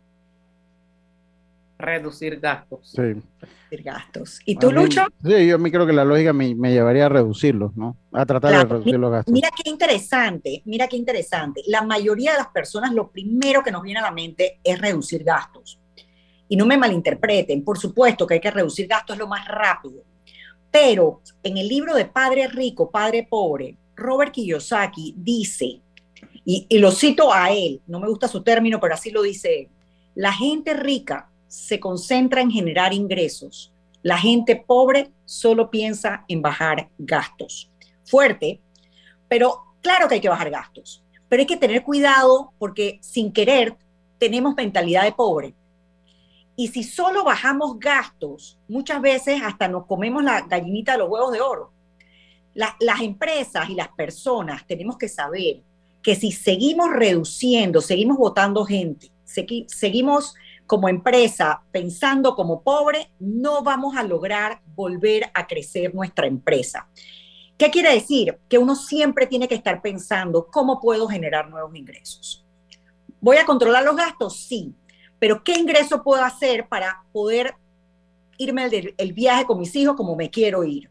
Reducir 1.77 2.39
gastos. 2.41 2.89
Sí. 2.91 3.03
Reducir 3.03 3.83
gastos. 3.83 4.41
¿Y 4.47 4.57
tú, 4.57 4.69
mí- 4.69 4.75
Lucho? 4.75 5.03
Sí, 5.25 5.47
yo 5.47 5.57
a 5.57 5.59
mí 5.59 5.71
creo 5.71 5.87
que 5.87 5.93
la 5.93 6.05
lógica 6.05 6.33
me, 6.33 6.55
me 6.55 6.73
llevaría 6.73 7.07
a 7.07 7.09
reducirlos, 7.09 7.77
¿no? 7.77 7.97
A 8.13 8.25
tratar 8.25 8.53
de 8.57 8.65
reducir 8.65 8.97
los 8.99 9.11
gastos. 9.11 9.33
Mira 9.33 9.51
qué 9.55 9.69
interesante, 9.69 10.63
mira 10.65 10.87
qué 10.89 10.97
interesante. 10.97 11.63
La 11.67 11.83
mayoría 11.83 12.33
de 12.33 12.39
las 12.39 12.49
personas 12.49 12.93
lo 12.93 13.11
primero 13.11 13.63
que 13.63 13.73
nos 13.73 13.83
viene 13.83 13.99
a 14.01 14.05
la 14.05 14.13
mente 14.13 14.61
es 14.63 14.81
reducir 14.81 15.25
gastos. 15.25 15.81
Y 16.55 16.57
no 16.57 16.67
me 16.67 16.79
malinterpreten, 16.79 17.65
por 17.65 17.81
supuesto 17.81 18.29
que 18.29 18.35
hay 18.35 18.41
que 18.41 18.49
reducir 18.53 18.87
gastos 18.87 19.19
lo 19.19 19.27
más 19.27 19.45
rápido. 19.49 20.05
Pero 20.71 21.21
en 21.43 21.59
el 21.59 21.67
libro 21.67 21.97
de 21.97 22.05
Padre 22.05 22.47
Rico, 22.47 22.93
Padre 22.93 23.27
Pobre, 23.29 23.77
Robert 23.97 24.31
Kiyosaki 24.31 25.17
dice, 25.17 25.81
y, 26.45 26.65
y 26.69 26.79
lo 26.79 26.93
cito 26.93 27.35
a 27.35 27.51
él, 27.51 27.81
no 27.89 27.99
me 27.99 28.07
gusta 28.09 28.29
su 28.29 28.45
término, 28.45 28.79
pero 28.79 28.95
así 28.95 29.11
lo 29.11 29.23
dice 29.23 29.63
él, 29.63 29.69
la 30.15 30.33
gente 30.33 30.75
rica 30.75 31.29
se 31.49 31.81
concentra 31.81 32.41
en 32.41 32.53
generar 32.53 32.93
ingresos, 32.93 33.73
la 34.03 34.17
gente 34.17 34.55
pobre 34.55 35.11
solo 35.25 35.71
piensa 35.71 36.25
en 36.29 36.41
bajar 36.41 36.89
gastos. 36.99 37.69
Fuerte, 38.05 38.61
pero 39.27 39.59
claro 39.81 40.07
que 40.07 40.15
hay 40.15 40.21
que 40.21 40.29
bajar 40.29 40.51
gastos, 40.51 41.03
pero 41.29 41.41
hay 41.41 41.47
que 41.47 41.57
tener 41.57 41.83
cuidado 41.83 42.53
porque 42.61 43.01
sin 43.03 43.33
querer 43.33 43.77
tenemos 44.19 44.55
mentalidad 44.55 45.03
de 45.03 45.11
pobre. 45.11 45.53
Y 46.57 46.69
si 46.69 46.85
solo 46.85 47.25
bajamos 47.25 47.79
gastos, 47.79 48.59
muchas 48.69 49.01
veces 49.01 49.43
hasta 49.43 49.67
nos 49.69 49.87
comemos 49.87 50.23
la 50.23 50.43
gallinita 50.43 50.93
de 50.93 50.99
los 50.99 51.09
huevos 51.09 51.33
de 51.33 51.41
oro. 51.41 51.73
La- 52.55 52.77
las 52.79 53.01
empresas 53.01 53.69
y 53.69 53.75
las 53.75 53.89
personas 53.89 54.65
tenemos 54.67 54.97
que 54.97 55.09
saber 55.09 55.63
que 56.03 56.15
si 56.15 56.31
seguimos 56.31 56.91
reduciendo, 56.93 57.81
seguimos 57.81 58.19
votando 58.19 58.65
gente, 58.65 59.11
segui- 59.27 59.67
seguimos 59.69 60.35
como 60.67 60.89
empresa 60.89 61.63
pensando 61.73 62.35
como 62.37 62.63
pobre, 62.63 63.11
no 63.19 63.63
vamos 63.63 63.97
a 63.97 64.03
lograr 64.03 64.61
volver 64.77 65.31
a 65.35 65.47
crecer 65.47 65.95
nuestra 65.95 66.27
empresa. 66.27 66.89
¿Qué 67.59 67.71
quiere 67.71 67.93
decir? 67.93 68.39
Que 68.49 68.59
uno 68.59 68.75
siempre 68.77 69.27
tiene 69.27 69.49
que 69.49 69.55
estar 69.57 69.83
pensando 69.83 70.47
cómo 70.47 70.81
puedo 70.81 71.07
generar 71.09 71.49
nuevos 71.51 71.75
ingresos. 71.75 72.45
¿Voy 73.21 73.37
a 73.39 73.45
controlar 73.45 73.85
los 73.85 73.97
gastos? 73.97 74.37
Sí, 74.37 74.75
pero 75.19 75.43
¿qué 75.43 75.59
ingreso 75.59 76.03
puedo 76.03 76.23
hacer 76.23 76.69
para 76.69 77.03
poder 77.13 77.55
irme 78.39 78.65
el, 78.65 78.95
el 78.97 79.13
viaje 79.13 79.45
con 79.45 79.59
mis 79.59 79.75
hijos 79.77 79.97
como 79.97 80.17
me 80.17 80.31
quiero 80.31 80.65
ir? 80.65 80.91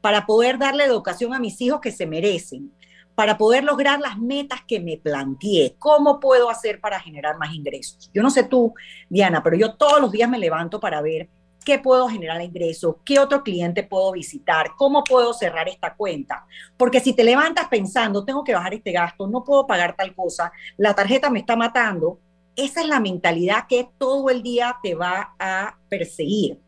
Para 0.00 0.26
poder 0.26 0.58
darle 0.58 0.84
educación 0.84 1.34
a 1.34 1.40
mis 1.40 1.60
hijos 1.60 1.80
que 1.80 1.92
se 1.92 2.06
merecen, 2.06 2.72
para 3.14 3.38
poder 3.38 3.64
lograr 3.64 4.00
las 4.00 4.18
metas 4.18 4.60
que 4.66 4.80
me 4.80 4.96
planteé. 4.96 5.76
¿Cómo 5.78 6.20
puedo 6.20 6.50
hacer 6.50 6.80
para 6.80 7.00
generar 7.00 7.38
más 7.38 7.54
ingresos? 7.54 8.10
Yo 8.12 8.22
no 8.22 8.30
sé 8.30 8.44
tú, 8.44 8.74
Diana, 9.08 9.42
pero 9.42 9.56
yo 9.56 9.74
todos 9.74 10.00
los 10.00 10.10
días 10.10 10.28
me 10.28 10.38
levanto 10.38 10.80
para 10.80 11.00
ver 11.00 11.28
qué 11.64 11.78
puedo 11.78 12.08
generar 12.08 12.42
ingresos, 12.42 12.96
qué 13.04 13.18
otro 13.18 13.42
cliente 13.42 13.82
puedo 13.82 14.12
visitar, 14.12 14.72
cómo 14.76 15.02
puedo 15.02 15.32
cerrar 15.32 15.68
esta 15.68 15.94
cuenta. 15.94 16.44
Porque 16.76 17.00
si 17.00 17.14
te 17.14 17.24
levantas 17.24 17.68
pensando, 17.68 18.24
tengo 18.24 18.44
que 18.44 18.54
bajar 18.54 18.74
este 18.74 18.92
gasto, 18.92 19.26
no 19.26 19.42
puedo 19.42 19.66
pagar 19.66 19.96
tal 19.96 20.14
cosa, 20.14 20.52
la 20.76 20.94
tarjeta 20.94 21.30
me 21.30 21.38
está 21.38 21.56
matando, 21.56 22.18
esa 22.56 22.80
es 22.82 22.86
la 22.86 23.00
mentalidad 23.00 23.66
que 23.68 23.88
todo 23.98 24.30
el 24.30 24.42
día 24.42 24.76
te 24.82 24.94
va 24.94 25.34
a 25.38 25.76
perseguir. 25.88 26.58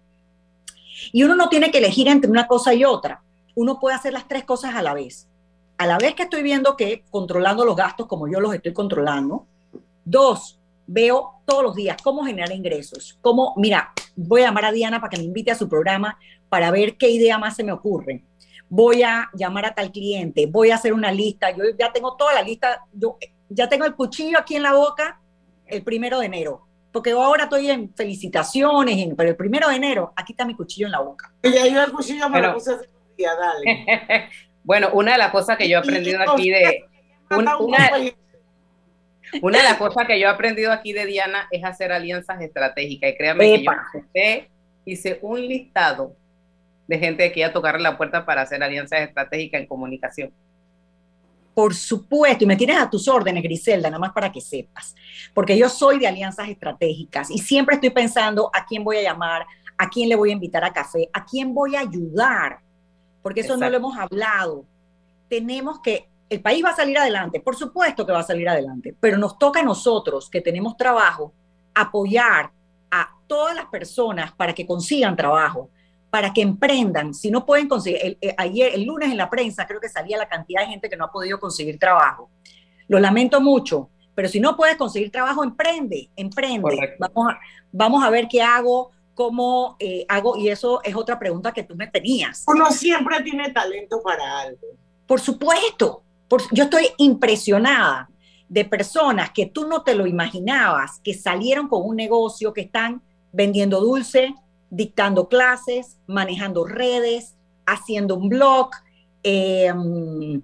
Y 1.12 1.22
uno 1.22 1.36
no 1.36 1.48
tiene 1.48 1.70
que 1.70 1.78
elegir 1.78 2.08
entre 2.08 2.30
una 2.30 2.46
cosa 2.46 2.74
y 2.74 2.84
otra. 2.84 3.22
Uno 3.54 3.78
puede 3.78 3.96
hacer 3.96 4.12
las 4.12 4.26
tres 4.26 4.44
cosas 4.44 4.74
a 4.74 4.82
la 4.82 4.94
vez. 4.94 5.28
A 5.78 5.86
la 5.86 5.98
vez 5.98 6.14
que 6.14 6.24
estoy 6.24 6.42
viendo 6.42 6.76
que 6.76 7.04
controlando 7.10 7.64
los 7.64 7.76
gastos 7.76 8.06
como 8.06 8.28
yo 8.28 8.40
los 8.40 8.54
estoy 8.54 8.72
controlando. 8.72 9.46
Dos, 10.04 10.58
veo 10.86 11.34
todos 11.44 11.62
los 11.62 11.74
días 11.74 11.96
cómo 12.02 12.24
generar 12.24 12.50
ingresos. 12.52 13.18
Cómo, 13.20 13.54
mira, 13.56 13.92
voy 14.16 14.42
a 14.42 14.46
llamar 14.46 14.66
a 14.66 14.72
Diana 14.72 15.00
para 15.00 15.10
que 15.10 15.18
me 15.18 15.24
invite 15.24 15.50
a 15.50 15.54
su 15.54 15.68
programa 15.68 16.18
para 16.48 16.70
ver 16.70 16.96
qué 16.96 17.10
idea 17.10 17.38
más 17.38 17.56
se 17.56 17.64
me 17.64 17.72
ocurre. 17.72 18.24
Voy 18.68 19.02
a 19.02 19.30
llamar 19.34 19.66
a 19.66 19.74
tal 19.74 19.92
cliente, 19.92 20.46
voy 20.46 20.70
a 20.70 20.76
hacer 20.76 20.92
una 20.92 21.12
lista. 21.12 21.50
Yo 21.50 21.64
ya 21.78 21.92
tengo 21.92 22.16
toda 22.16 22.34
la 22.34 22.42
lista. 22.42 22.84
Yo 22.92 23.18
ya 23.48 23.68
tengo 23.68 23.84
el 23.84 23.94
cuchillo 23.94 24.38
aquí 24.38 24.56
en 24.56 24.62
la 24.62 24.72
boca 24.72 25.20
el 25.66 25.82
primero 25.82 26.18
de 26.20 26.26
enero. 26.26 26.62
Porque 26.92 27.10
yo 27.10 27.22
ahora 27.22 27.44
estoy 27.44 27.70
en 27.70 27.92
felicitaciones, 27.94 28.96
en- 28.98 29.16
pero 29.16 29.28
el 29.30 29.36
primero 29.36 29.68
de 29.68 29.76
enero, 29.76 30.12
aquí 30.16 30.32
está 30.32 30.44
mi 30.46 30.54
cuchillo 30.54 30.86
en 30.86 30.92
la 30.92 31.00
boca. 31.00 31.32
Ya 31.42 31.66
yo 31.66 31.82
el 31.82 31.92
cuchillo 31.92 32.28
me 32.28 32.36
Pero- 32.38 32.48
lo 32.48 32.54
puse 32.54 32.72
hace 32.72 32.88
un 32.88 33.16
día, 33.16 33.30
dale. 33.34 34.28
Bueno, 34.64 34.90
una 34.94 35.12
de 35.12 35.18
las 35.18 35.30
cosas 35.30 35.56
que 35.56 35.68
yo 35.68 35.76
he 35.76 35.80
aprendido 35.80 36.20
aquí 36.28 36.50
de... 36.50 36.84
un- 37.30 37.48
una, 37.60 37.98
una 39.42 39.58
de 39.58 39.64
las 39.64 39.74
cosas 39.76 40.06
que 40.06 40.18
yo 40.18 40.26
he 40.26 40.30
aprendido 40.30 40.72
aquí 40.72 40.92
de 40.92 41.06
Diana 41.06 41.46
es 41.50 41.62
hacer 41.64 41.92
alianzas 41.92 42.40
estratégicas. 42.40 43.10
Y 43.10 43.16
créanme 43.16 43.44
que 43.58 43.64
yo 43.64 43.70
empecé, 43.94 44.50
hice 44.84 45.18
un 45.22 45.40
listado 45.40 46.16
de 46.88 46.98
gente 46.98 47.30
que 47.32 47.40
iba 47.40 47.48
a 47.48 47.52
tocarle 47.52 47.82
la 47.82 47.96
puerta 47.96 48.24
para 48.24 48.42
hacer 48.42 48.62
alianzas 48.62 49.00
estratégicas 49.00 49.60
en 49.60 49.66
comunicación. 49.66 50.32
Por 51.56 51.74
supuesto, 51.74 52.44
y 52.44 52.46
me 52.46 52.54
tienes 52.54 52.76
a 52.76 52.90
tus 52.90 53.08
órdenes, 53.08 53.42
Griselda, 53.42 53.88
nada 53.88 53.98
más 53.98 54.12
para 54.12 54.30
que 54.30 54.42
sepas, 54.42 54.94
porque 55.32 55.56
yo 55.56 55.70
soy 55.70 55.98
de 55.98 56.06
alianzas 56.06 56.50
estratégicas 56.50 57.30
y 57.30 57.38
siempre 57.38 57.76
estoy 57.76 57.88
pensando 57.88 58.50
a 58.52 58.66
quién 58.66 58.84
voy 58.84 58.98
a 58.98 59.02
llamar, 59.02 59.46
a 59.78 59.88
quién 59.88 60.10
le 60.10 60.16
voy 60.16 60.28
a 60.28 60.32
invitar 60.34 60.62
a 60.64 60.74
café, 60.74 61.08
a 61.14 61.24
quién 61.24 61.54
voy 61.54 61.74
a 61.74 61.80
ayudar, 61.80 62.58
porque 63.22 63.40
eso 63.40 63.56
no 63.56 63.70
lo 63.70 63.78
hemos 63.78 63.96
hablado. 63.96 64.66
Tenemos 65.30 65.80
que, 65.80 66.10
el 66.28 66.42
país 66.42 66.62
va 66.62 66.72
a 66.72 66.76
salir 66.76 66.98
adelante, 66.98 67.40
por 67.40 67.56
supuesto 67.56 68.04
que 68.04 68.12
va 68.12 68.18
a 68.18 68.22
salir 68.22 68.50
adelante, 68.50 68.94
pero 69.00 69.16
nos 69.16 69.38
toca 69.38 69.60
a 69.60 69.64
nosotros 69.64 70.28
que 70.28 70.42
tenemos 70.42 70.76
trabajo 70.76 71.32
apoyar 71.72 72.50
a 72.90 73.16
todas 73.26 73.56
las 73.56 73.64
personas 73.64 74.30
para 74.32 74.52
que 74.52 74.66
consigan 74.66 75.16
trabajo, 75.16 75.70
para 76.10 76.32
que 76.32 76.40
emprendan. 76.42 77.12
Si 77.14 77.30
no 77.30 77.44
pueden 77.44 77.68
conseguir, 77.68 78.00
el- 78.02 78.18
el- 78.20 78.34
ayer, 78.38 78.74
el 78.74 78.84
lunes 78.84 79.10
en 79.10 79.16
la 79.16 79.28
prensa, 79.28 79.66
creo 79.66 79.80
que 79.80 79.88
salía 79.88 80.16
la 80.16 80.28
cantidad 80.28 80.62
de 80.62 80.68
gente 80.68 80.88
que 80.88 80.96
no 80.96 81.04
ha 81.06 81.12
podido 81.12 81.38
conseguir 81.38 81.78
trabajo. 81.78 82.30
Lo 82.88 82.98
lamento 83.00 83.40
mucho, 83.40 83.90
pero 84.14 84.28
si 84.28 84.40
no 84.40 84.56
puedes 84.56 84.76
conseguir 84.76 85.10
trabajo, 85.10 85.42
emprende, 85.44 86.08
emprende. 86.16 86.96
Vamos 86.98 87.32
a, 87.32 87.38
vamos 87.72 88.04
a 88.04 88.10
ver 88.10 88.28
qué 88.28 88.40
hago, 88.42 88.90
cómo 89.14 89.76
eh, 89.78 90.04
hago, 90.08 90.36
y 90.36 90.48
eso 90.48 90.80
es 90.84 90.94
otra 90.94 91.18
pregunta 91.18 91.52
que 91.52 91.62
tú 91.64 91.74
me 91.74 91.86
tenías. 91.86 92.44
Uno 92.46 92.70
siempre 92.70 93.22
tiene 93.22 93.50
talento 93.50 94.00
para 94.02 94.40
algo. 94.40 94.58
Por 95.06 95.20
supuesto. 95.20 96.02
Por- 96.28 96.42
yo 96.52 96.64
estoy 96.64 96.88
impresionada 96.98 98.08
de 98.48 98.64
personas 98.64 99.30
que 99.30 99.46
tú 99.46 99.66
no 99.66 99.82
te 99.82 99.94
lo 99.94 100.06
imaginabas, 100.06 101.00
que 101.02 101.14
salieron 101.14 101.68
con 101.68 101.82
un 101.84 101.96
negocio, 101.96 102.52
que 102.52 102.62
están 102.62 103.02
vendiendo 103.32 103.80
dulce, 103.80 104.34
dictando 104.70 105.28
clases, 105.28 105.98
manejando 106.06 106.64
redes, 106.64 107.36
haciendo 107.66 108.16
un 108.16 108.28
blog, 108.28 108.70
eh, 109.22 109.72
mm, 109.72 110.38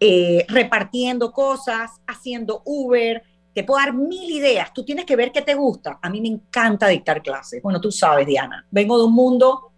eh, 0.00 0.44
repartiendo 0.48 1.32
cosas, 1.32 1.90
haciendo 2.06 2.62
Uber. 2.64 3.22
Te 3.54 3.64
puedo 3.64 3.80
dar 3.80 3.94
mil 3.94 4.30
ideas. 4.30 4.72
Tú 4.74 4.84
tienes 4.84 5.04
que 5.06 5.16
ver 5.16 5.32
qué 5.32 5.42
te 5.42 5.54
gusta. 5.54 5.98
A 6.02 6.10
mí 6.10 6.20
me 6.20 6.28
encanta 6.28 6.88
dictar 6.88 7.22
clases. 7.22 7.62
Bueno, 7.62 7.80
tú 7.80 7.90
sabes, 7.90 8.26
Diana. 8.26 8.66
Vengo 8.70 8.98
de 8.98 9.04
un 9.04 9.14
mundo 9.14 9.72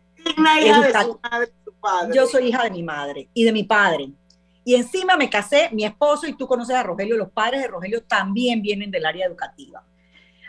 hija 0.60 0.80
de 0.80 0.92
su 1.04 1.20
madre, 1.22 1.52
su 1.64 1.72
padre. 1.74 2.14
yo 2.14 2.26
soy 2.26 2.48
hija 2.48 2.64
de 2.64 2.70
mi 2.70 2.82
madre 2.82 3.28
y 3.32 3.44
de 3.44 3.52
mi 3.52 3.64
padre. 3.64 4.10
Y 4.64 4.74
encima 4.74 5.16
me 5.16 5.30
casé, 5.30 5.70
mi 5.72 5.84
esposo, 5.84 6.26
y 6.26 6.34
tú 6.34 6.46
conoces 6.46 6.76
a 6.76 6.82
Rogelio, 6.82 7.16
los 7.16 7.30
padres 7.30 7.62
de 7.62 7.68
Rogelio 7.68 8.02
también 8.02 8.60
vienen 8.60 8.90
del 8.90 9.06
área 9.06 9.26
educativa. 9.26 9.82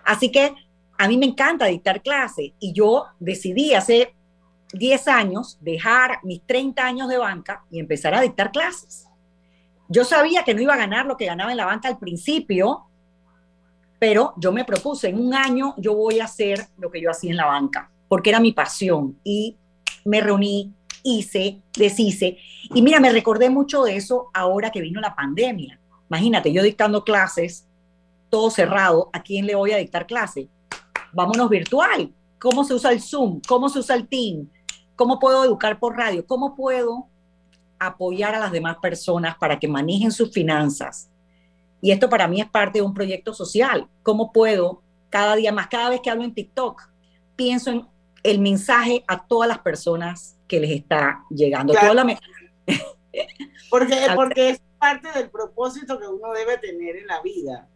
Así 0.04 0.30
que 0.32 0.54
a 1.00 1.08
mí 1.08 1.18
me 1.18 1.28
encanta 1.28 1.66
dictar 1.66 2.02
clases 2.02 2.52
y 2.60 2.74
yo 2.74 3.06
decidí 3.22 3.74
hace 3.74 4.14
10 4.74 5.08
años 5.08 5.58
dejar 5.62 6.20
mis 6.24 6.46
30 6.46 6.86
años 6.86 7.08
de 7.08 7.18
banca 7.18 7.64
y 7.72 7.80
empezar 7.80 8.14
a 8.14 8.20
dictar 8.20 8.52
clases. 8.52 9.08
Yo 9.88 10.04
sabía 10.04 10.44
que 10.44 10.54
no 10.54 10.62
iba 10.62 10.74
a 10.74 10.78
ganar 10.78 11.06
lo 11.06 11.16
que 11.16 11.26
ganaba 11.26 11.52
en 11.52 11.58
la 11.58 11.66
banca 11.66 11.88
al 11.88 12.00
principio, 12.00 12.82
pero 13.98 14.34
yo 14.36 14.52
me 14.52 14.66
propuse, 14.66 15.08
en 15.08 15.22
un 15.22 15.34
año 15.34 15.74
yo 15.78 15.96
voy 15.96 16.20
a 16.20 16.26
hacer 16.26 16.68
lo 16.78 16.92
que 16.92 17.02
yo 17.02 17.10
hacía 17.10 17.32
en 17.32 17.38
la 17.38 17.46
banca, 17.46 17.90
porque 18.10 18.32
era 18.32 18.42
mi 18.42 18.52
pasión 18.52 19.18
y 19.24 19.56
me 20.04 20.20
reuní, 20.20 20.74
hice, 21.02 21.62
deshice. 21.78 22.38
Y 22.76 22.82
mira, 22.82 23.00
me 23.00 23.14
recordé 23.14 23.50
mucho 23.50 23.84
de 23.84 23.96
eso 23.96 24.30
ahora 24.34 24.70
que 24.70 24.82
vino 24.82 25.00
la 25.00 25.16
pandemia. 25.16 25.80
Imagínate, 26.10 26.52
yo 26.52 26.62
dictando 26.62 27.06
clases, 27.06 27.66
todo 28.30 28.50
cerrado, 28.50 29.10
¿a 29.14 29.24
quién 29.24 29.46
le 29.46 29.56
voy 29.56 29.72
a 29.72 29.78
dictar 29.78 30.06
clase? 30.06 30.50
Vámonos 31.14 31.50
virtual. 31.50 32.12
¿Cómo 32.40 32.64
se 32.64 32.74
usa 32.74 32.92
el 32.92 33.02
Zoom? 33.02 33.42
¿Cómo 33.48 33.70
se 33.70 33.80
usa 33.80 33.96
el 33.96 34.08
Team? 34.08 34.50
¿Cómo 34.96 35.20
puedo 35.20 35.44
educar 35.44 35.80
por 35.80 35.98
radio? 35.98 36.26
¿Cómo 36.26 36.56
puedo 36.56 37.08
apoyar 37.78 38.36
a 38.36 38.40
las 38.40 38.52
demás 38.52 38.78
personas 38.82 39.38
para 39.38 39.60
que 39.60 39.68
manejen 39.68 40.12
sus 40.12 40.32
finanzas? 40.32 41.10
Y 41.82 41.92
esto 41.92 42.10
para 42.10 42.28
mí 42.28 42.42
es 42.42 42.50
parte 42.50 42.80
de 42.80 42.86
un 42.86 42.94
proyecto 42.94 43.34
social. 43.34 43.88
¿Cómo 44.04 44.32
puedo 44.32 44.82
cada 45.10 45.36
día 45.36 45.52
más, 45.52 45.68
cada 45.68 45.90
vez 45.90 46.02
que 46.02 46.10
hablo 46.10 46.24
en 46.24 46.34
TikTok, 46.34 46.90
pienso 47.36 47.72
en 47.72 47.88
el 48.24 48.40
mensaje 48.40 49.04
a 49.08 49.26
todas 49.26 49.48
las 49.48 49.60
personas 49.60 50.38
que 50.48 50.60
les 50.60 50.72
está 50.72 51.24
llegando. 51.30 51.74
Claro. 51.74 51.94
La- 51.94 52.20
Porque, 53.70 53.96
porque 54.16 54.50
es 54.52 54.62
parte 54.78 55.12
del 55.12 55.30
propósito 55.30 56.00
que 56.00 56.08
uno 56.08 56.32
debe 56.34 56.58
tener 56.58 56.98
en 56.98 57.08
la 57.08 57.22
vida. 57.22 57.68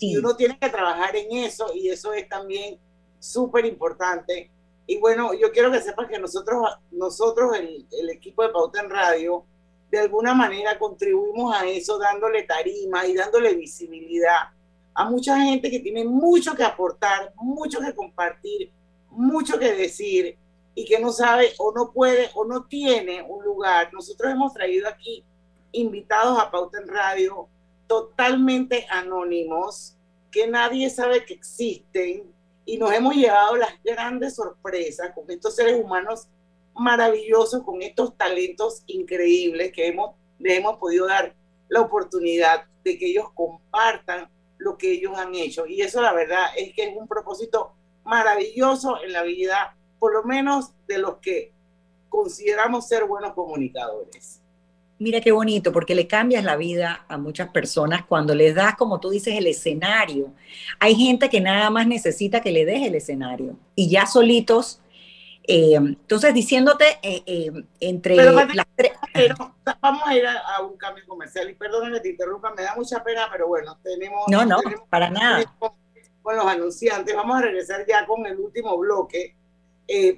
Y 0.00 0.16
uno 0.16 0.34
tiene 0.34 0.58
que 0.58 0.70
trabajar 0.70 1.14
en 1.14 1.44
eso 1.44 1.72
y 1.74 1.90
eso 1.90 2.12
es 2.12 2.28
también 2.28 2.78
súper 3.18 3.66
importante. 3.66 4.50
Y 4.86 4.98
bueno, 4.98 5.34
yo 5.34 5.52
quiero 5.52 5.70
que 5.70 5.80
sepas 5.80 6.08
que 6.08 6.18
nosotros, 6.18 6.68
nosotros 6.90 7.56
el, 7.56 7.86
el 7.92 8.10
equipo 8.10 8.42
de 8.42 8.48
Pauta 8.48 8.80
en 8.80 8.90
Radio, 8.90 9.44
de 9.90 9.98
alguna 9.98 10.34
manera 10.34 10.78
contribuimos 10.78 11.54
a 11.54 11.66
eso 11.66 11.98
dándole 11.98 12.44
tarima 12.44 13.06
y 13.06 13.14
dándole 13.14 13.54
visibilidad 13.54 14.48
a 14.94 15.08
mucha 15.08 15.40
gente 15.40 15.70
que 15.70 15.80
tiene 15.80 16.04
mucho 16.04 16.54
que 16.54 16.64
aportar, 16.64 17.32
mucho 17.36 17.80
que 17.80 17.94
compartir, 17.94 18.70
mucho 19.10 19.58
que 19.58 19.72
decir 19.72 20.36
y 20.74 20.84
que 20.84 20.98
no 20.98 21.12
sabe 21.12 21.52
o 21.58 21.72
no 21.72 21.92
puede 21.92 22.30
o 22.34 22.44
no 22.44 22.64
tiene 22.64 23.22
un 23.22 23.44
lugar. 23.44 23.92
Nosotros 23.92 24.30
hemos 24.30 24.52
traído 24.52 24.88
aquí 24.88 25.24
invitados 25.72 26.38
a 26.38 26.50
Pauta 26.50 26.78
en 26.78 26.88
Radio 26.88 27.48
totalmente 27.90 28.86
anónimos, 28.88 29.96
que 30.30 30.46
nadie 30.46 30.88
sabe 30.90 31.24
que 31.24 31.34
existen 31.34 32.32
y 32.64 32.78
nos 32.78 32.92
hemos 32.92 33.16
llevado 33.16 33.56
las 33.56 33.82
grandes 33.82 34.36
sorpresas 34.36 35.10
con 35.12 35.28
estos 35.28 35.56
seres 35.56 35.74
humanos 35.74 36.28
maravillosos, 36.72 37.64
con 37.64 37.82
estos 37.82 38.16
talentos 38.16 38.84
increíbles 38.86 39.72
que 39.72 39.88
hemos, 39.88 40.14
les 40.38 40.58
hemos 40.58 40.76
podido 40.76 41.08
dar 41.08 41.34
la 41.68 41.80
oportunidad 41.80 42.66
de 42.84 42.96
que 42.96 43.06
ellos 43.06 43.26
compartan 43.34 44.30
lo 44.58 44.78
que 44.78 44.92
ellos 44.92 45.18
han 45.18 45.34
hecho. 45.34 45.66
Y 45.66 45.82
eso 45.82 46.00
la 46.00 46.12
verdad 46.12 46.46
es 46.56 46.72
que 46.72 46.84
es 46.84 46.96
un 46.96 47.08
propósito 47.08 47.72
maravilloso 48.04 49.02
en 49.02 49.12
la 49.12 49.24
vida, 49.24 49.76
por 49.98 50.14
lo 50.14 50.22
menos 50.22 50.74
de 50.86 50.98
los 50.98 51.16
que 51.16 51.52
consideramos 52.08 52.86
ser 52.86 53.06
buenos 53.06 53.34
comunicadores. 53.34 54.39
Mira 55.00 55.22
qué 55.22 55.32
bonito, 55.32 55.72
porque 55.72 55.94
le 55.94 56.06
cambias 56.06 56.44
la 56.44 56.56
vida 56.56 57.06
a 57.08 57.16
muchas 57.16 57.48
personas 57.48 58.04
cuando 58.04 58.34
les 58.34 58.54
das, 58.54 58.76
como 58.76 59.00
tú 59.00 59.08
dices, 59.08 59.34
el 59.34 59.46
escenario. 59.46 60.34
Hay 60.78 60.94
gente 60.94 61.30
que 61.30 61.40
nada 61.40 61.70
más 61.70 61.86
necesita 61.86 62.42
que 62.42 62.52
le 62.52 62.66
des 62.66 62.82
el 62.86 62.94
escenario 62.94 63.56
y 63.74 63.88
ya 63.88 64.04
solitos. 64.06 64.82
eh, 65.48 65.72
entonces, 65.76 66.34
diciéndote 66.34 66.84
eh, 67.02 67.22
eh, 67.24 67.50
entre 67.80 68.14
Pero, 68.14 68.32
las 68.32 68.66
tres. 68.76 68.92
pero 69.14 69.34
vamos 69.80 70.02
a 70.04 70.14
ir 70.14 70.26
a, 70.26 70.38
a 70.38 70.60
un 70.62 70.76
cambio 70.76 71.02
comercial 71.08 71.48
y 71.48 71.54
perdóname 71.54 71.96
que 71.96 72.00
te 72.02 72.08
interrumpa, 72.10 72.52
me 72.54 72.62
da 72.62 72.74
mucha 72.76 73.02
pena, 73.02 73.26
pero 73.32 73.48
bueno, 73.48 73.78
tenemos, 73.82 74.26
No, 74.28 74.44
no, 74.44 74.58
tenemos 74.60 74.86
para 74.90 75.08
nada. 75.08 75.42
con, 75.58 75.70
con 76.20 76.36
los 76.36 76.44
anunciantes. 76.44 77.16
Vamos 77.16 77.38
a 77.38 77.40
regresar 77.40 77.86
ya 77.88 78.04
con 78.06 78.26
el 78.26 78.38
último 78.38 78.76
bloque. 78.76 79.34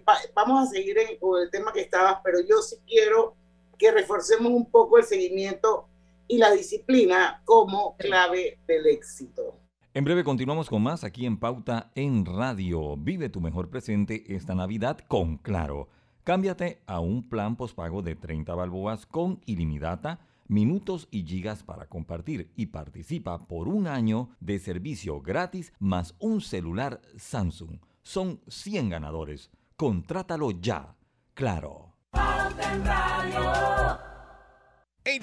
Pa- 0.04 0.18
vamos 0.34 0.68
a 0.68 0.70
seguir 0.72 0.98
en- 0.98 1.18
con 1.18 1.40
el 1.40 1.50
tema 1.52 1.72
que 1.72 1.82
estabas, 1.82 2.16
pero 2.24 2.40
yo 2.40 2.60
sí 2.60 2.76
quiero 2.86 3.36
que 3.82 3.90
reforcemos 3.90 4.52
un 4.52 4.70
poco 4.70 4.96
el 4.96 5.02
seguimiento 5.02 5.88
y 6.28 6.38
la 6.38 6.52
disciplina 6.52 7.42
como 7.44 7.96
clave 7.96 8.60
del 8.68 8.86
éxito. 8.86 9.58
En 9.92 10.04
breve 10.04 10.22
continuamos 10.22 10.70
con 10.70 10.84
más 10.84 11.02
aquí 11.02 11.26
en 11.26 11.36
Pauta 11.36 11.90
en 11.96 12.24
Radio. 12.24 12.96
Vive 12.96 13.28
tu 13.28 13.40
mejor 13.40 13.70
presente 13.70 14.36
esta 14.36 14.54
Navidad 14.54 15.00
con 15.08 15.36
Claro. 15.36 15.88
Cámbiate 16.22 16.80
a 16.86 17.00
un 17.00 17.28
plan 17.28 17.56
postpago 17.56 18.02
de 18.02 18.14
30 18.14 18.54
balboas 18.54 19.04
con 19.04 19.40
ilimitada, 19.46 20.20
minutos 20.46 21.08
y 21.10 21.24
gigas 21.24 21.64
para 21.64 21.88
compartir 21.88 22.52
y 22.54 22.66
participa 22.66 23.48
por 23.48 23.66
un 23.66 23.88
año 23.88 24.28
de 24.38 24.60
servicio 24.60 25.20
gratis 25.22 25.72
más 25.80 26.14
un 26.20 26.40
celular 26.40 27.00
Samsung. 27.16 27.80
Son 28.04 28.40
100 28.46 28.90
ganadores. 28.90 29.50
Contrátalo 29.76 30.52
ya. 30.52 30.94
Claro. 31.34 31.91
En 32.14 34.01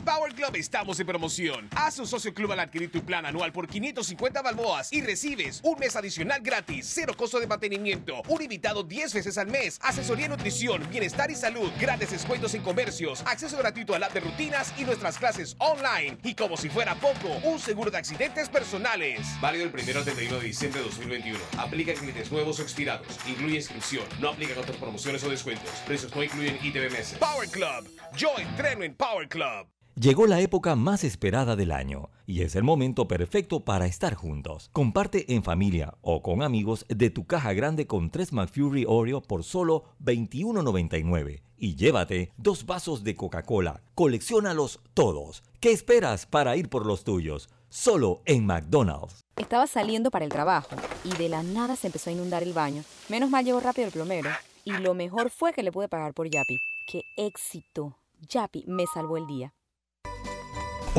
Power 0.10 0.34
Club 0.34 0.56
estamos 0.56 1.00
en 1.00 1.08
promoción. 1.08 1.70
Haz 1.76 2.00
un 2.00 2.08
socio 2.08 2.34
club 2.34 2.52
al 2.52 2.60
adquirir 2.60 2.92
tu 2.92 3.02
plan 3.06 3.26
anual 3.26 3.52
por 3.54 3.68
550 3.68 4.42
balboas 4.42 4.92
y 4.92 5.02
recibes 5.02 5.62
un 5.64 5.80
mes 5.80 5.96
adicional 5.96 6.42
gratis, 6.42 6.90
cero 6.94 7.14
costo 7.16 7.40
de 7.40 7.48
mantenimiento, 7.48 8.22
un 8.28 8.42
invitado 8.42 8.84
10 8.84 9.14
veces 9.14 9.38
al 9.38 9.48
mes, 9.48 9.80
asesoría 9.82 10.26
en 10.26 10.32
nutrición, 10.32 10.86
bienestar 10.90 11.32
y 11.32 11.36
salud, 11.36 11.72
grandes 11.80 12.12
descuentos 12.12 12.54
en 12.56 12.62
comercios, 12.62 13.24
acceso 13.26 13.58
gratuito 13.58 13.96
al 13.96 14.04
app 14.04 14.14
de 14.14 14.20
rutinas 14.20 14.74
y 14.78 14.84
nuestras 14.84 15.18
clases 15.18 15.56
online. 15.60 16.18
Y 16.24 16.36
como 16.36 16.58
si 16.58 16.70
fuera 16.70 16.96
poco, 16.96 17.30
un 17.44 17.60
seguro 17.60 17.90
de 17.90 18.00
accidentes 18.00 18.50
personales. 18.50 19.28
Válido 19.40 19.66
el 19.66 19.72
1 19.72 20.00
al 20.00 20.04
31 20.04 20.40
de 20.40 20.46
diciembre 20.46 20.82
de 20.82 20.88
2021. 20.88 21.40
Aplica 21.58 21.94
clientes 21.94 22.32
nuevos 22.32 22.60
o 22.60 22.64
expirados. 22.64 23.08
Incluye 23.28 23.56
inscripción. 23.56 24.04
No 24.20 24.30
aplican 24.30 24.58
otras 24.58 24.78
promociones 24.78 25.24
o 25.24 25.30
descuentos. 25.30 25.70
Precios 25.86 26.14
no 26.16 26.24
incluyen 26.24 26.58
ITBMS. 26.64 27.14
Power 27.20 27.48
Club. 27.50 27.90
Yo 28.16 28.38
entreno 28.38 28.84
en 28.84 28.94
Power 28.96 29.30
Club. 29.30 29.79
Llegó 30.00 30.28
la 30.28 30.40
época 30.40 30.78
más 30.78 31.04
esperada 31.04 31.58
del 31.58 31.74
año 31.74 32.10
y 32.26 32.44
es 32.44 32.56
el 32.56 32.64
momento 32.64 33.06
perfecto 33.10 33.66
para 33.66 33.86
estar 33.86 34.16
juntos. 34.16 34.70
Comparte 34.72 35.34
en 35.34 35.44
familia 35.44 35.98
o 36.00 36.22
con 36.22 36.42
amigos 36.42 36.86
de 36.88 37.10
tu 37.10 37.28
caja 37.28 37.52
grande 37.52 37.86
con 37.86 38.10
3 38.10 38.32
McFlurry 38.32 38.86
Oreo 38.88 39.22
por 39.22 39.44
solo 39.44 39.84
$21.99 40.02 41.42
y 41.58 41.76
llévate 41.76 42.32
dos 42.38 42.66
vasos 42.66 43.04
de 43.04 43.18
Coca-Cola. 43.18 43.82
Colecciónalos 43.94 44.80
todos. 44.94 45.44
¿Qué 45.60 45.74
esperas 45.74 46.26
para 46.26 46.56
ir 46.56 46.70
por 46.70 46.86
los 46.86 47.04
tuyos? 47.04 47.50
Solo 47.68 48.22
en 48.26 48.46
McDonald's. 48.46 49.26
Estaba 49.36 49.68
saliendo 49.68 50.12
para 50.12 50.24
el 50.24 50.32
trabajo 50.32 50.78
y 51.04 51.14
de 51.18 51.28
la 51.28 51.44
nada 51.44 51.76
se 51.76 51.88
empezó 51.88 52.10
a 52.10 52.14
inundar 52.14 52.42
el 52.42 52.54
baño. 52.54 52.84
Menos 53.10 53.30
mal 53.30 53.44
llegó 53.44 53.60
rápido 53.60 53.88
el 53.88 53.94
plomero. 53.94 54.30
Y 54.64 54.72
lo 54.72 54.94
mejor 54.94 55.30
fue 55.30 55.52
que 55.52 55.62
le 55.62 55.74
pude 55.74 55.90
pagar 55.90 56.14
por 56.14 56.30
Yapi. 56.30 56.58
¡Qué 56.90 57.02
éxito! 57.18 57.98
Yapi 58.30 58.64
me 58.66 58.86
salvó 58.88 59.18
el 59.18 59.28
día. 59.28 59.54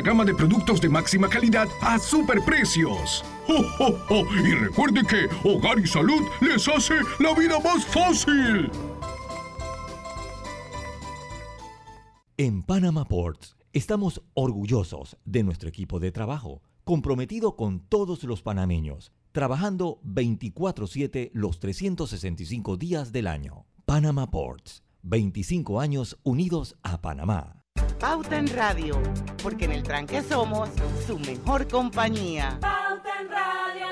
gama 0.00 0.24
de 0.24 0.34
productos 0.34 0.80
de 0.80 0.88
máxima 0.88 1.28
calidad 1.28 1.68
a 1.80 1.98
superprecios. 1.98 3.24
¡Oh, 3.48 3.64
oh, 3.80 3.98
oh! 4.10 4.24
Y 4.36 4.54
recuerde 4.54 5.02
que 5.04 5.28
Hogar 5.48 5.78
y 5.78 5.86
Salud 5.86 6.22
les 6.40 6.66
hace 6.68 6.94
la 7.18 7.34
vida 7.34 7.58
más 7.60 7.84
fácil. 7.86 8.70
En 12.36 12.62
Panama 12.62 13.04
Ports 13.04 13.56
estamos 13.72 14.22
orgullosos 14.34 15.16
de 15.24 15.42
nuestro 15.42 15.68
equipo 15.68 15.98
de 15.98 16.12
trabajo, 16.12 16.62
comprometido 16.84 17.56
con 17.56 17.80
todos 17.80 18.22
los 18.24 18.42
panameños, 18.42 19.12
trabajando 19.32 20.00
24/7 20.04 21.30
los 21.34 21.58
365 21.58 22.76
días 22.76 23.12
del 23.12 23.26
año. 23.26 23.66
Panama 23.84 24.30
Ports, 24.30 24.82
25 25.02 25.80
años 25.80 26.18
unidos 26.22 26.76
a 26.82 27.00
Panamá. 27.00 27.57
Pauta 28.00 28.38
en 28.38 28.46
Radio, 28.48 29.00
porque 29.42 29.64
en 29.64 29.72
el 29.72 29.82
tranque 29.82 30.22
somos 30.22 30.68
su 31.06 31.18
mejor 31.18 31.66
compañía. 31.68 32.58
Pauta 32.60 33.10
en 33.20 33.28
Radio. 33.28 33.88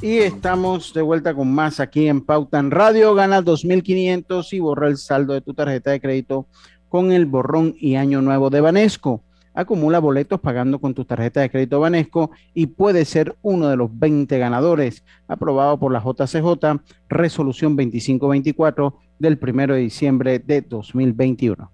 Y 0.00 0.18
estamos 0.18 0.94
de 0.94 1.02
vuelta 1.02 1.34
con 1.34 1.52
más 1.52 1.80
aquí 1.80 2.06
en 2.06 2.20
Pauta 2.20 2.58
en 2.58 2.70
Radio. 2.70 3.14
Gana 3.14 3.42
2.500 3.42 4.52
y 4.52 4.60
borra 4.60 4.86
el 4.86 4.96
saldo 4.96 5.34
de 5.34 5.40
tu 5.40 5.54
tarjeta 5.54 5.90
de 5.90 6.00
crédito 6.00 6.46
con 6.88 7.10
el 7.10 7.26
borrón 7.26 7.74
y 7.78 7.96
año 7.96 8.22
nuevo 8.22 8.50
de 8.50 8.60
Banesco. 8.60 9.22
Acumula 9.54 9.98
boletos 9.98 10.40
pagando 10.40 10.78
con 10.78 10.94
tu 10.94 11.04
tarjeta 11.04 11.40
de 11.40 11.50
crédito 11.50 11.80
Banesco 11.80 12.30
y 12.54 12.66
puede 12.66 13.04
ser 13.04 13.36
uno 13.42 13.68
de 13.68 13.76
los 13.76 13.90
20 13.98 14.38
ganadores. 14.38 15.04
Aprobado 15.26 15.80
por 15.80 15.90
la 15.90 16.00
JCJ, 16.00 16.80
resolución 17.08 17.74
2524 17.74 19.07
del 19.18 19.38
1 19.40 19.74
de 19.74 19.80
diciembre 19.80 20.38
de 20.38 20.60
2021. 20.62 21.70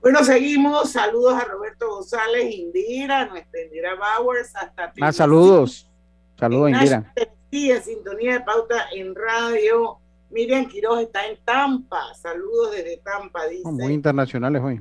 Bueno, 0.00 0.22
seguimos. 0.24 0.92
Saludos 0.92 1.34
a 1.34 1.44
Roberto 1.44 1.88
González, 1.88 2.54
Indira, 2.54 3.26
nuestra 3.26 3.60
Indira 3.60 3.90
Bowers, 3.94 4.54
hasta 4.54 4.92
Más 4.98 5.16
saludos. 5.16 5.90
Saludos, 6.38 6.70
Nashville, 6.70 6.94
Indira. 6.94 7.76
En 7.76 7.82
sintonía 7.82 8.32
de 8.34 8.40
pauta 8.40 8.86
en 8.92 9.14
radio. 9.14 9.98
Miriam 10.30 10.66
Quiroz 10.66 11.00
está 11.00 11.26
en 11.26 11.38
Tampa. 11.44 12.14
Saludos 12.14 12.72
desde 12.72 12.98
Tampa, 12.98 13.46
dice. 13.46 13.68
Muy 13.68 13.94
internacionales 13.94 14.62
hoy. 14.62 14.80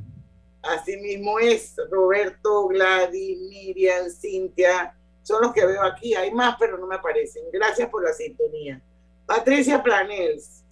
Así 0.62 0.98
mismo 0.98 1.40
es 1.40 1.76
Roberto, 1.90 2.68
Gladys, 2.68 3.40
Miriam, 3.50 4.10
Cintia. 4.10 4.96
Son 5.22 5.42
los 5.42 5.54
que 5.54 5.66
veo 5.66 5.82
aquí. 5.84 6.14
Hay 6.16 6.32
más, 6.32 6.56
pero 6.60 6.78
no 6.78 6.88
me 6.88 6.96
aparecen. 6.96 7.44
Gracias 7.52 7.90
por 7.90 8.04
la 8.04 8.14
sintonía. 8.14 8.82
Patricia 9.26 9.82
Planels, 9.82 10.64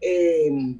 eh, 0.00 0.76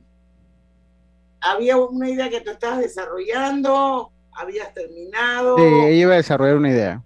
¿había 1.41 1.77
una 1.77 2.11
idea 2.11 2.29
que 2.31 2.41
tú 2.41 2.51
estabas 2.51 2.81
desarrollando? 2.81 4.11
¿Habías 4.33 4.73
terminado? 4.73 5.57
Sí, 5.57 5.65
ella 5.65 5.91
iba 5.91 6.15
a 6.15 6.19
desarrollar 6.19 6.57
una 6.57 6.71
idea. 6.71 7.03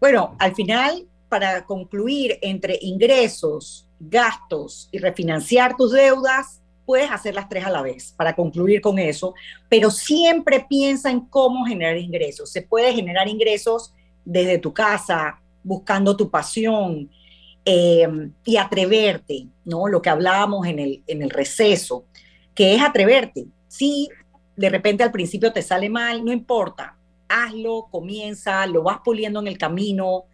Bueno, 0.00 0.34
al 0.38 0.54
final, 0.54 1.06
para 1.28 1.64
concluir 1.66 2.38
entre 2.40 2.78
ingresos, 2.80 3.86
gastos 3.98 4.88
y 4.90 4.98
refinanciar 4.98 5.76
tus 5.76 5.92
deudas, 5.92 6.62
puedes 6.86 7.10
hacer 7.10 7.34
las 7.34 7.48
tres 7.48 7.64
a 7.66 7.70
la 7.70 7.82
vez 7.82 8.12
para 8.16 8.34
concluir 8.34 8.80
con 8.80 8.98
eso, 8.98 9.34
pero 9.68 9.90
siempre 9.90 10.66
piensa 10.68 11.10
en 11.10 11.20
cómo 11.20 11.64
generar 11.66 11.96
ingresos. 11.98 12.50
Se 12.50 12.62
puede 12.62 12.92
generar 12.94 13.28
ingresos 13.28 13.92
desde 14.24 14.58
tu 14.58 14.72
casa, 14.72 15.40
buscando 15.62 16.16
tu 16.16 16.30
pasión 16.30 17.10
eh, 17.64 18.08
y 18.44 18.56
atreverte, 18.56 19.46
¿no? 19.70 19.88
Lo 19.88 20.02
que 20.02 20.10
hablábamos 20.10 20.66
en 20.66 20.78
el, 20.78 21.02
en 21.06 21.22
el 21.22 21.30
receso, 21.30 22.04
que 22.54 22.74
es 22.74 22.82
atreverte. 22.82 23.46
Si 23.68 24.08
de 24.56 24.68
repente 24.68 25.02
al 25.02 25.12
principio 25.12 25.52
te 25.52 25.62
sale 25.62 25.88
mal, 25.88 26.22
no 26.24 26.32
importa, 26.32 26.96
hazlo, 27.28 27.88
comienza, 27.90 28.66
lo 28.66 28.82
vas 28.82 28.98
puliendo 29.02 29.40
en 29.40 29.46
el 29.46 29.56
camino 29.56 30.24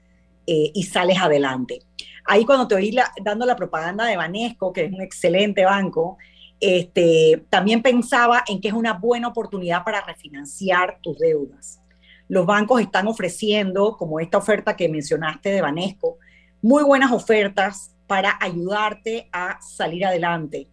eh, 0.46 0.72
y 0.74 0.82
sales 0.84 1.18
adelante. 1.18 1.80
Ahí 2.24 2.44
cuando 2.44 2.66
te 2.66 2.74
oí 2.74 2.96
dando 3.22 3.46
la 3.46 3.54
propaganda 3.54 4.04
de 4.06 4.16
Banesco, 4.16 4.72
que 4.72 4.86
es 4.86 4.92
un 4.92 5.00
excelente 5.00 5.64
banco, 5.64 6.18
este, 6.58 7.44
también 7.50 7.82
pensaba 7.82 8.42
en 8.48 8.60
que 8.60 8.68
es 8.68 8.74
una 8.74 8.94
buena 8.94 9.28
oportunidad 9.28 9.84
para 9.84 10.00
refinanciar 10.00 10.98
tus 11.02 11.18
deudas. 11.18 11.80
Los 12.28 12.46
bancos 12.46 12.80
están 12.80 13.06
ofreciendo, 13.06 13.96
como 13.96 14.18
esta 14.18 14.38
oferta 14.38 14.74
que 14.74 14.88
mencionaste 14.88 15.50
de 15.50 15.60
Banesco, 15.60 16.18
muy 16.62 16.82
buenas 16.82 17.12
ofertas 17.12 17.95
para 18.06 18.38
ayudarte 18.40 19.28
a 19.32 19.60
salir 19.60 20.04
adelante. 20.04 20.68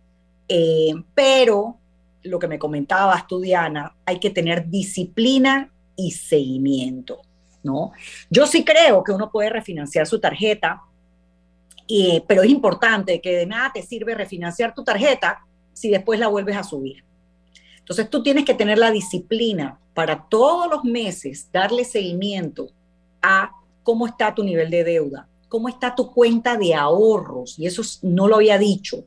Eh, 0.47 0.93
pero 1.15 1.77
lo 2.23 2.39
que 2.39 2.47
me 2.47 2.59
comentabas 2.59 3.27
tú, 3.27 3.41
Diana, 3.41 3.95
hay 4.05 4.19
que 4.19 4.29
tener 4.29 4.69
disciplina 4.69 5.71
y 5.95 6.11
seguimiento, 6.11 7.21
¿no? 7.63 7.91
Yo 8.29 8.47
sí 8.47 8.63
creo 8.63 9.03
que 9.03 9.11
uno 9.11 9.31
puede 9.31 9.49
refinanciar 9.49 10.07
su 10.07 10.19
tarjeta, 10.19 10.81
pero 12.27 12.43
es 12.43 12.49
importante 12.49 13.21
que 13.21 13.36
de 13.36 13.45
nada 13.45 13.71
te 13.73 13.84
sirve 13.84 14.15
refinanciar 14.15 14.73
tu 14.73 14.84
tarjeta 14.84 15.45
si 15.73 15.89
después 15.89 16.19
la 16.19 16.27
vuelves 16.27 16.55
a 16.55 16.63
subir. 16.63 17.03
Entonces 17.79 18.09
tú 18.09 18.23
tienes 18.23 18.45
que 18.45 18.53
tener 18.53 18.77
la 18.77 18.91
disciplina 18.91 19.77
para 19.93 20.23
todos 20.29 20.69
los 20.69 20.84
meses 20.84 21.49
darle 21.51 21.84
seguimiento 21.84 22.69
a 23.21 23.51
cómo 23.84 24.07
está 24.07 24.34
tu 24.34 24.43
nivel 24.43 24.69
de 24.69 24.84
deuda, 24.84 25.27
cómo 25.54 25.70
está 25.70 25.93
tu 25.93 26.12
cuenta 26.12 26.58
de 26.58 26.74
ahorros, 26.74 27.60
y 27.60 27.68
eso 27.68 27.84
no 28.01 28.28
lo 28.28 28.38
había 28.38 28.58
dicho. 28.58 29.06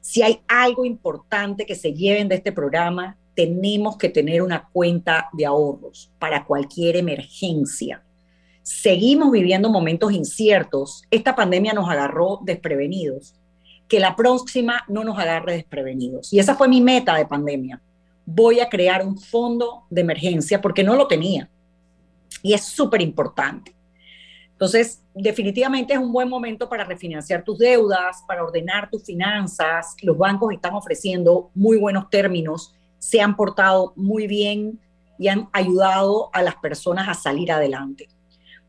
Si 0.00 0.22
hay 0.22 0.40
algo 0.48 0.86
importante 0.86 1.66
que 1.66 1.74
se 1.74 1.92
lleven 1.92 2.28
de 2.28 2.36
este 2.36 2.50
programa, 2.50 3.18
tenemos 3.34 3.98
que 3.98 4.08
tener 4.08 4.40
una 4.40 4.70
cuenta 4.72 5.28
de 5.34 5.44
ahorros 5.44 6.10
para 6.18 6.46
cualquier 6.46 6.96
emergencia. 6.96 8.02
Seguimos 8.62 9.30
viviendo 9.32 9.68
momentos 9.68 10.12
inciertos. 10.12 11.02
Esta 11.10 11.36
pandemia 11.36 11.74
nos 11.74 11.90
agarró 11.90 12.40
desprevenidos. 12.42 13.34
Que 13.86 14.00
la 14.00 14.16
próxima 14.16 14.84
no 14.88 15.04
nos 15.04 15.18
agarre 15.18 15.52
desprevenidos. 15.52 16.32
Y 16.32 16.38
esa 16.38 16.54
fue 16.54 16.68
mi 16.68 16.80
meta 16.80 17.16
de 17.16 17.26
pandemia. 17.26 17.82
Voy 18.24 18.60
a 18.60 18.70
crear 18.70 19.06
un 19.06 19.18
fondo 19.18 19.84
de 19.90 20.00
emergencia 20.00 20.62
porque 20.62 20.84
no 20.84 20.96
lo 20.96 21.06
tenía. 21.06 21.50
Y 22.42 22.54
es 22.54 22.64
súper 22.64 23.02
importante. 23.02 23.74
Entonces, 24.62 25.02
definitivamente 25.12 25.92
es 25.92 25.98
un 25.98 26.12
buen 26.12 26.28
momento 26.28 26.68
para 26.68 26.84
refinanciar 26.84 27.42
tus 27.42 27.58
deudas, 27.58 28.22
para 28.28 28.44
ordenar 28.44 28.88
tus 28.88 29.02
finanzas. 29.02 29.96
Los 30.02 30.16
bancos 30.16 30.52
están 30.52 30.74
ofreciendo 30.74 31.50
muy 31.52 31.78
buenos 31.78 32.08
términos 32.10 32.72
se 33.00 33.20
han 33.20 33.34
portado 33.34 33.92
muy 33.96 34.28
bien 34.28 34.78
y 35.18 35.26
han 35.26 35.48
ayudado 35.52 36.30
a 36.32 36.42
las 36.42 36.54
personas 36.54 37.08
a 37.08 37.14
salir 37.14 37.50
adelante. 37.50 38.08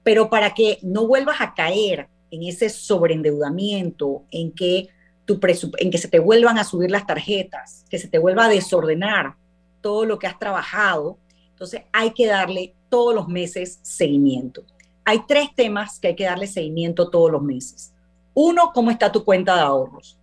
Pero 0.01 0.31
para 0.31 0.55
que 0.55 0.79
no 0.81 1.05
vuelvas 1.05 1.39
a 1.41 1.53
caer 1.53 2.07
en 2.31 2.41
ese 2.41 2.69
sobreendeudamiento, 2.69 4.23
en 4.31 4.51
que, 4.51 4.87
tu 5.25 5.39
en 5.77 5.91
que 5.91 5.99
se 5.99 6.07
te 6.07 6.17
vuelvan 6.17 6.57
a 6.57 6.63
subir 6.63 6.89
las 6.89 7.05
tarjetas, 7.05 7.85
que 7.87 7.99
se 7.99 8.07
te 8.07 8.17
vuelva 8.17 8.45
a 8.45 8.49
desordenar 8.49 9.35
todo 9.79 10.05
lo 10.05 10.17
que 10.17 10.25
has 10.25 10.39
trabajado, 10.39 11.19
entonces 11.51 11.83
hay 11.91 12.13
que 12.13 12.25
darle 12.25 12.73
todos 12.89 13.13
los 13.13 13.27
meses 13.27 13.77
seguimiento. 13.83 14.65
Hay 15.05 15.23
tres 15.27 15.49
temas 15.55 15.99
que 15.99 16.09
hay 16.09 16.15
que 16.15 16.25
darle 16.25 16.47
seguimiento 16.47 17.09
todos 17.09 17.31
los 17.31 17.41
meses. 17.41 17.93
Uno, 18.33 18.71
¿cómo 18.73 18.91
está 18.91 19.11
tu 19.11 19.23
cuenta 19.23 19.55
de 19.55 19.61
ahorros? 19.61 20.17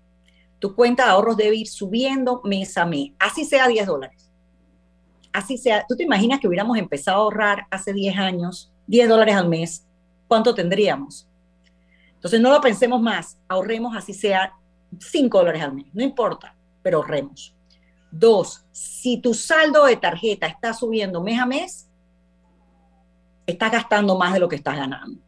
tu 0.61 0.77
cuenta 0.77 1.07
de 1.07 1.11
ahorros 1.11 1.37
debe 1.37 1.57
ir 1.57 1.67
subiendo 1.67 2.43
mes 2.45 2.77
a 2.77 2.85
mes, 2.85 3.13
así 3.19 3.45
sea 3.45 3.67
10 3.67 3.87
dólares. 3.87 4.31
Así 5.33 5.57
sea, 5.57 5.85
tú 5.89 5.97
te 5.97 6.03
imaginas 6.03 6.39
que 6.39 6.47
hubiéramos 6.47 6.77
empezado 6.77 7.19
a 7.19 7.23
ahorrar 7.23 7.67
hace 7.71 7.93
10 7.93 8.19
años, 8.19 8.71
10 8.87 9.09
dólares 9.09 9.35
al 9.35 9.49
mes, 9.49 9.87
¿cuánto 10.29 10.55
tendríamos? 10.55 11.27
Entonces 12.15 12.41
no 12.41 12.51
lo 12.51 12.61
pensemos 12.61 13.01
más, 13.01 13.39
ahorremos 13.49 13.97
así 13.97 14.13
sea 14.13 14.53
5 14.99 15.39
dólares 15.39 15.63
al 15.63 15.75
mes, 15.75 15.87
no 15.95 16.03
importa, 16.03 16.55
pero 16.83 16.99
ahorremos. 16.99 17.55
Dos, 18.11 18.67
si 18.71 19.19
tu 19.19 19.35
saldo 19.35 19.87
de 19.87 19.97
tarjeta 19.97 20.47
está 20.47 20.75
subiendo 20.75 21.23
mes 21.23 21.41
a 21.41 21.47
mes, 21.47 21.89
estás 23.47 23.73
gastando 23.73 24.17
más 24.17 24.33
de 24.33 24.41
lo 24.41 24.49
que 24.49 24.57
estás 24.57 24.77
ganando. 24.77 25.21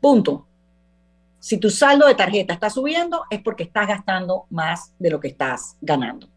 Punto. 0.00 0.46
Si 1.38 1.58
tu 1.58 1.70
saldo 1.70 2.06
de 2.06 2.14
tarjeta 2.14 2.52
está 2.52 2.68
subiendo, 2.68 3.24
es 3.30 3.40
porque 3.40 3.62
estás 3.62 3.88
gastando 3.88 4.44
más 4.50 4.92
de 4.98 5.10
lo 5.10 5.20
que 5.20 5.28
estás 5.28 5.76
ganando. 5.80 6.28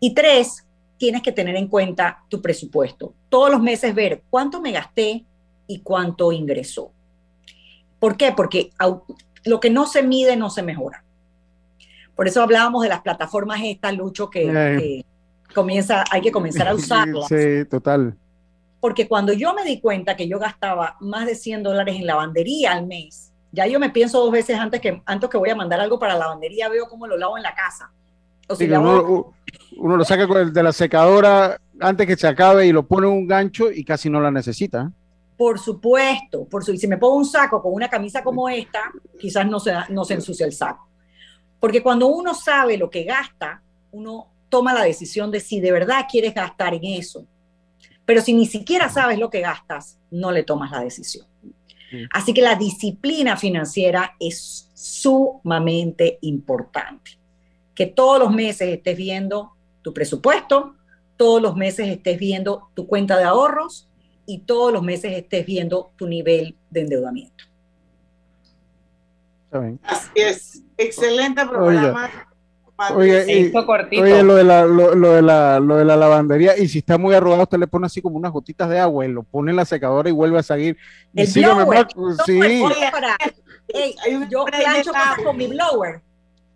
Y 0.00 0.14
tres, 0.14 0.66
tienes 0.98 1.22
que 1.22 1.32
tener 1.32 1.56
en 1.56 1.68
cuenta 1.68 2.24
tu 2.28 2.42
presupuesto. 2.42 3.14
Todos 3.28 3.50
los 3.50 3.62
meses 3.62 3.94
ver 3.94 4.22
cuánto 4.28 4.60
me 4.60 4.72
gasté 4.72 5.24
y 5.66 5.80
cuánto 5.80 6.32
ingresó. 6.32 6.92
¿Por 7.98 8.16
qué? 8.16 8.32
Porque 8.32 8.70
lo 9.44 9.60
que 9.60 9.70
no 9.70 9.86
se 9.86 10.02
mide 10.02 10.36
no 10.36 10.50
se 10.50 10.62
mejora. 10.62 11.04
Por 12.14 12.26
eso 12.26 12.42
hablábamos 12.42 12.82
de 12.82 12.88
las 12.88 13.00
plataformas 13.00 13.60
estas, 13.62 13.96
Lucho, 13.96 14.28
que, 14.28 14.42
que 14.42 15.04
comienza, 15.54 16.04
hay 16.10 16.20
que 16.20 16.32
comenzar 16.32 16.68
a 16.68 16.74
usarlas. 16.74 17.28
Sí, 17.28 17.64
total. 17.70 18.16
Porque 18.80 19.08
cuando 19.08 19.32
yo 19.32 19.54
me 19.54 19.64
di 19.64 19.80
cuenta 19.80 20.16
que 20.16 20.28
yo 20.28 20.38
gastaba 20.38 20.96
más 21.00 21.26
de 21.26 21.34
100 21.34 21.62
dólares 21.62 21.96
en 21.96 22.06
lavandería 22.06 22.72
al 22.72 22.86
mes, 22.86 23.32
ya 23.50 23.66
yo 23.66 23.80
me 23.80 23.90
pienso 23.90 24.20
dos 24.20 24.30
veces 24.30 24.58
antes 24.58 24.80
que, 24.80 25.02
antes 25.04 25.28
que 25.30 25.38
voy 25.38 25.50
a 25.50 25.56
mandar 25.56 25.80
algo 25.80 25.98
para 25.98 26.14
la 26.14 26.20
lavandería, 26.20 26.68
veo 26.68 26.86
cómo 26.88 27.06
lo 27.06 27.16
lavo 27.16 27.36
en 27.36 27.42
la 27.42 27.54
casa. 27.54 27.90
O 28.48 29.34
uno, 29.76 29.96
lo 29.96 30.04
saca 30.04 30.26
de 30.26 30.62
la 30.62 30.72
secadora 30.72 31.60
antes 31.80 32.06
que 32.06 32.16
se 32.16 32.26
acabe 32.26 32.66
y 32.66 32.72
lo 32.72 32.86
pone 32.86 33.06
en 33.06 33.12
un 33.12 33.26
gancho 33.26 33.70
y 33.70 33.84
casi 33.84 34.08
no 34.08 34.20
la 34.20 34.30
necesita. 34.30 34.90
Por 35.36 35.58
supuesto, 35.58 36.46
por 36.46 36.64
su, 36.64 36.72
y 36.72 36.78
si 36.78 36.88
me 36.88 36.96
pongo 36.96 37.16
un 37.16 37.24
saco 37.24 37.62
con 37.62 37.72
una 37.72 37.88
camisa 37.88 38.24
como 38.24 38.48
esta, 38.48 38.80
quizás 39.18 39.46
no 39.46 39.60
se, 39.60 39.72
no 39.90 40.04
se 40.04 40.14
ensucia 40.14 40.46
el 40.46 40.52
saco. 40.52 40.88
Porque 41.60 41.82
cuando 41.82 42.06
uno 42.06 42.34
sabe 42.34 42.76
lo 42.76 42.88
que 42.88 43.04
gasta, 43.04 43.62
uno 43.92 44.28
toma 44.48 44.72
la 44.72 44.82
decisión 44.82 45.30
de 45.30 45.40
si 45.40 45.60
de 45.60 45.72
verdad 45.72 46.06
quieres 46.10 46.34
gastar 46.34 46.74
en 46.74 46.84
eso. 46.84 47.26
Pero 48.08 48.22
si 48.22 48.32
ni 48.32 48.46
siquiera 48.46 48.88
sabes 48.88 49.18
lo 49.18 49.28
que 49.28 49.42
gastas, 49.42 49.98
no 50.10 50.32
le 50.32 50.42
tomas 50.42 50.70
la 50.70 50.80
decisión. 50.80 51.26
Así 52.10 52.32
que 52.32 52.40
la 52.40 52.54
disciplina 52.54 53.36
financiera 53.36 54.16
es 54.18 54.70
sumamente 54.72 56.16
importante. 56.22 57.18
Que 57.74 57.84
todos 57.84 58.18
los 58.18 58.32
meses 58.32 58.70
estés 58.70 58.96
viendo 58.96 59.52
tu 59.82 59.92
presupuesto, 59.92 60.74
todos 61.18 61.42
los 61.42 61.54
meses 61.54 61.86
estés 61.86 62.18
viendo 62.18 62.70
tu 62.72 62.86
cuenta 62.86 63.18
de 63.18 63.24
ahorros 63.24 63.90
y 64.24 64.38
todos 64.38 64.72
los 64.72 64.82
meses 64.82 65.12
estés 65.12 65.44
viendo 65.44 65.92
tu 65.96 66.08
nivel 66.08 66.56
de 66.70 66.80
endeudamiento. 66.80 67.44
Así 69.82 70.08
es. 70.14 70.62
Excelente 70.78 71.44
programa. 71.44 72.08
Oye, 72.90 74.22
lo 74.22 74.36
de, 74.36 74.44
la, 74.44 74.64
lo, 74.64 75.12
de 75.12 75.22
la, 75.22 75.58
lo 75.58 75.76
de 75.76 75.84
la 75.84 75.96
lavandería, 75.96 76.56
y 76.56 76.68
si 76.68 76.78
está 76.78 76.96
muy 76.96 77.14
arrugado, 77.14 77.42
usted 77.42 77.58
le 77.58 77.66
pone 77.66 77.86
así 77.86 78.00
como 78.00 78.16
unas 78.16 78.30
gotitas 78.30 78.68
de 78.68 78.78
agua 78.78 79.04
y 79.04 79.08
lo 79.08 79.24
pone 79.24 79.50
en 79.50 79.56
la 79.56 79.64
secadora 79.64 80.08
y 80.08 80.12
vuelve 80.12 80.38
a 80.38 80.42
seguir. 80.44 80.76
Y 81.12 81.26
sígame 81.26 81.66
más, 81.66 81.86
sí. 82.24 82.62
yo 84.30 84.44
plancho 84.44 84.92
cosas 84.92 85.18
con 85.24 85.36
mi 85.36 85.48
blower. 85.48 86.00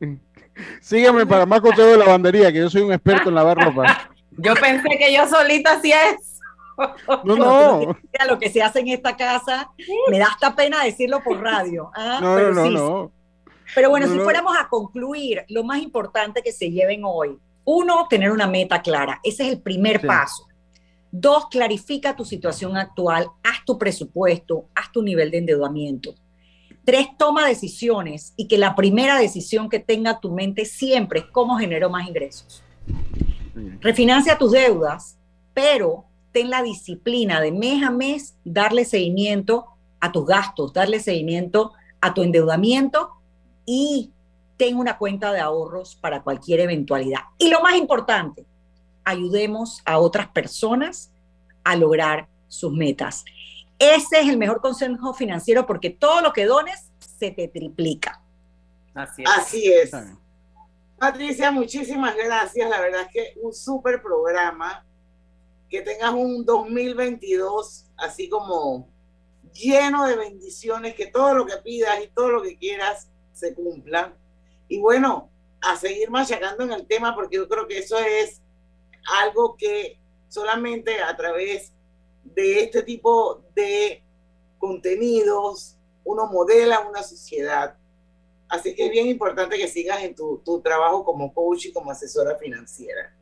Sígueme 0.81 1.27
para 1.27 1.47
más 1.47 1.61
consejo 1.61 1.89
de 1.89 1.97
lavandería, 1.97 2.53
que 2.53 2.59
yo 2.59 2.71
soy 2.71 2.83
un 2.83 2.93
experto 2.93 3.29
en 3.29 3.35
lavar 3.35 3.59
ropa. 3.59 4.11
Yo 4.39 4.55
pensé 4.55 4.89
que 4.99 5.13
yo 5.15 5.29
solita 5.29 5.75
hacía 5.75 6.11
eso. 6.11 6.23
No, 7.25 7.37
no. 7.37 7.97
Lo 8.27 8.39
que 8.39 8.49
se 8.49 8.63
hace 8.63 8.81
en 8.81 8.89
esta 8.89 9.15
casa, 9.15 9.71
me 10.09 10.19
da 10.19 10.29
hasta 10.29 10.57
pena 10.57 10.83
decirlo 10.83 11.23
por 11.23 11.39
radio. 11.39 11.91
¿ah? 11.95 12.19
No, 12.21 12.39
no, 12.39 12.51
no, 12.51 12.71
no. 12.71 13.13
Pero 13.75 13.91
bueno, 13.91 14.07
si 14.07 14.19
fuéramos 14.19 14.55
a 14.59 14.69
concluir, 14.69 15.45
lo 15.49 15.65
más 15.65 15.83
importante 15.83 16.43
que 16.43 16.53
se 16.53 16.71
lleven 16.71 17.03
hoy, 17.05 17.39
uno, 17.65 18.07
tener 18.09 18.31
una 18.31 18.47
meta 18.47 18.83
clara. 18.83 19.21
Ese 19.23 19.45
es 19.45 19.53
el 19.53 19.61
primer 19.61 20.05
paso. 20.07 20.47
Dos, 21.11 21.47
clarifica 21.51 22.17
tu 22.17 22.25
situación 22.25 22.77
actual, 22.77 23.29
haz 23.43 23.65
tu 23.67 23.79
presupuesto, 23.79 24.67
haz 24.75 24.91
tu 24.93 25.03
nivel 25.03 25.31
de 25.31 25.39
endeudamiento. 25.39 26.15
Tres, 26.85 27.09
toma 27.17 27.47
decisiones 27.47 28.33
y 28.37 28.49
que 28.49 28.59
la 28.59 28.75
primera 28.75 29.19
decisión 29.19 29.69
que 29.69 29.79
tenga 29.79 30.21
tu 30.21 30.33
mente 30.33 30.65
siempre 30.65 31.21
es 31.21 31.27
cómo 31.27 31.59
genero 31.59 31.91
más 31.91 32.09
ingresos. 32.09 32.65
Refinancia 33.81 34.39
tus 34.39 34.53
deudas, 34.53 35.19
pero 35.55 36.07
ten 36.33 36.51
la 36.51 36.63
disciplina 36.63 37.41
de 37.41 37.53
mes 37.53 37.85
a 37.85 37.91
mes 37.91 38.37
darle 38.45 38.85
seguimiento 38.85 39.67
a 40.01 40.11
tus 40.11 40.27
gastos, 40.27 40.73
darle 40.73 40.99
seguimiento 40.99 41.73
a 42.01 42.15
tu 42.15 42.23
endeudamiento 42.23 43.11
y 43.65 44.13
ten 44.57 44.77
una 44.77 44.99
cuenta 44.99 45.33
de 45.33 45.41
ahorros 45.41 45.97
para 45.97 46.23
cualquier 46.23 46.61
eventualidad. 46.61 47.21
Y 47.39 47.51
lo 47.51 47.61
más 47.61 47.75
importante, 47.75 48.45
ayudemos 49.05 49.83
a 49.85 49.99
otras 49.99 50.29
personas 50.29 51.11
a 51.65 51.77
lograr 51.77 52.29
sus 52.49 52.73
metas. 52.73 53.25
Ese 53.79 54.21
es 54.21 54.29
el 54.29 54.37
mejor 54.37 54.61
consejo 54.61 55.15
financiero 55.15 55.67
porque 55.67 55.91
todo 55.91 56.21
lo 56.21 56.33
que 56.33 56.47
dones 56.47 56.91
se 56.99 57.31
te 57.31 57.49
triplica. 57.49 58.21
Así 58.95 59.23
es. 59.23 59.31
Así 59.37 59.73
es. 59.73 59.91
Patricia, 60.99 61.51
muchísimas 61.51 62.15
gracias. 62.17 62.69
La 62.71 62.81
verdad 62.81 63.03
es 63.03 63.09
que 63.13 63.41
un 63.41 63.53
súper 63.53 64.03
programa. 64.03 64.85
Que 65.69 65.81
tengas 65.81 66.13
un 66.13 66.45
2022 66.45 67.87
así 67.97 68.29
como 68.29 68.89
lleno 69.55 70.07
de 70.07 70.17
bendiciones, 70.17 70.95
que 70.95 71.07
todo 71.07 71.35
lo 71.35 71.47
que 71.47 71.57
pidas 71.65 71.99
y 72.05 72.09
todo 72.09 72.29
lo 72.29 72.43
que 72.43 72.59
quieras 72.59 73.09
se 73.33 73.55
cumpla. 73.55 74.15
Y 74.69 74.79
bueno, 74.79 75.31
a 75.61 75.77
seguir 75.77 76.11
machacando 76.11 76.65
en 76.65 76.73
el 76.73 76.87
tema 76.87 77.15
porque 77.15 77.37
yo 77.37 77.49
creo 77.49 77.67
que 77.67 77.79
eso 77.79 77.99
es 77.99 78.41
algo 79.23 79.57
que 79.57 79.99
solamente 80.29 81.01
a 81.01 81.17
través 81.17 81.73
de 82.25 82.61
este 82.61 82.83
tipo 82.83 83.43
de 83.55 84.03
contenidos 84.59 85.77
uno 86.05 86.27
modela 86.27 86.81
una 86.81 87.03
sociedad. 87.03 87.77
Así 88.49 88.75
que 88.75 88.87
es 88.87 88.91
bien 88.91 89.07
importante 89.07 89.57
que 89.57 89.69
sigas 89.69 90.03
en 90.03 90.15
tu, 90.15 90.39
tu 90.45 90.61
trabajo 90.61 91.05
como 91.05 91.33
coach 91.33 91.67
y 91.67 91.73
como 91.73 91.91
asesora 91.91 92.37
financiera. 92.37 93.15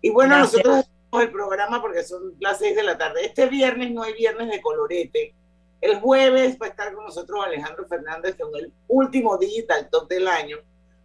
Y 0.00 0.10
bueno, 0.10 0.36
Gracias. 0.36 0.64
nosotros 0.64 0.90
el 1.12 1.32
programa 1.32 1.80
porque 1.80 2.02
son 2.02 2.34
las 2.40 2.58
seis 2.58 2.76
de 2.76 2.82
la 2.82 2.98
tarde. 2.98 3.24
Este 3.24 3.46
viernes 3.46 3.90
no 3.92 4.02
hay 4.02 4.12
viernes 4.14 4.50
de 4.50 4.60
colorete. 4.60 5.34
El 5.80 6.00
jueves 6.00 6.58
va 6.60 6.66
a 6.66 6.70
estar 6.70 6.92
con 6.92 7.04
nosotros 7.04 7.44
Alejandro 7.44 7.86
Fernández 7.86 8.36
con 8.36 8.54
el 8.56 8.72
último 8.88 9.38
Digital 9.38 9.88
Top 9.90 10.08
del 10.08 10.26
año. 10.26 10.58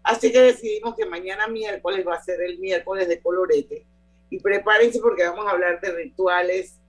Así 0.04 0.32
que 0.32 0.42
decidimos 0.42 0.96
que 0.96 1.06
mañana 1.06 1.48
miércoles 1.48 2.06
va 2.06 2.16
a 2.16 2.24
ser 2.24 2.42
el 2.42 2.60
miércoles 2.60 3.08
de 3.08 3.22
colorete. 3.22 3.86
Y 4.30 4.40
prepárense 4.40 5.00
porque 5.00 5.28
vamos 5.28 5.46
a 5.46 5.52
hablar 5.52 5.80
de 5.80 5.92
rituales, 5.92 6.80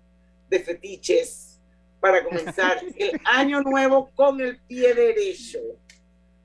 de 0.49 0.61
fetiches, 0.61 1.61
para 2.01 2.25
comenzar 2.25 2.81
el 2.99 3.21
año 3.25 3.61
nuevo 3.61 4.11
con 4.15 4.41
el 4.41 4.59
pie 4.61 4.95
derecho. 4.95 5.59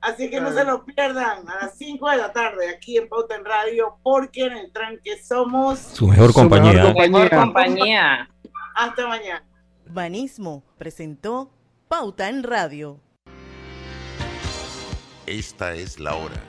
Así 0.00 0.30
que 0.30 0.40
no 0.40 0.52
se 0.52 0.64
lo 0.64 0.84
pierdan 0.84 1.46
a 1.46 1.56
las 1.66 1.76
5 1.76 2.08
de 2.10 2.16
la 2.16 2.32
tarde 2.32 2.70
aquí 2.70 2.96
en 2.96 3.08
Pauta 3.08 3.34
en 3.36 3.44
Radio, 3.44 3.98
porque 4.02 4.46
en 4.46 4.52
el 4.56 4.72
tranque 4.72 5.18
somos 5.22 5.78
Su 5.78 6.08
mejor 6.08 6.32
compañía. 6.32 6.94
Mejor 6.94 7.28
compañía. 7.28 8.30
Hasta 8.74 9.06
mañana. 9.06 9.44
Banismo 9.92 10.62
presentó 10.78 11.50
Pauta 11.88 12.28
en 12.28 12.42
Radio. 12.42 13.00
Esta 15.26 15.74
es 15.74 15.98
la 15.98 16.14
hora. 16.14 16.40